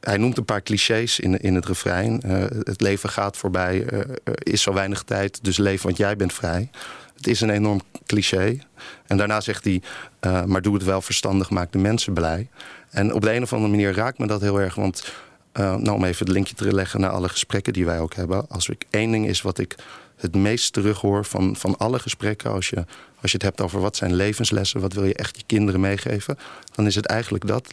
hij 0.00 0.16
noemt 0.16 0.36
een 0.36 0.44
paar 0.44 0.62
clichés 0.62 1.20
in, 1.20 1.40
in 1.40 1.54
het 1.54 1.66
refrein. 1.66 2.20
Uh, 2.26 2.44
het 2.62 2.80
leven 2.80 3.08
gaat 3.08 3.36
voorbij, 3.36 3.92
uh, 3.92 4.00
is 4.38 4.62
zo 4.62 4.72
weinig 4.72 5.02
tijd, 5.02 5.38
dus 5.42 5.56
leef 5.56 5.82
want 5.82 5.96
jij 5.96 6.16
bent 6.16 6.32
vrij. 6.32 6.70
Het 7.16 7.26
is 7.26 7.40
een 7.40 7.50
enorm 7.50 7.80
cliché. 8.06 8.58
En 9.06 9.16
daarna 9.16 9.40
zegt 9.40 9.64
hij, 9.64 9.82
maar 10.46 10.62
doe 10.62 10.74
het 10.74 10.84
wel 10.84 11.00
verstandig, 11.00 11.50
maak 11.50 11.72
de 11.72 11.78
mensen 11.78 12.12
blij. 12.12 12.48
En 12.90 13.14
op 13.14 13.22
de 13.22 13.34
een 13.34 13.42
of 13.42 13.52
andere 13.52 13.70
manier 13.70 13.94
raakt 13.94 14.18
me 14.18 14.26
dat 14.26 14.40
heel 14.40 14.60
erg, 14.60 14.74
want... 14.74 15.12
Uh, 15.60 15.74
nou, 15.74 15.96
om 15.96 16.04
even 16.04 16.26
het 16.26 16.34
linkje 16.34 16.54
te 16.54 16.74
leggen 16.74 17.00
naar 17.00 17.10
alle 17.10 17.28
gesprekken 17.28 17.72
die 17.72 17.84
wij 17.84 18.00
ook 18.00 18.14
hebben. 18.14 18.48
Als 18.48 18.68
ik 18.68 18.84
één 18.90 19.10
ding 19.10 19.26
is 19.26 19.42
wat 19.42 19.58
ik 19.58 19.76
het 20.16 20.34
meest 20.34 20.72
terughoor 20.72 21.24
van, 21.24 21.56
van 21.56 21.78
alle 21.78 21.98
gesprekken... 21.98 22.50
Als 22.50 22.68
je, 22.68 22.84
als 23.20 23.30
je 23.30 23.36
het 23.36 23.42
hebt 23.42 23.60
over 23.60 23.80
wat 23.80 23.96
zijn 23.96 24.14
levenslessen... 24.14 24.80
wat 24.80 24.92
wil 24.92 25.04
je 25.04 25.14
echt 25.14 25.36
je 25.36 25.42
kinderen 25.46 25.80
meegeven... 25.80 26.38
dan 26.74 26.86
is 26.86 26.94
het 26.94 27.06
eigenlijk 27.06 27.46
dat. 27.46 27.68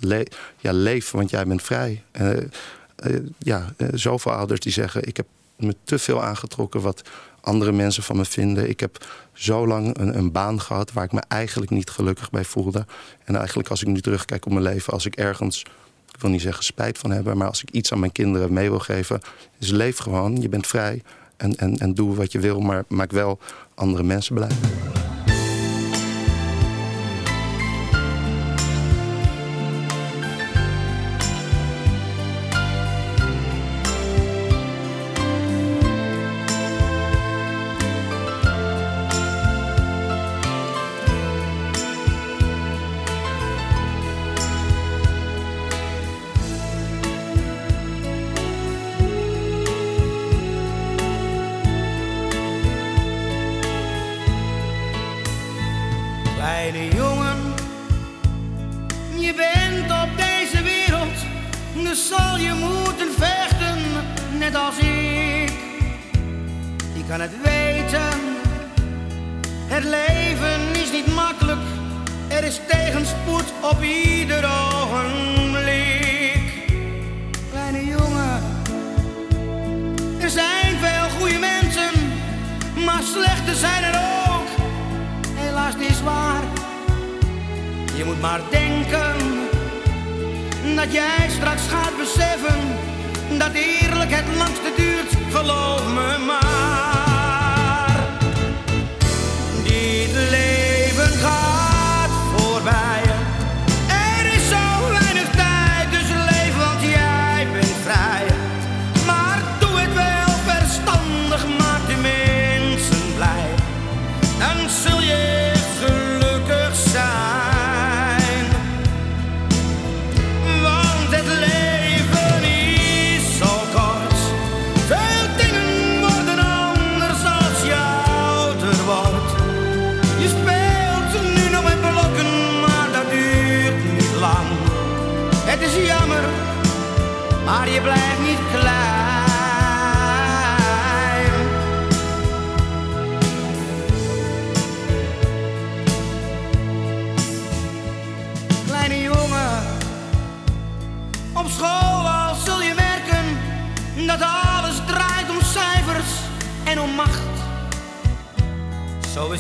Ja, 0.60 0.72
leef, 0.72 1.12
want 1.12 1.30
jij 1.30 1.46
bent 1.46 1.62
vrij. 1.62 2.04
Uh, 2.22 2.30
uh, 2.30 3.20
ja, 3.38 3.74
zoveel 3.94 4.32
ouders 4.32 4.60
die 4.60 4.72
zeggen... 4.72 5.08
ik 5.08 5.18
heb 5.18 5.26
me 5.56 5.76
te 5.84 6.00
veel 6.00 6.24
aangetrokken 6.24 6.82
wat 6.82 7.02
andere 7.42 7.72
mensen 7.72 8.04
van 8.04 8.18
me 8.18 8.26
vinden. 8.26 8.70
Ik 8.70 8.80
heb 8.80 9.06
zo 9.34 9.68
lang 9.68 9.98
een, 9.98 10.18
een 10.18 10.32
baan 10.32 10.62
gehad... 10.62 10.92
waar 10.92 11.04
ik 11.04 11.12
me 11.12 11.22
eigenlijk 11.28 11.72
niet 11.72 11.90
gelukkig 11.90 12.30
bij 12.30 12.44
voelde. 12.44 12.86
En 13.24 13.36
eigenlijk 13.36 13.70
als 13.70 13.82
ik 13.82 13.88
nu 13.88 14.02
terugkijk 14.02 14.46
op 14.46 14.52
mijn 14.52 14.64
leven... 14.64 14.94
als 14.94 15.06
ik 15.06 15.16
ergens 15.16 15.66
ik 16.14 16.22
wil 16.22 16.30
niet 16.30 16.42
zeggen 16.42 16.64
spijt 16.64 16.98
van 16.98 17.12
hebben... 17.12 17.38
maar 17.38 17.48
als 17.48 17.62
ik 17.62 17.72
iets 17.72 17.92
aan 17.92 18.00
mijn 18.00 18.12
kinderen 18.12 18.54
mee 18.54 18.70
wil 18.70 18.80
geven... 18.80 19.22
is 19.60 19.70
leef 19.70 19.98
gewoon, 19.98 20.42
je 20.42 20.50
bent 20.50 20.68
vrij 20.68 21.02
en, 21.38 21.56
en, 21.56 21.78
en 21.78 21.94
doe 21.94 22.16
wat 22.16 22.32
je 22.32 22.40
wil... 22.40 22.60
maar 22.60 22.84
maak 22.88 23.12
wel 23.12 23.40
andere 23.76 24.04
mensen 24.04 24.36
blij. 24.36 24.52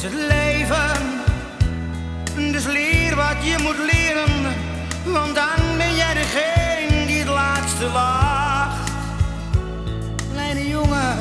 Het 0.03 0.13
leven. 0.13 1.01
Dus 2.51 2.65
leer 2.65 3.15
wat 3.15 3.35
je 3.41 3.57
moet 3.61 3.77
leren, 3.77 4.55
want 5.03 5.35
dan 5.35 5.77
ben 5.77 5.95
jij 5.95 6.13
degene 6.13 7.05
die 7.05 7.19
het 7.19 7.27
laatste 7.27 7.91
wacht. 7.91 8.91
Kleine 10.31 10.67
jongen, 10.67 11.17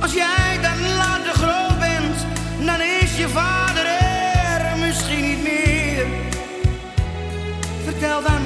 als 0.00 0.12
jij 0.12 0.58
dan 0.62 0.94
later 0.96 1.32
groot 1.32 1.78
bent, 1.78 2.26
dan 2.66 2.80
is 2.80 3.16
je 3.16 3.28
vader 3.28 3.86
er 3.86 4.78
misschien 4.78 5.22
niet 5.22 5.42
meer. 5.42 6.06
Vertel 7.84 8.22
dan 8.22 8.41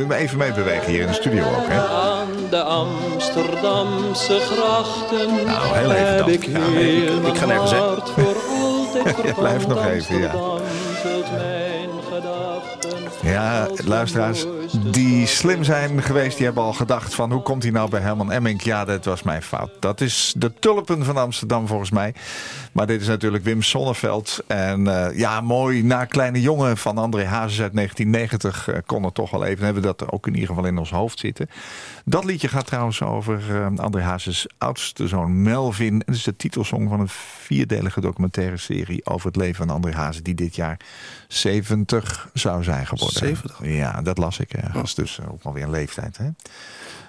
Even, 0.00 0.12
even, 0.12 0.16
even 0.24 0.38
meebewegen 0.38 0.90
hier 0.90 1.00
in 1.00 1.06
de 1.06 1.12
studio 1.12 1.44
ook, 1.44 1.68
hè? 1.68 1.78
Aan 1.88 2.28
de 2.50 2.62
Amsterdamse 2.62 4.40
grachten 4.40 5.34
Nou, 5.46 5.76
heel 5.76 5.90
even 5.92 6.16
dan. 6.18 6.28
ik 6.28 6.44
Ja, 6.46 6.58
ik- 6.80 7.26
ik 7.26 7.36
ga 7.36 7.46
nergens 7.46 7.70
heen. 7.70 9.34
Blijf 9.38 9.66
nog 9.66 9.86
even, 9.86 10.18
ja. 10.20 10.32
Ja, 13.22 13.66
luisteraars 13.84 14.44
die 14.70 15.26
stad. 15.26 15.38
slim 15.38 15.64
zijn 15.64 16.02
geweest, 16.02 16.36
die 16.36 16.46
hebben 16.46 16.62
al 16.62 16.72
gedacht 16.72 17.14
van 17.14 17.32
hoe 17.32 17.42
komt 17.42 17.62
hij 17.62 17.72
nou 17.72 17.90
bij 17.90 18.00
Herman 18.00 18.32
Emmink? 18.32 18.60
Ja, 18.60 18.84
dat 18.84 19.04
was 19.04 19.22
mijn 19.22 19.42
fout. 19.42 19.70
Dat 19.80 20.00
is 20.00 20.34
de 20.36 20.52
tulpen 20.58 21.04
van 21.04 21.16
Amsterdam 21.16 21.66
volgens 21.66 21.90
mij. 21.90 22.14
Maar 22.72 22.86
dit 22.86 23.00
is 23.00 23.06
natuurlijk 23.06 23.44
Wim 23.44 23.62
Sonneveld. 23.62 24.42
En 24.46 24.86
eh, 24.86 25.18
ja, 25.18 25.40
mooi, 25.40 25.82
na 25.82 26.04
Kleine 26.04 26.40
Jongen 26.40 26.76
van 26.76 26.98
André 26.98 27.24
Hazes 27.24 27.60
uit 27.60 27.74
1990 27.74 28.68
eh, 28.68 28.78
kon 28.86 29.02
het 29.02 29.14
toch 29.14 29.30
wel 29.30 29.44
even. 29.44 29.64
Hebben 29.64 29.82
we 29.82 29.94
dat 29.96 30.12
ook 30.12 30.26
in 30.26 30.34
ieder 30.34 30.48
geval 30.48 30.64
in 30.64 30.78
ons 30.78 30.90
hoofd 30.90 31.18
zitten. 31.18 31.50
Dat 32.04 32.24
liedje 32.24 32.48
gaat 32.48 32.66
trouwens 32.66 33.02
over 33.02 33.42
eh, 33.50 33.66
André 33.76 34.02
Hazes 34.02 34.46
oudste 34.58 35.08
zoon 35.08 35.42
Melvin. 35.42 35.92
En 35.92 36.02
dat 36.06 36.14
is 36.14 36.22
de 36.22 36.36
titelsong 36.36 36.88
van 36.88 37.00
een 37.00 37.08
vierdelige 37.08 38.00
documentaire 38.00 38.56
serie 38.56 39.06
over 39.06 39.26
het 39.26 39.36
leven 39.36 39.66
van 39.66 39.74
André 39.74 39.92
Hazes. 39.92 40.22
Die 40.22 40.34
dit 40.34 40.54
jaar 40.54 40.80
70 41.32 42.28
zou 42.32 42.62
zijn 42.62 42.86
geworden. 42.86 43.18
70? 43.18 43.58
Ja, 43.62 44.02
dat 44.02 44.18
las 44.18 44.38
ik 44.38 44.52
ergens. 44.52 44.94
Dus 44.94 45.18
eh, 45.18 45.32
ook 45.32 45.42
alweer 45.42 45.62
een 45.62 45.70
leeftijd. 45.70 46.18
Hè? 46.18 46.28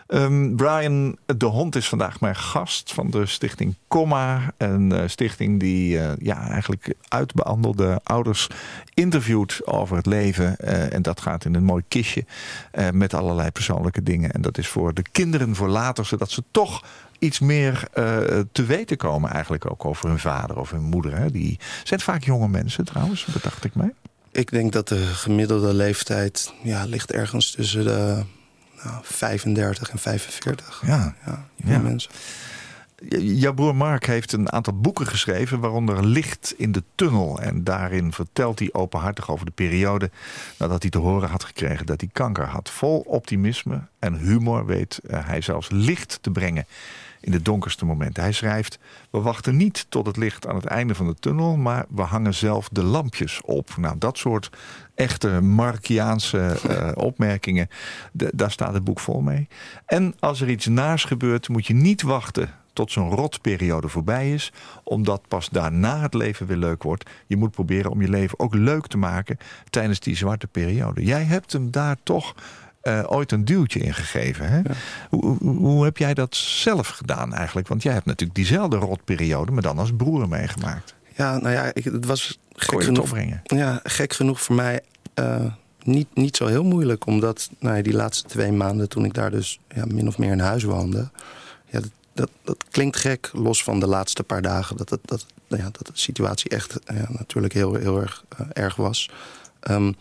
Ehm, 0.08 0.56
Brian 0.56 1.18
de 1.26 1.46
Hond 1.46 1.76
is 1.76 1.90
vandaag 1.90 2.20
mijn 2.20 2.36
gast 2.36 2.94
van 2.94 3.10
de 3.10 3.26
stichting 3.26 3.76
Comma. 3.88 4.54
Een 4.58 4.92
eh, 4.92 5.08
stichting 5.08 5.60
die 5.60 6.00
eh, 6.00 6.12
ja, 6.20 6.50
eigenlijk 6.50 6.94
uitbehandelde 7.08 8.00
ouders 8.04 8.48
interviewt 8.94 9.68
over 9.68 9.96
het 9.96 10.06
leven. 10.06 10.58
En 10.92 11.02
dat 11.02 11.22
gaat 11.22 11.46
in 11.46 11.56
een 11.56 11.64
mooi 11.64 11.84
kistje 11.88 12.26
met 12.94 13.14
allerlei 13.14 13.52
persoonlijke 13.52 14.04
dingen. 14.04 14.32
En 14.32 14.42
dat 14.42 14.58
is 14.58 14.68
voor 14.68 14.94
de 14.94 15.04
kinderen 15.12 15.56
voor 15.56 15.70
later, 15.70 16.06
zodat 16.06 16.32
ze 16.32 16.44
toch 16.52 16.84
iets 17.20 17.40
meer 17.40 17.88
te 18.52 18.66
weten 18.66 18.98
komen 18.98 19.30
eigenlijk 19.30 19.72
ook 19.72 19.86
over 19.86 20.10
hun 20.10 20.20
vader 20.20 20.60
of 20.60 20.72
hun 20.72 20.84
moeder. 20.84 21.18
Hè. 21.18 21.32
Die 21.32 21.60
zijn 21.84 22.00
vaak 22.00 22.24
jonge 22.24 22.48
mensen 22.48 22.86
trouwens, 22.86 23.26
bedacht 23.26 23.64
ik 23.64 23.76
mij. 23.76 23.94
Ik 24.32 24.52
denk 24.52 24.72
dat 24.72 24.88
de 24.88 25.06
gemiddelde 25.06 25.74
leeftijd 25.74 26.54
ja, 26.64 26.86
ligt 26.86 27.12
ergens 27.12 27.52
tussen 27.52 27.84
de 27.84 28.24
nou, 28.84 29.00
35 29.02 29.90
en 29.90 30.00
45. 30.00 30.84
Ja. 30.86 31.16
Ja, 31.26 31.46
Ja. 31.56 31.80
mensen. 31.80 32.12
Jouw 33.20 33.54
broer 33.54 33.76
Mark 33.76 34.06
heeft 34.06 34.32
een 34.32 34.52
aantal 34.52 34.80
boeken 34.80 35.08
geschreven, 35.08 35.60
waaronder 35.60 36.06
Licht 36.06 36.54
in 36.58 36.72
de 36.72 36.84
Tunnel. 36.96 37.40
En 37.40 37.64
daarin 37.64 38.14
vertelt 38.14 38.60
hij 38.60 38.70
openhartig 38.72 39.30
over 39.32 39.46
de 39.46 39.52
periode 39.52 40.10
nadat 40.58 40.82
hij 40.82 40.92
te 40.92 40.98
horen 40.98 41.30
had 41.30 41.44
gekregen 41.44 41.86
dat 41.86 42.02
hij 42.02 42.10
kanker 42.14 42.48
had. 42.48 42.70
Vol 42.70 43.00
optimisme 43.00 43.82
en 44.00 44.18
humor 44.18 44.66
weet 44.66 45.00
eh, 45.08 45.26
hij 45.28 45.42
zelfs 45.42 45.70
licht 45.72 46.18
te 46.22 46.32
brengen 46.32 46.66
in 47.22 47.32
de 47.32 47.42
donkerste 47.42 47.86
momenten. 47.86 48.24
Hij 48.24 48.32
schrijft: 48.32 48.80
We 49.10 49.20
wachten 49.20 49.58
niet 49.58 49.86
tot 49.90 50.06
het 50.06 50.18
licht 50.18 50.48
aan 50.48 50.56
het 50.56 50.66
einde 50.66 50.96
van 50.96 51.08
de 51.08 51.16
tunnel, 51.20 51.58
maar 51.58 51.86
we 51.90 52.02
hangen 52.02 52.34
zelf 52.34 52.70
de 52.70 52.84
lampjes 52.84 53.42
op. 53.42 53.78
Nou, 53.78 53.96
dat 53.98 54.18
soort 54.18 54.50
echte 54.96 55.42
Markiaanse 55.42 56.60
eh, 56.68 56.92
opmerkingen, 56.94 57.70
daar 58.12 58.52
staat 58.52 58.74
het 58.74 58.84
boek 58.84 59.00
vol 59.00 59.22
mee. 59.22 59.48
En 59.86 60.16
als 60.20 60.42
er 60.42 60.50
iets 60.50 60.66
naars 60.66 61.04
gebeurt, 61.04 61.50
moet 61.50 61.68
je 61.68 61.74
niet 61.74 62.02
wachten 62.02 62.50
tot 62.74 62.92
zo'n 62.92 63.10
rotperiode 63.10 63.88
voorbij 63.88 64.34
is, 64.34 64.52
omdat 64.84 65.28
pas 65.28 65.50
daarna 65.50 66.00
het 66.00 66.14
leven 66.14 66.48
weer 66.48 66.58
leuk 66.58 66.84
wordt. 66.84 67.10
Je 67.28 67.38
moet 67.38 67.52
proberen 67.52 67.92
om 67.92 68.02
je 68.02 68.10
leven 68.10 68.40
ook 68.40 68.56
leuk 68.56 68.88
te 68.88 68.98
maken 68.98 69.38
tijdens 69.70 70.00
die 70.00 70.16
zwarte 70.16 70.48
periode. 70.48 71.04
Jij 71.04 71.24
hebt 71.24 71.54
hem 71.54 71.72
daar 71.72 71.98
toch 72.04 72.36
eh, 72.82 73.04
ooit 73.08 73.32
een 73.32 73.46
duwtje 73.46 73.80
in 73.80 73.94
gegeven. 73.94 74.50
Hè? 74.50 74.62
Hoe, 75.10 75.38
hoe, 75.40 75.56
hoe 75.56 75.84
heb 75.84 75.98
jij 75.98 76.14
dat 76.14 76.36
zelf 76.36 76.88
gedaan 76.88 77.34
eigenlijk? 77.34 77.68
Want 77.68 77.84
jij 77.84 77.94
hebt 77.94 78.06
natuurlijk 78.06 78.36
diezelfde 78.36 78.78
rotperiode, 78.78 79.52
maar 79.52 79.62
dan 79.62 79.78
als 79.78 79.92
broer 79.98 80.28
meegemaakt. 80.28 80.96
Ja, 81.16 81.38
nou 81.38 81.54
ja, 81.54 81.72
ik, 81.74 81.84
het 81.84 82.06
was 82.06 82.40
gek 82.56 82.76
het 82.76 82.84
genoeg, 82.84 83.04
opbrengen? 83.04 83.42
ja, 83.44 83.80
gek 83.84 84.14
genoeg 84.14 84.42
voor 84.42 84.56
mij 84.56 84.82
eh, 85.14 85.46
niet, 85.84 86.08
niet 86.14 86.36
zo 86.36 86.46
heel 86.46 86.64
moeilijk. 86.64 87.06
Omdat 87.06 87.50
nou 87.60 87.76
ja, 87.76 87.82
die 87.82 87.94
laatste 87.94 88.28
twee 88.28 88.52
maanden 88.52 88.90
toen 88.90 89.06
ik 89.06 89.14
daar 89.14 89.32
dus 89.32 89.60
ja, 89.76 89.86
min 89.86 90.08
of 90.08 90.18
meer 90.18 90.32
in 90.32 90.40
huis 90.40 90.64
woonde... 90.64 91.10
Ja, 91.70 91.80
dat, 91.80 91.92
dat, 92.14 92.30
dat 92.44 92.66
klinkt 92.70 92.98
gek, 92.98 93.30
los 93.34 93.64
van 93.64 93.80
de 93.80 93.88
laatste 93.88 94.24
paar 94.24 94.42
dagen... 94.42 94.78
dat, 94.78 94.90
het, 94.90 95.00
dat, 95.06 95.26
nou 95.48 95.64
ja, 95.64 95.70
dat 95.72 95.86
de 95.88 95.92
situatie 95.94 96.50
echt 96.50 96.80
eh, 96.80 96.98
ja, 96.98 97.08
natuurlijk 97.10 97.54
heel, 97.54 97.74
heel 97.74 98.02
erg 98.02 98.24
erg 98.54 98.76
was. 98.76 99.10
Ehm, 99.60 99.92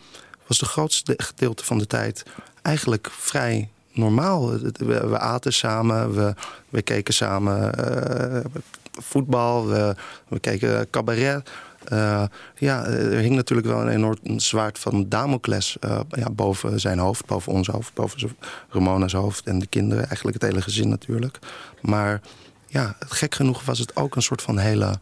was 0.47 0.59
de 0.59 0.66
grootste 0.66 1.14
gedeelte 1.16 1.64
van 1.64 1.78
de 1.78 1.87
tijd 1.87 2.22
eigenlijk 2.63 3.09
vrij 3.11 3.69
normaal. 3.93 4.59
We, 4.77 5.19
aten 5.19 5.53
samen, 5.53 6.15
we, 6.15 6.35
we 6.69 6.83
keken 6.83 7.15
samen 7.15 7.75
eh, 7.75 8.45
voetbal, 8.91 9.69
we, 9.69 9.95
we 10.29 10.39
keken 10.39 10.91
cabaret. 10.91 11.51
Eh, 11.85 12.25
ja, 12.57 12.85
er 12.85 13.19
hing 13.19 13.35
natuurlijk 13.35 13.69
wel 13.69 13.81
een 13.81 13.89
enorm 13.89 14.39
zwaard 14.39 14.79
van 14.79 15.09
Damocles 15.09 15.77
eh, 15.81 16.01
ja, 16.09 16.31
boven 16.31 16.81
zijn 16.81 16.99
hoofd, 16.99 17.27
boven 17.27 17.53
ons 17.53 17.67
hoofd, 17.67 17.95
boven 17.95 18.37
Ramona's 18.71 19.13
hoofd 19.13 19.47
en 19.47 19.59
de 19.59 19.67
kinderen, 19.67 20.07
eigenlijk 20.07 20.43
het 20.43 20.51
hele 20.51 20.63
gezin 20.63 20.89
natuurlijk. 20.89 21.39
Maar 21.83 22.21
ja, 22.67 22.97
gek 22.99 23.35
genoeg 23.35 23.65
was 23.65 23.79
het 23.79 23.97
ook 23.97 24.17
een 24.17 24.23
soort 24.23 24.43
van 24.43 24.59
hele 24.59 24.99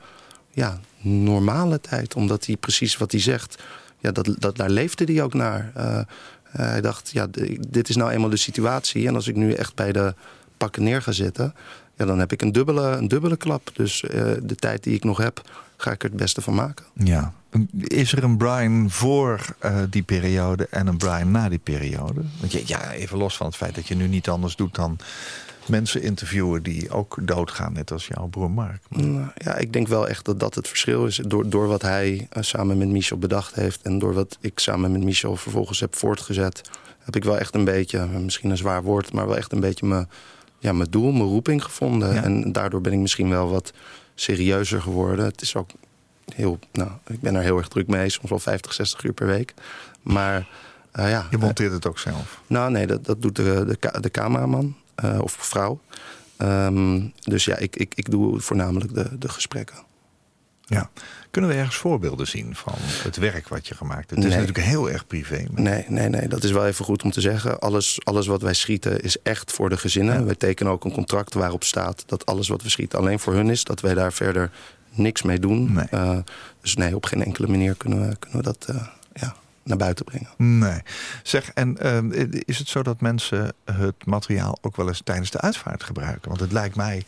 ja, 0.51 0.81
normale 1.01 1.81
tijd, 1.81 2.15
omdat 2.15 2.47
hij 2.47 2.57
precies 2.57 2.97
wat 2.97 3.13
hij 3.13 3.21
zegt, 3.21 3.63
ja, 3.99 4.13
dat, 4.13 4.35
dat, 4.39 4.57
daar 4.57 4.71
leefde 4.71 5.13
hij 5.13 5.23
ook 5.23 5.35
naar. 5.35 5.73
Hij 6.51 6.80
dacht, 6.80 7.11
ja, 7.12 7.26
dit 7.68 7.88
is 7.88 7.96
nou 7.96 8.11
eenmaal 8.11 8.30
de 8.30 8.36
situatie 8.36 9.07
en 9.07 9.14
als 9.14 9.28
ik 9.28 9.36
nu 9.36 9.53
echt 9.53 9.74
bij 9.74 9.92
de 9.92 10.14
pakken 10.57 10.82
neer 10.82 11.03
ga 11.03 11.12
zitten, 11.12 11.55
ja, 11.96 12.05
dan 12.05 12.18
heb 12.18 12.32
ik 12.32 12.42
een 12.42 12.53
dubbele, 12.53 12.82
een 12.82 13.09
dubbele 13.09 13.36
klap. 13.36 13.70
Dus 13.74 14.03
eh, 14.03 14.32
de 14.42 14.55
tijd 14.55 14.82
die 14.82 14.94
ik 14.94 15.05
nog 15.05 15.18
heb, 15.18 15.51
ga 15.76 15.90
ik 15.90 16.03
er 16.03 16.09
het 16.09 16.18
beste 16.18 16.40
van 16.40 16.55
maken. 16.55 16.84
Ja. 16.94 17.32
Is 17.80 18.12
er 18.12 18.24
een 18.24 18.36
Brian 18.36 18.90
voor 18.90 19.44
eh, 19.59 19.76
die 19.90 20.03
periode 20.03 20.66
en 20.70 20.86
een 20.86 20.96
Brian 20.96 21.30
na 21.30 21.49
die 21.49 21.59
periode? 21.59 22.20
Want 22.40 22.53
je, 22.53 22.62
ja, 22.66 22.92
even 22.92 23.18
los 23.18 23.36
van 23.36 23.46
het 23.46 23.57
feit 23.57 23.74
dat 23.74 23.86
je 23.86 23.94
nu 23.94 24.07
niet 24.07 24.28
anders 24.28 24.57
doet 24.57 24.74
dan 24.74 24.99
mensen 25.69 26.03
interviewen 26.03 26.62
die 26.62 26.91
ook 26.91 27.16
doodgaan, 27.21 27.73
net 27.73 27.93
als 27.93 28.07
jouw 28.07 28.27
broer 28.27 28.51
Mark. 28.51 28.83
Nou, 28.89 29.27
ja, 29.35 29.55
ik 29.55 29.73
denk 29.73 29.89
wel 29.89 30.09
echt 30.09 30.25
dat 30.25 30.41
dat 30.41 30.55
het 30.55 30.69
verschil 30.69 31.07
is. 31.07 31.16
Door, 31.16 31.49
door 31.49 31.66
wat 31.66 31.83
hij 31.83 32.27
eh, 32.31 32.43
samen 32.43 32.79
met 32.79 32.89
Michel 32.89 33.19
bedacht 33.19 33.55
heeft... 33.55 33.83
en 33.83 33.99
door 33.99 34.14
wat 34.14 34.39
ik 34.41 34.59
samen 34.59 34.93
met 34.93 35.03
Michel 35.03 35.37
vervolgens 35.37 35.81
heb 35.81 35.97
voortgezet... 35.97 36.71
heb 36.99 37.16
ik 37.16 37.25
wel 37.25 37.39
echt 37.39 37.55
een 37.55 37.64
beetje, 37.64 38.07
misschien 38.07 38.51
een 38.51 38.57
zwaar 38.57 38.83
woord... 38.83 39.12
maar 39.12 39.27
wel 39.27 39.37
echt 39.37 39.53
een 39.53 39.61
beetje 39.61 39.87
mijn, 39.87 40.09
ja, 40.59 40.73
mijn 40.73 40.91
doel, 40.91 41.12
mijn 41.12 41.29
roeping 41.29 41.64
gevonden. 41.64 42.14
Ja. 42.14 42.23
En 42.23 42.53
daardoor 42.53 42.81
ben 42.81 42.93
ik 42.93 42.99
misschien 42.99 43.29
wel 43.29 43.51
wat 43.51 43.73
serieuzer 44.14 44.83
geworden. 44.83 45.25
Het 45.25 45.41
is 45.41 45.57
ook 45.57 45.71
heel, 46.35 46.59
nou, 46.73 46.91
ik 47.07 47.21
ben 47.21 47.35
er 47.35 47.43
heel 47.43 47.59
erg 47.59 47.69
druk 47.69 47.87
mee, 47.87 48.09
soms 48.09 48.31
wel 48.31 48.39
50, 48.39 48.73
60 48.73 49.05
uur 49.05 49.12
per 49.12 49.27
week. 49.27 49.55
Maar 50.03 50.49
eh, 50.93 51.11
ja, 51.11 51.27
Je 51.31 51.39
monteert 51.39 51.73
het 51.73 51.87
ook 51.87 51.99
zelf. 51.99 52.41
nou, 52.47 52.71
nee, 52.71 52.87
dat, 52.87 53.05
dat 53.05 53.23
doet 53.23 53.37
de, 53.37 53.64
de, 53.81 54.01
de 54.01 54.11
cameraman 54.11 54.77
eh, 54.99 55.18
of 55.20 55.36
vrouw. 55.40 55.80
Ehm, 56.36 57.01
dus 57.22 57.44
ja, 57.44 57.57
ik, 57.57 57.76
ik, 57.76 57.92
ik 57.94 58.11
doe 58.11 58.40
voornamelijk 58.40 58.94
de, 58.94 59.18
de 59.18 59.28
gesprekken. 59.28 59.76
Ja. 60.64 60.90
Kunnen 61.30 61.51
we 61.51 61.57
ergens 61.57 61.76
voorbeelden 61.76 62.26
zien 62.26 62.55
van 62.57 62.72
het 62.78 63.16
werk 63.16 63.49
wat 63.49 63.68
je 63.68 63.74
gemaakt 63.74 64.11
hebt? 64.11 64.22
Het 64.22 64.32
is 64.32 64.38
natuurlijk 64.38 64.66
heel 64.66 64.90
erg 64.90 65.07
privé. 65.07 65.46
maar- 65.53 65.62
Nee, 65.62 65.84
nee, 65.88 66.09
nee, 66.09 66.28
dat 66.28 66.44
is 66.44 66.51
wel 66.51 66.66
even 66.66 66.84
goed 66.84 67.03
om 67.03 67.11
te 67.11 67.20
zeggen. 67.20 67.59
Alles, 67.61 67.99
alles 68.05 68.26
wat 68.26 68.42
wij 68.42 68.55
schieten 68.55 69.01
is 69.03 69.22
echt 69.22 69.53
voor 69.53 69.68
de 69.68 69.76
gezinnen. 69.76 70.14
Ja. 70.18 70.24
Wij 70.24 70.34
tekenen 70.34 70.72
ook 70.72 70.84
een 70.84 70.92
contract 70.92 71.34
waarop 71.34 71.64
staat 71.64 72.03
dat 72.07 72.26
alles 72.26 72.49
wat 72.49 72.62
we 72.62 72.68
schieten 72.68 72.99
alleen 72.99 73.18
voor 73.18 73.34
hun 73.34 73.51
is. 73.51 73.64
Dat 73.64 73.80
wij 73.80 73.94
daar 73.94 74.12
verder 74.12 74.51
niks 74.90 75.22
mee 75.22 75.38
doen. 75.40 75.72
Nee. 75.72 75.84
Eh, 75.90 76.18
dus 76.61 76.74
nee, 76.76 76.94
op 76.96 77.05
geen 77.07 77.24
enkele 77.24 77.46
manier 77.49 77.74
kunnen 77.74 78.09
we, 78.09 78.16
kunnen 78.16 78.38
we 78.38 78.44
dat 78.44 78.64
eh, 78.68 78.86
ja, 79.12 79.34
naar 79.69 79.77
buiten 79.77 80.05
brengen. 80.05 80.59
Nee. 80.59 80.81
Zeg, 81.23 81.51
en 81.55 81.79
ehm, 81.79 82.11
is 82.45 82.59
het 82.59 82.69
zo 82.69 82.83
dat 82.83 83.01
mensen 83.01 83.53
het 83.64 84.07
materiaal 84.07 84.59
ook 84.61 84.77
wel 84.77 84.89
eens 84.89 85.01
tijdens 85.05 85.31
de 85.31 85.41
uitvaart 85.41 85.83
gebruiken? 85.83 86.29
Want 86.29 86.41
het 86.41 86.53
lijkt 86.53 86.77
mij 86.77 87.05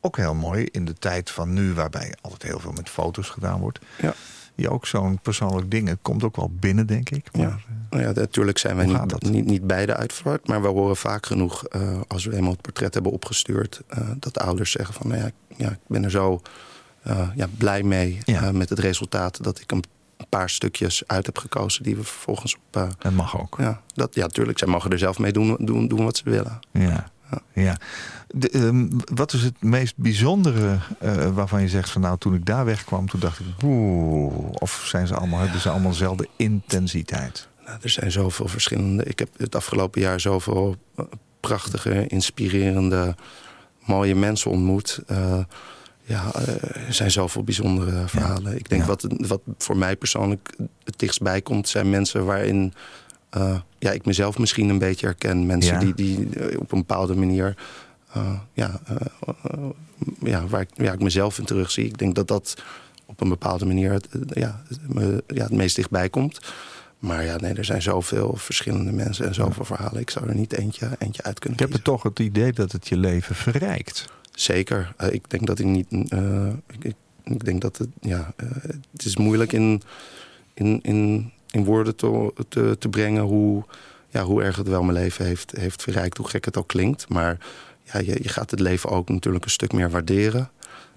ook 0.00 0.16
heel 0.16 0.34
mooi 0.34 0.64
in 0.70 0.84
de 0.84 0.94
tijd 0.94 1.30
van 1.30 1.52
nu, 1.52 1.74
waarbij 1.74 2.14
altijd 2.20 2.42
heel 2.42 2.58
veel 2.60 2.72
met 2.72 2.88
foto's 2.88 3.28
gedaan 3.28 3.60
wordt. 3.60 3.78
Ja. 4.00 4.14
Je 4.54 4.70
ook 4.70 4.86
zo'n 4.86 5.18
persoonlijk 5.22 5.70
ding. 5.70 5.88
Het 5.88 5.98
komt 6.02 6.22
ook 6.24 6.36
wel 6.36 6.50
binnen, 6.60 6.86
denk 6.86 7.10
ik. 7.10 7.28
Maar, 7.32 7.40
Ja. 7.42 7.48
eh, 7.48 7.74
Nou 7.90 8.02
ja, 8.02 8.12
natuurlijk 8.12 8.58
zijn 8.58 8.76
wij 8.76 8.86
niet, 8.86 9.08
dat? 9.08 9.22
niet, 9.22 9.44
niet 9.44 9.66
bij 9.66 9.86
de 9.86 9.96
uitvaart. 9.96 10.46
Maar 10.48 10.62
we 10.62 10.68
horen 10.68 10.96
vaak 10.96 11.26
genoeg, 11.26 11.64
eh, 11.66 12.00
als 12.08 12.24
we 12.24 12.36
eenmaal 12.36 12.52
het 12.52 12.60
portret 12.60 12.94
hebben 12.94 13.12
opgestuurd... 13.12 13.80
eh, 13.88 14.10
dat 14.18 14.34
de 14.34 14.40
ouders 14.40 14.70
zeggen 14.70 14.94
van, 14.94 15.08
nou 15.08 15.20
ja, 15.20 15.30
ja 15.56 15.70
ik 15.70 15.78
ben 15.86 16.04
er 16.04 16.10
zo 16.10 16.40
eh, 17.02 17.28
ja, 17.34 17.46
blij 17.58 17.82
mee 17.82 18.18
Ja. 18.24 18.42
eh, 18.42 18.50
met 18.50 18.68
het 18.68 18.78
resultaat... 18.78 19.42
dat 19.44 19.60
ik 19.60 19.70
een 19.72 19.84
paar 20.38 20.50
stukjes 20.50 21.02
uit 21.06 21.26
heb 21.26 21.38
gekozen 21.38 21.82
die 21.82 21.96
we 21.96 22.04
vervolgens 22.04 22.54
op... 22.54 22.76
eh, 22.76 22.88
dat 22.98 23.12
mag 23.12 23.40
ook. 23.40 23.56
ja, 23.58 23.80
dat, 23.94 24.14
ja, 24.14 24.26
tuurlijk, 24.26 24.58
zij 24.58 24.68
mogen 24.68 24.90
er 24.90 24.98
zelf 24.98 25.18
mee 25.18 25.32
doen, 25.32 25.56
doen, 25.60 25.88
doen 25.88 26.04
wat 26.04 26.16
ze 26.16 26.30
willen. 26.30 26.58
Ja. 26.72 27.10
ja. 27.52 27.76
De, 28.28 28.50
ehm, 28.50 28.88
wat 29.14 29.32
is 29.32 29.42
het 29.42 29.62
meest 29.62 29.96
bijzondere 29.96 30.78
eh, 30.98 31.28
waarvan 31.34 31.62
je 31.62 31.68
zegt 31.68 31.90
van 31.90 32.00
nou 32.00 32.18
toen 32.18 32.34
ik 32.34 32.46
daar 32.46 32.64
wegkwam 32.64 33.08
toen 33.08 33.20
dacht 33.20 33.40
ik 33.40 33.46
oeh 33.64 34.48
of 34.52 34.82
zijn 34.84 35.06
ze 35.06 35.14
allemaal 35.14 35.40
hebben 35.40 35.60
ze 35.60 35.70
allemaal 35.70 35.90
dezelfde 35.90 36.28
intensiteit? 36.36 37.48
Nou, 37.64 37.78
er 37.82 37.90
zijn 37.90 38.12
zoveel 38.12 38.48
verschillende. 38.48 39.04
Ik 39.04 39.18
heb 39.18 39.28
het 39.36 39.54
afgelopen 39.54 40.00
jaar 40.00 40.20
zoveel 40.20 40.76
prachtige, 41.40 42.06
inspirerende, 42.06 43.14
mooie 43.86 44.14
mensen 44.14 44.50
ontmoet. 44.50 45.00
Eh, 45.06 45.38
ja, 46.04 46.34
eh, 46.34 46.48
er 46.86 46.92
zijn 46.94 47.10
zoveel 47.10 47.42
bijzondere 47.44 48.08
verhalen. 48.08 48.56
Ik 48.56 48.68
denk 48.68 48.80
Ja. 48.82 48.86
wat, 48.88 49.06
wat 49.08 49.40
voor 49.58 49.76
mij 49.76 49.96
persoonlijk 49.96 50.50
het 50.84 50.98
dichtstbij 50.98 51.40
komt, 51.42 51.68
zijn 51.68 51.90
mensen 51.90 52.24
waarin 52.24 52.74
eh, 53.30 53.58
ja, 53.78 53.90
ik 53.90 54.04
mezelf 54.04 54.38
misschien 54.38 54.68
een 54.68 54.78
beetje 54.78 55.06
herken. 55.06 55.46
Mensen 55.46 55.74
Ja. 55.74 55.80
die, 55.80 55.94
die 55.94 56.38
eh, 56.38 56.60
op 56.60 56.72
een 56.72 56.78
bepaalde 56.78 57.14
manier. 57.14 57.54
ja, 58.52 58.80
ja, 60.20 60.46
waar 60.46 60.60
ik, 60.60 60.68
ja, 60.74 60.92
ik 60.92 61.00
mezelf 61.02 61.38
in 61.38 61.44
terugzie. 61.44 61.84
Ik 61.84 61.98
denk 61.98 62.14
dat 62.14 62.28
dat 62.28 62.62
op 63.06 63.20
een 63.20 63.28
bepaalde 63.28 63.64
manier 63.66 63.92
het, 63.92 64.08
ja, 64.28 64.62
me- 64.88 65.22
ja, 65.26 65.42
het 65.42 65.52
meest 65.52 65.76
dichtbij 65.76 66.08
komt. 66.08 66.40
Maar 66.98 67.24
ja, 67.24 67.36
nee, 67.36 67.54
er 67.54 67.64
zijn 67.64 67.82
zoveel 67.82 68.34
verschillende 68.36 68.92
mensen 68.92 69.26
en 69.26 69.34
zoveel 69.34 69.64
verhalen. 69.64 70.00
Ik 70.00 70.10
zou 70.10 70.28
er 70.28 70.34
niet 70.34 70.52
eentje, 70.52 70.88
eentje 70.98 71.22
uit 71.22 71.38
kunnen 71.38 71.58
Ik 71.58 71.64
heb 71.64 71.74
het 71.74 71.84
toch 71.84 72.02
het 72.02 72.18
idee 72.18 72.52
dat 72.52 72.72
het 72.72 72.88
je 72.88 72.96
leven 72.96 73.34
verrijkt. 73.34 74.04
Zeker. 74.34 74.92
Eh, 74.96 75.12
ik 75.12 75.30
denk 75.30 75.46
dat 75.46 75.58
ik 75.58 75.66
niet. 75.66 75.86
eh, 76.08 76.48
ik, 77.24 77.44
denk 77.44 77.60
dat 77.60 77.76
het. 77.76 77.88
Ja, 78.00 78.32
eh, 78.36 78.48
het 78.92 79.04
is 79.04 79.16
moeilijk 79.16 79.52
in, 79.52 79.82
in, 80.54 80.78
in, 80.82 81.30
in 81.50 81.64
woorden 81.64 81.96
te, 81.96 82.76
te, 82.78 82.88
brengen 82.88 83.22
hoe, 83.22 83.64
ja, 84.08 84.22
hoe 84.22 84.42
erg 84.42 84.56
het 84.56 84.68
wel 84.68 84.82
mijn 84.82 84.98
leven 84.98 85.24
heeft, 85.24 85.52
heeft 85.56 85.82
verrijkt. 85.82 86.16
Hoe 86.16 86.28
gek 86.28 86.44
het 86.44 86.56
ook 86.56 86.68
klinkt. 86.68 87.08
Maar 87.08 87.38
ja, 87.82 87.98
je, 87.98 88.28
gaat 88.28 88.50
het 88.50 88.60
leven 88.60 88.90
ook 88.90 89.08
natuurlijk 89.08 89.44
een 89.44 89.50
stuk 89.50 89.72
meer 89.72 89.90
waarderen. 89.90 90.50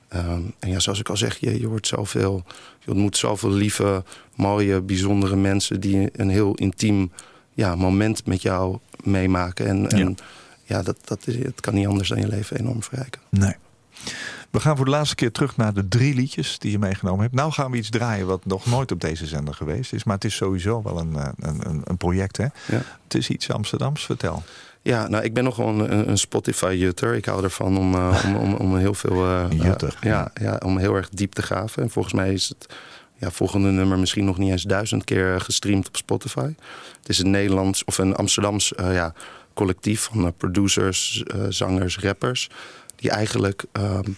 Ehm, 0.08 0.42
en 0.60 0.70
ja, 0.70 0.80
zoals 0.80 1.00
ik 1.00 1.10
al 1.10 1.18
zeg, 1.18 1.38
je, 1.38 1.60
je 1.60 1.68
wordt 1.68 1.88
zoveel. 1.88 2.44
Je 2.80 2.92
ontmoet 2.92 3.18
zoveel 3.18 3.52
lieve, 3.52 4.04
mooie, 4.36 4.82
bijzondere 4.82 5.36
mensen 5.36 5.80
die 5.80 6.10
een 6.14 6.30
heel 6.30 6.54
intiem 6.54 7.12
ja, 7.54 7.76
moment 7.76 8.26
met 8.26 8.42
jou 8.42 8.78
meemaken. 9.04 9.66
En, 9.66 9.90
en. 9.90 10.18
Ja, 10.66 10.82
dat, 10.82 10.98
dat 11.04 11.28
is, 11.28 11.36
het 11.36 11.62
kan 11.62 11.74
niet 11.74 11.88
anders 11.88 12.10
dan 12.10 12.20
je 12.20 12.28
leven 12.28 12.60
enorm 12.60 12.84
verrijken. 12.84 13.22
Nee. 13.30 13.56
We 14.56 14.62
gaan 14.62 14.76
voor 14.76 14.86
de 14.86 14.92
laatste 14.92 15.16
keer 15.16 15.32
terug 15.32 15.58
naar 15.58 15.74
de 15.74 15.88
drie 15.88 16.16
liedjes 16.16 16.60
die 16.60 16.72
je 16.72 16.80
meegenomen 16.80 17.22
hebt. 17.22 17.34
Nou 17.36 17.52
gaan 17.52 17.72
we 17.72 17.78
iets 17.78 17.90
draaien 17.90 18.28
wat 18.28 18.46
nog 18.46 18.66
nooit 18.66 18.92
op 18.92 19.02
deze 19.02 19.26
zender 19.26 19.54
geweest 19.54 19.94
is. 19.94 20.04
Maar 20.04 20.16
het 20.16 20.24
is 20.24 20.36
sowieso 20.36 20.82
wel 20.84 21.00
een, 21.00 21.16
eh, 21.16 21.28
een, 21.40 21.82
een, 21.84 21.98
project. 21.98 22.38
Hè? 22.38 22.44
Ja. 22.44 22.82
Het 23.04 23.14
is 23.14 23.30
iets 23.30 23.52
Amsterdams. 23.52 24.06
Vertel. 24.06 24.44
Ja, 24.82 25.08
nou, 25.08 25.24
ik 25.24 25.34
ben 25.34 25.44
nog 25.44 25.56
gewoon 25.56 25.80
een, 25.80 26.10
een 26.10 26.18
Spotify-jutter. 26.18 27.16
Ik 27.16 27.26
hou 27.26 27.44
ervan 27.44 27.78
om, 27.78 27.94
eh, 27.94 28.24
om, 28.26 28.36
om, 28.36 28.54
om 28.54 28.78
heel 28.78 28.94
veel... 28.94 29.26
eh, 29.26 29.46
jutter. 29.50 29.98
ja, 30.02 30.32
ja, 30.34 30.60
om 30.66 30.78
heel 30.78 30.96
erg 30.96 31.10
diep 31.10 31.34
te 31.34 31.42
graven. 31.42 31.84
En 31.84 31.90
volgens 31.90 32.14
mij 32.14 32.34
is 32.34 32.50
het 32.50 32.74
ja, 33.16 33.32
volgende 33.32 33.70
nummer 33.70 34.00
misschien 34.00 34.26
nog 34.26 34.38
niet 34.38 34.52
eens 34.52 34.64
duizend 34.64 35.04
keer 35.04 35.42
gestreamd 35.42 35.88
op 35.88 35.96
Spotify. 35.96 36.54
Het 37.00 37.10
is 37.10 37.20
een 37.20 37.30
Nederlands 37.30 37.84
of 37.84 37.98
een 37.98 38.16
Amsterdams 38.16 38.74
ja, 38.78 39.14
collectief 39.56 40.02
van 40.02 40.26
eh, 40.26 40.32
producers, 40.38 41.24
eh, 41.24 41.42
zangers, 41.50 41.98
rappers. 42.00 42.50
Die 42.96 43.10
eigenlijk 43.10 43.64
ehm, 43.72 44.12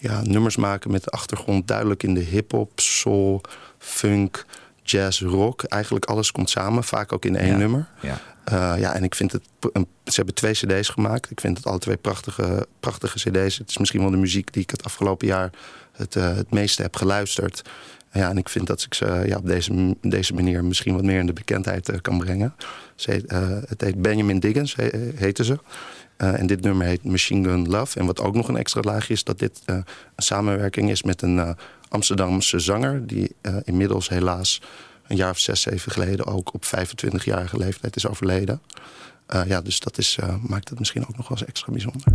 ja, 0.00 0.20
nummers 0.22 0.56
maken 0.56 0.90
met 0.90 1.04
de 1.04 1.10
achtergrond 1.10 1.68
duidelijk 1.68 2.02
in 2.02 2.14
de 2.14 2.20
hip-hop, 2.20 2.80
soul, 2.80 3.40
funk, 3.78 4.44
jazz, 4.82 5.20
rock. 5.22 5.62
Eigenlijk 5.62 6.04
alles 6.04 6.32
komt 6.32 6.50
samen, 6.50 6.84
vaak 6.84 7.12
ook 7.12 7.24
in 7.24 7.36
één 7.36 7.50
Ja. 7.52 7.56
nummer. 7.56 7.88
Ja. 8.02 8.20
Eh, 8.44 8.74
ja, 8.80 8.92
en 8.94 9.04
ik 9.04 9.14
vind 9.14 9.32
het. 9.32 9.42
een- 9.72 9.86
Ze 10.04 10.12
hebben 10.16 10.34
twee 10.34 10.52
CD's 10.52 10.88
gemaakt. 10.88 11.30
Ik 11.30 11.40
vind 11.40 11.56
het 11.56 11.66
alle 11.66 11.78
twee 11.78 11.96
prachtige, 11.96 12.66
prachtige 12.80 13.18
CD's. 13.30 13.58
Het 13.58 13.70
is 13.70 13.78
misschien 13.78 14.00
wel 14.00 14.10
de 14.10 14.16
muziek 14.16 14.52
die 14.52 14.62
ik 14.62 14.70
het 14.70 14.84
afgelopen 14.84 15.26
jaar 15.26 15.50
het, 15.92 16.14
het 16.14 16.50
meeste 16.50 16.82
heb 16.82 16.96
geluisterd. 16.96 17.62
Ja, 18.12 18.28
en 18.28 18.38
ik 18.38 18.48
vind 18.48 18.66
dat 18.66 18.82
ik 18.82 18.94
ze 18.94 19.22
ja, 19.26 19.36
op 19.36 19.46
deze, 19.46 19.96
deze 20.00 20.34
manier 20.34 20.64
misschien 20.64 20.94
wat 20.94 21.04
meer 21.04 21.18
in 21.18 21.26
de 21.26 21.32
bekendheid 21.32 21.88
eh, 21.88 22.00
kan 22.00 22.18
brengen. 22.18 22.54
Ze 22.94 23.26
eh, 23.26 23.48
het 23.68 23.80
heet 23.80 24.02
Benjamin 24.02 24.38
Diggins, 24.38 24.76
he, 24.76 25.30
ze. 25.44 25.58
Eh, 26.16 26.38
en 26.40 26.46
dit 26.46 26.60
nummer 26.60 26.86
heet 26.86 27.04
Machine 27.04 27.48
Gun 27.48 27.68
Love. 27.68 27.98
En 27.98 28.06
wat 28.06 28.20
ook 28.20 28.34
nog 28.34 28.48
een 28.48 28.56
extra 28.56 28.80
laagje 28.80 29.12
is, 29.12 29.24
dat 29.24 29.38
dit 29.38 29.62
eh, 29.64 29.74
een 29.74 29.84
samenwerking 30.16 30.90
is 30.90 31.02
met 31.02 31.22
een 31.22 31.38
eh, 31.38 31.50
Amsterdamse 31.88 32.58
zanger. 32.58 33.06
Die 33.06 33.34
eh, 33.40 33.56
inmiddels 33.64 34.08
helaas 34.08 34.62
een 35.06 35.16
jaar 35.16 35.30
of 35.30 35.38
zes, 35.38 35.60
zeven 35.60 35.92
geleden 35.92 36.26
ook 36.26 36.54
op 36.54 36.64
25-jarige 36.64 37.56
leeftijd 37.56 37.96
is 37.96 38.06
overleden. 38.06 38.60
Eh, 39.26 39.46
ja, 39.46 39.60
dus 39.60 39.80
dat 39.80 39.98
is, 39.98 40.16
eh, 40.20 40.34
maakt 40.46 40.68
het 40.68 40.78
misschien 40.78 41.02
ook 41.02 41.16
nog 41.16 41.28
wel 41.28 41.38
eens 41.38 41.48
extra 41.48 41.72
bijzonder. 41.72 42.12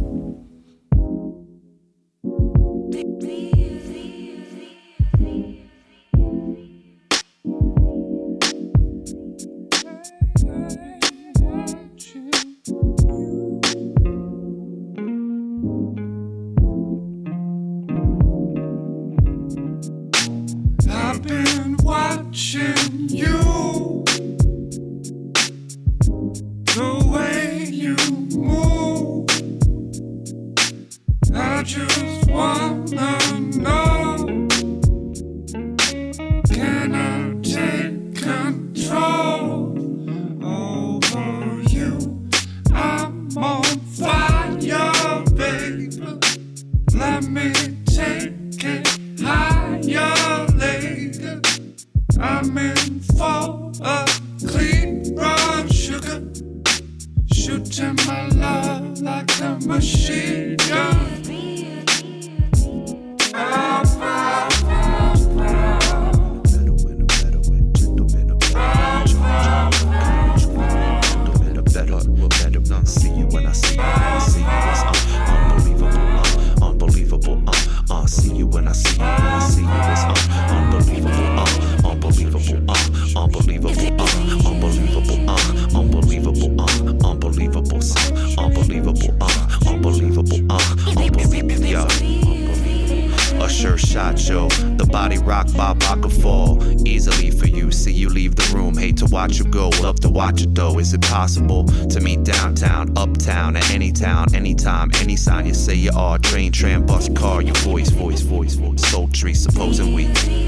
Rock, 95.25 95.47
Bob, 95.55 95.81
I 95.83 95.95
could 95.99 96.13
fall 96.13 96.63
easily 96.87 97.31
for 97.31 97.47
you. 97.47 97.71
See 97.71 97.91
you 97.91 98.09
leave 98.09 98.35
the 98.35 98.55
room, 98.55 98.77
hate 98.77 98.97
to 98.97 99.05
watch 99.05 99.39
you 99.39 99.45
go, 99.45 99.69
love 99.81 99.99
to 100.01 100.09
watch 100.09 100.41
it 100.43 100.53
though. 100.53 100.79
Is 100.79 100.93
it 100.93 101.01
possible 101.01 101.65
to 101.65 101.99
meet 101.99 102.23
downtown, 102.23 102.95
uptown, 102.97 103.57
at 103.57 103.69
any 103.71 103.91
town, 103.91 104.33
anytime, 104.33 104.91
any 105.01 105.15
sign 105.15 105.45
you 105.45 105.53
say 105.53 105.75
you 105.75 105.91
are? 105.95 106.17
Train, 106.19 106.51
tram, 106.51 106.85
bus, 106.85 107.09
car, 107.09 107.41
your 107.41 107.55
voice, 107.55 107.89
voice, 107.89 108.21
voice, 108.21 108.53
voice. 108.53 108.81
Sultry, 108.87 109.33
supposing 109.33 109.93
we 109.93 110.05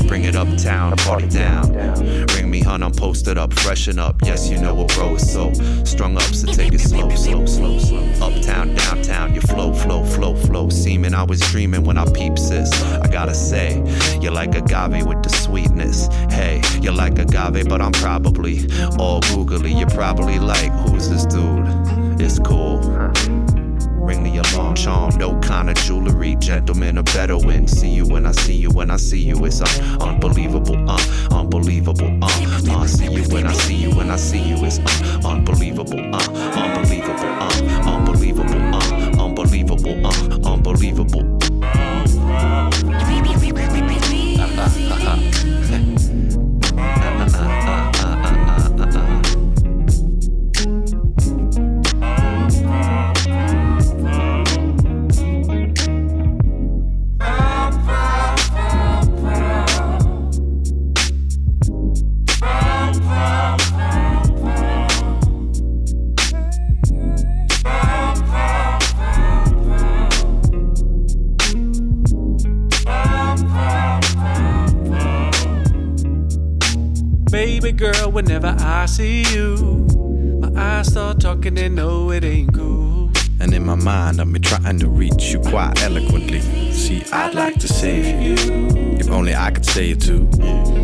bring 0.08 0.24
it 0.24 0.36
uptown, 0.36 0.96
party 0.98 1.28
down. 1.28 1.74
Ring 2.36 2.50
me, 2.50 2.62
hun, 2.62 2.84
I'm 2.84 2.92
posted 2.92 3.38
up, 3.38 3.54
freshen 3.54 4.00
up. 4.00 4.22
Yes, 4.24 4.50
you 4.50 4.58
know 4.60 4.76
what 4.76 4.94
bro 4.94 5.16
is 5.16 5.32
so 5.32 5.52
strung 5.84 6.16
up, 6.16 6.34
so 6.34 6.52
take 6.52 6.74
it 6.74 6.80
slow, 6.80 7.10
slow, 7.10 7.46
slow, 7.46 7.80
slow. 7.80 8.04
Uptown, 8.28 8.76
downtown, 9.28 9.34
you 9.36 9.42
flow, 9.42 9.74
flow, 9.74 10.04
flow, 10.06 10.36
flow. 10.36 10.70
Seeming 10.70 11.14
I 11.14 11.24
was 11.24 11.40
dreaming 11.40 11.84
when 11.84 11.98
I 11.98 12.06
peep 12.12 12.38
sis. 12.38 12.72
I 12.84 13.08
gotta 13.08 13.34
say, 13.34 13.78
you're 14.22 14.32
like 14.32 14.56
agave 14.56 15.06
with 15.06 15.24
the 15.24 15.30
sweetness. 15.30 16.08
Hey, 16.30 16.62
you're 16.82 16.94
like 16.94 17.20
agave, 17.20 17.68
but 17.68 17.82
I'm 17.82 17.92
probably 17.92 18.68
all 19.00 19.22
googly. 19.22 19.74
You're 19.74 19.90
probably 19.90 20.40
like, 20.40 20.72
who's 20.72 21.10
this 21.10 21.26
dude? 21.26 21.66
It's 22.20 22.40
cool. 22.40 22.80
Ring 24.08 24.24
the 24.24 24.38
alarm, 24.38 24.76
charm, 24.76 25.18
no 25.18 25.38
kind 25.42 25.70
of 25.70 25.76
jewelry. 25.76 26.38
Gentlemen, 26.40 26.98
a 26.98 27.04
Bedouin. 27.04 27.68
See 27.68 27.90
you 27.90 28.06
when 28.06 28.26
I 28.26 28.32
see 28.32 28.54
you, 28.54 28.70
when 28.70 28.90
I 28.90 28.96
see 28.96 29.20
you. 29.20 29.44
It's 29.44 29.62
uh, 29.62 29.98
unbelievable, 30.00 30.90
uh, 30.90 30.98
unbelievable, 31.30 32.18
uh. 32.22 32.88
See 32.88 33.12
you 33.12 33.24
when 33.24 33.46
I 33.48 33.52
see 33.52 33.76
you, 33.76 33.92
when 33.92 34.10
I 34.10 34.16
see 34.16 34.42
you. 34.42 34.64
It's 34.64 34.80
unbelievable, 35.26 36.16
uh, 36.16 36.20
unbelievable, 36.56 37.26
uh, 37.26 37.50
unbelievable, 37.86 38.17
unbelievable, 39.88 40.46
unbelievable. 40.46 41.37
Baby 77.68 77.80
girl, 77.80 78.12
whenever 78.12 78.56
I 78.60 78.86
see 78.86 79.24
you, 79.34 79.86
my 80.40 80.50
eyes 80.56 80.88
start 80.88 81.20
talking 81.20 81.60
and 81.60 81.76
know 81.76 82.12
it 82.12 82.24
ain't 82.24 82.54
cool. 82.54 83.12
And 83.42 83.54
in 83.54 83.66
my 83.66 83.76
mind, 83.76 84.22
I've 84.22 84.32
been 84.32 84.42
trying 84.42 84.80
to 84.80 84.88
reach 84.88 85.34
you 85.34 85.40
quite 85.42 85.84
eloquently. 85.84 86.40
See, 86.72 87.04
I'd 87.12 87.34
like 87.34 87.56
to 87.56 87.68
save 87.68 88.22
you, 88.22 88.36
if 88.98 89.12
only 89.12 89.36
I 89.36 89.52
could 89.52 89.66
say 89.66 89.90
it 89.90 90.00
too. 90.00 90.30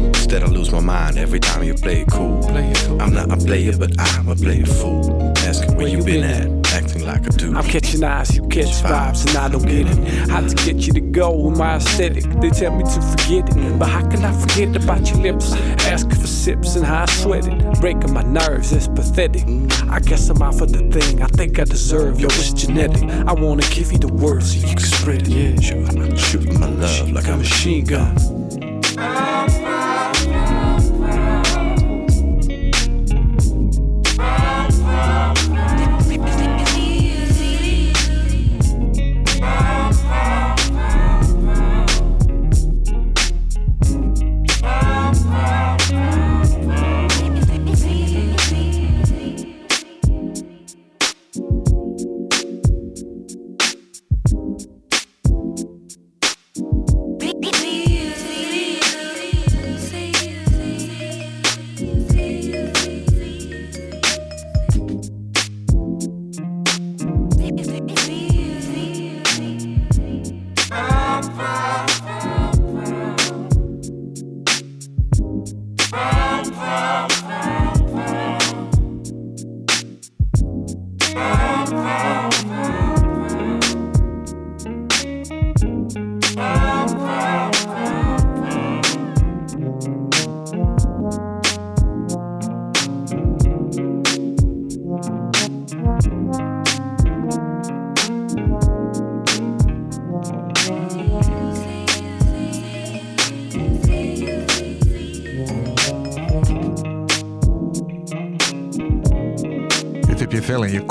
Instead, 0.08 0.44
I 0.44 0.48
lose 0.48 0.74
my 0.74 0.82
mind 0.82 1.18
every 1.18 1.40
time 1.40 1.64
you 1.64 1.74
play 1.74 2.02
it 2.02 2.10
cool. 2.12 2.44
Play 2.44 2.72
it 2.72 2.78
cool. 2.80 3.02
I'm 3.02 3.14
not 3.14 3.32
a 3.32 3.38
player, 3.38 3.78
but 3.78 3.98
I'm 3.98 4.28
a 4.28 4.36
player 4.36 4.66
fool. 4.66 5.32
Asking 5.38 5.78
where, 5.78 5.88
you 5.88 6.04
been, 6.04 6.26
at, 6.26 6.63
acting 6.74 7.06
like 7.06 7.26
a 7.28 7.30
dude. 7.30 7.56
I'm 7.56 7.64
catching 7.64 8.04
eyes, 8.04 8.36
you 8.36 8.48
catch 8.48 8.82
vibes, 8.82 9.28
and 9.28 9.38
I 9.38 9.48
don't 9.48 9.66
get 9.66 9.88
it. 9.88 10.30
How 10.30 10.42
to 10.42 10.56
get 10.56 10.88
you 10.88 10.94
to 10.94 11.02
go 11.02 11.32
with 11.32 11.58
my 11.58 11.76
aesthetic? 11.76 12.24
They 12.42 12.50
tell 12.50 12.76
me 12.76 12.84
to 12.84 13.02
forget 13.02 13.56
it, 13.56 13.80
but 13.80 13.90
how 13.90 14.02
can 14.10 14.26
I 14.26 14.32
forget 14.34 14.76
about 14.76 15.08
your 15.10 15.20
lips? 15.20 15.54
Asking 15.86 16.20
for 16.20 16.28
sips 16.28 16.76
and 16.76 16.86
how 16.86 17.04
I 17.04 17.06
sweat 17.06 17.48
it, 17.48 17.80
breaking 17.80 18.14
my 18.14 18.24
nerves, 18.24 18.72
it's 18.72 18.88
pathetic. 18.88 19.44
I 19.90 20.00
guess 20.00 20.30
I'm 20.30 20.42
out 20.42 20.56
for 20.56 20.66
the 20.66 20.80
thing 20.92 21.22
I 21.22 21.28
think 21.28 21.60
I 21.60 21.64
deserve. 21.66 22.20
Yo, 22.20 22.28
it's 22.28 22.54
genetic. 22.54 23.04
I 23.28 23.34
wanna 23.34 23.64
give 23.70 23.92
you 23.92 24.00
the 24.00 24.12
words 24.14 24.52
so 24.52 24.68
you 24.68 24.76
can 24.76 24.86
spread 24.86 25.28
it. 25.28 25.30
Yeah, 25.30 25.60
Shoot, 25.62 26.20
shooting 26.20 26.60
my 26.60 26.68
love 26.68 27.12
like 27.12 27.28
a 27.28 27.38
machine 27.38 27.86
gun. 27.86 28.43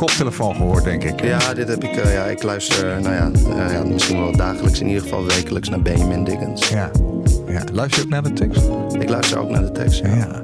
Koptelefoon 0.06 0.54
gehoord, 0.54 0.84
denk 0.84 1.04
ik. 1.04 1.24
Ja, 1.24 1.54
dit 1.54 1.68
heb 1.68 1.84
ik. 1.84 1.96
eh, 1.96 2.12
ja, 2.12 2.24
ik 2.24 2.42
luister, 2.42 3.00
nou 3.00 3.14
ja, 3.14 3.30
eh, 3.66 3.72
ja, 3.72 3.84
misschien 3.84 4.18
wel 4.18 4.36
dagelijks, 4.36 4.80
in 4.80 4.86
ieder 4.86 5.02
geval 5.02 5.24
wekelijks 5.24 5.68
naar 5.68 5.82
Benjamin 5.82 6.24
Dickens. 6.24 6.68
Ja. 6.68 6.90
ja. 7.46 7.62
Luister 7.72 7.98
je 7.98 8.04
ook 8.04 8.10
naar 8.10 8.22
de 8.22 8.32
tekst? 8.32 8.62
Ik 8.98 9.08
luister 9.08 9.38
ook 9.38 9.50
naar 9.50 9.62
de 9.62 9.72
tekst. 9.72 10.00
Ja. 10.00 10.14
Ja. 10.14 10.41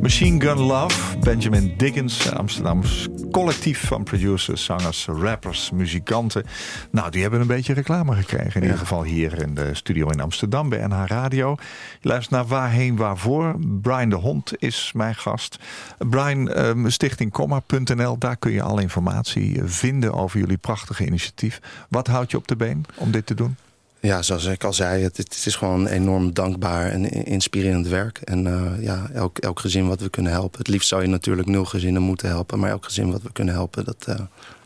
Machine 0.00 0.40
Gun 0.40 0.58
Love, 0.58 1.18
Benjamin 1.18 1.74
Dickens, 1.76 2.32
Amsterdams 2.32 3.08
collectief 3.30 3.86
van 3.86 4.02
producers, 4.02 4.64
zangers, 4.64 5.06
rappers, 5.06 5.70
muzikanten. 5.70 6.44
Nou, 6.90 7.10
die 7.10 7.22
hebben 7.22 7.40
een 7.40 7.46
beetje 7.46 7.72
reclame 7.72 8.14
gekregen. 8.14 8.54
In 8.54 8.62
ieder 8.62 8.78
geval 8.78 9.02
hier 9.02 9.42
in 9.42 9.54
de 9.54 9.74
studio 9.74 10.08
in 10.08 10.20
Amsterdam 10.20 10.68
bij 10.68 10.86
NH 10.86 11.04
Radio. 11.06 11.56
Je 12.00 12.08
luistert 12.08 12.34
naar 12.34 12.46
Waarheen 12.46 12.96
Waarvoor. 12.96 13.56
Brian 13.82 14.10
de 14.10 14.16
Hond 14.16 14.52
is 14.58 14.92
mijn 14.94 15.14
gast. 15.14 15.58
Brian, 15.98 16.50
ehm, 16.50 16.88
stichtingkomma.nl, 16.88 18.18
daar 18.18 18.36
kun 18.36 18.52
je 18.52 18.62
alle 18.62 18.82
informatie 18.82 19.60
vinden 19.64 20.14
over 20.14 20.38
jullie 20.38 20.56
prachtige 20.56 21.06
initiatief. 21.06 21.60
Wat 21.88 22.06
houdt 22.06 22.30
je 22.30 22.36
op 22.36 22.48
de 22.48 22.56
been 22.56 22.84
om 22.94 23.10
dit 23.10 23.26
te 23.26 23.34
doen? 23.34 23.56
Ja, 24.00 24.22
zoals 24.22 24.44
ik 24.44 24.64
al 24.64 24.72
zei, 24.72 25.02
het, 25.02 25.16
het 25.16 25.42
is 25.46 25.56
gewoon 25.56 25.86
enorm 25.86 26.32
dankbaar 26.32 26.90
en 26.90 27.10
inspirerend 27.24 27.86
werk. 27.86 28.18
En 28.18 28.46
eh, 28.46 28.82
ja, 28.82 29.08
elk, 29.12 29.38
elk 29.38 29.60
gezin 29.60 29.88
wat 29.88 30.00
we 30.00 30.08
kunnen 30.08 30.32
helpen. 30.32 30.58
Het 30.58 30.68
liefst 30.68 30.88
zou 30.88 31.02
je 31.02 31.08
natuurlijk 31.08 31.48
nul 31.48 31.64
gezinnen 31.64 32.02
moeten 32.02 32.28
helpen. 32.28 32.58
Maar 32.58 32.70
elk 32.70 32.84
gezin 32.84 33.10
wat 33.12 33.22
we 33.22 33.32
kunnen 33.32 33.54
helpen, 33.54 33.84
dat, 33.84 34.04
eh, 34.06 34.18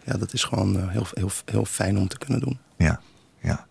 ja, 0.05 0.17
dat 0.17 0.33
is 0.33 0.45
gewoon 0.45 0.79
eh, 0.79 0.89
heel, 0.89 1.07
heel, 1.15 1.31
heel 1.45 1.65
fijn 1.65 1.99
om 1.99 2.09
te 2.09 2.19
kunnen 2.19 2.41
doen. 2.41 2.59
Ja, 2.77 3.01
ja. 3.43 3.67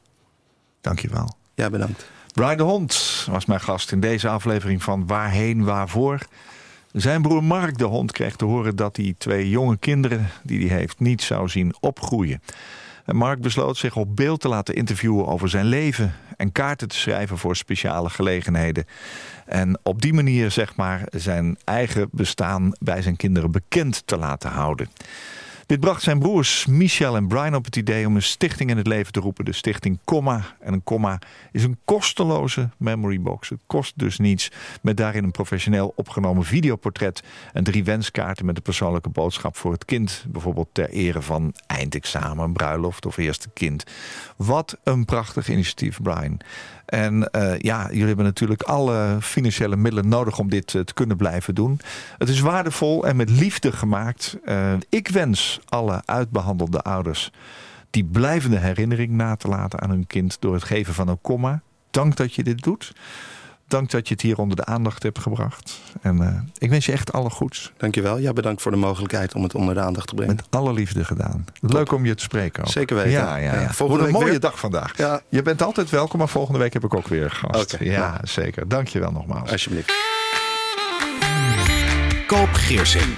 Dankjewel. 0.82 1.36
Ja, 1.56 1.70
bedankt. 1.70 2.10
Brian 2.34 2.58
de 2.58 2.64
Hond 2.64 3.26
was 3.30 3.46
mijn 3.46 3.62
gast 3.62 3.92
in 3.92 4.00
deze 4.00 4.28
aflevering 4.28 4.84
van 4.84 5.08
Waarheen 5.08 5.64
Waarvoor. 5.64 6.20
Zijn 6.92 7.22
broer 7.22 7.44
Mark 7.44 7.78
de 7.78 7.84
Hond 7.84 8.12
kreeg 8.12 8.36
te 8.36 8.46
horen 8.46 8.76
dat 8.76 8.96
hij 8.96 9.16
twee 9.18 9.50
jonge 9.50 9.78
kinderen 9.78 10.30
die 10.44 10.70
hij 10.70 10.78
heeft 10.78 11.00
niet 11.00 11.22
zou 11.22 11.50
zien 11.50 11.76
opgroeien. 11.80 12.42
Mark 13.06 13.42
besloot 13.42 13.78
zich 13.78 13.96
op 13.96 14.16
beeld 14.16 14.42
te 14.42 14.48
laten 14.48 14.76
interviewen 14.76 15.28
over 15.28 15.50
zijn 15.50 15.66
leven 15.66 16.14
en 16.38 16.52
kaarten 16.52 16.88
te 16.88 16.96
schrijven 16.96 17.38
voor 17.38 17.56
speciale 17.56 18.10
gelegenheden. 18.10 18.86
En 19.46 19.80
op 19.84 20.02
die 20.02 20.14
manier 20.14 20.52
zeg 20.52 20.76
maar 20.76 21.02
zijn 21.10 21.58
eigen 21.64 22.10
bestaan 22.12 22.72
bij 22.80 23.02
zijn 23.02 23.16
kinderen 23.16 23.52
bekend 23.52 24.08
te 24.08 24.18
laten 24.18 24.50
houden. 24.50 24.90
Dit 25.72 25.80
bracht 25.80 26.02
zijn 26.02 26.20
broers 26.20 26.66
Michel 26.66 27.16
en 27.16 27.28
Brian 27.28 27.56
op 27.56 27.66
het 27.66 27.76
idee 27.76 28.08
om 28.08 28.16
een 28.16 28.22
stichting 28.22 28.70
in 28.70 28.78
het 28.78 28.88
leven 28.88 29.14
te 29.14 29.20
roepen. 29.20 29.46
De 29.46 29.54
stichting 29.54 30.00
Comma. 30.06 30.56
En 30.60 30.74
een 30.74 30.84
Comma 30.84 31.20
is 31.52 31.64
een 31.64 31.78
kosteloze 31.86 32.70
memory 32.78 33.22
box. 33.22 33.50
Het 33.50 33.60
kost 33.68 33.94
dus 33.96 34.18
niets. 34.18 34.52
Met 34.82 34.98
daarin 34.98 35.24
een 35.24 35.32
professioneel 35.32 35.94
opgenomen 35.96 36.44
videoportret 36.44 37.24
en 37.54 37.64
drie 37.64 37.84
wenskaarten 37.84 38.46
met 38.46 38.58
een 38.58 38.62
persoonlijke 38.62 39.10
boodschap 39.10 39.56
voor 39.58 39.72
het 39.72 39.86
kind. 39.86 40.26
Bijvoorbeeld 40.28 40.70
ter 40.72 40.90
ere 40.90 41.22
van 41.22 41.54
eindexamen, 41.68 42.54
bruiloft 42.54 43.06
of 43.06 43.18
eerste 43.18 43.50
kind. 43.54 43.84
Wat 44.38 44.78
een 44.84 45.06
prachtig 45.06 45.50
initiatief, 45.50 46.02
Brian. 46.02 46.40
En 46.86 47.30
uh, 47.36 47.60
ja, 47.60 47.88
jullie 47.90 48.08
hebben 48.08 48.26
natuurlijk 48.26 48.62
alle 48.62 49.18
financiële 49.22 49.76
middelen 49.76 50.08
nodig 50.08 50.40
om 50.40 50.50
dit 50.50 50.74
uh, 50.74 50.82
te 50.82 50.94
kunnen 50.94 51.18
blijven 51.18 51.56
doen. 51.56 51.80
Het 52.18 52.30
is 52.30 52.40
waardevol 52.40 53.06
en 53.06 53.16
met 53.16 53.30
liefde 53.30 53.72
gemaakt. 53.72 54.38
Uh, 54.46 54.74
ik 54.90 55.08
wens 55.08 55.60
alle 55.66 56.02
uitbehandelde 56.06 56.82
ouders 56.82 57.32
die 57.90 58.04
blijvende 58.04 58.58
herinnering 58.58 59.12
na 59.12 59.36
te 59.36 59.48
laten 59.48 59.82
aan 59.82 59.90
hun 59.90 60.08
kind 60.08 60.38
door 60.40 60.54
het 60.54 60.64
geven 60.64 60.94
van 60.94 61.08
een 61.08 61.22
komma. 61.22 61.62
Dank 61.92 62.16
dat 62.16 62.34
je 62.34 62.44
dit 62.44 62.64
doet. 62.64 62.94
Dank 63.72 63.90
dat 63.90 64.08
je 64.08 64.14
het 64.14 64.24
hier 64.24 64.38
onder 64.38 64.56
de 64.56 64.66
aandacht 64.66 65.04
hebt 65.04 65.20
gebracht. 65.20 65.82
En 66.02 66.18
uh, 66.18 66.28
ik 66.58 66.70
wens 66.70 66.86
je 66.86 66.92
echt 66.92 67.14
alle 67.14 67.30
goeds. 67.30 67.72
Dankjewel. 67.78 68.18
Ja, 68.18 68.34
bedankt 68.34 68.62
voor 68.62 68.72
de 68.72 68.78
mogelijkheid 68.78 69.36
om 69.36 69.44
het 69.44 69.56
onder 69.56 69.74
de 69.74 69.82
aandacht 69.82 70.08
te 70.08 70.16
brengen. 70.16 70.36
Met 70.36 70.46
alle 70.50 70.74
liefde 70.74 71.04
gedaan. 71.04 71.46
Top. 71.62 71.74
Leuk 71.74 71.92
om 71.92 72.06
je 72.06 72.16
te 72.16 72.24
spreken. 72.24 72.64
Ook. 72.64 72.70
Zeker 72.70 72.96
weten. 72.96 73.12
Ja, 73.12 73.36
ja, 73.36 73.54
ja. 73.54 73.62
ja. 73.62 73.72
Volgende 73.72 74.06
een 74.06 74.12
mooie 74.12 74.30
weer... 74.30 74.40
dag 74.40 74.60
vandaag. 74.60 74.98
Ja. 74.98 75.22
Je 75.30 75.42
bent 75.42 75.62
altijd 75.62 75.90
welkom, 75.90 76.20
maar 76.20 76.30
volgende 76.30 76.60
week 76.60 76.74
heb 76.74 76.84
ik 76.84 76.94
ook 76.94 77.08
weer 77.08 77.32
gast. 77.32 77.74
Okay, 77.74 77.88
ja, 77.88 77.94
ja, 77.94 78.20
zeker. 78.24 78.68
Dank 78.68 78.88
je 78.88 79.00
wel 79.00 79.12
nogmaals. 79.12 79.52
Alsjeblieft. 79.52 79.94
Koop 82.28 82.54
Geersing. 82.54 83.18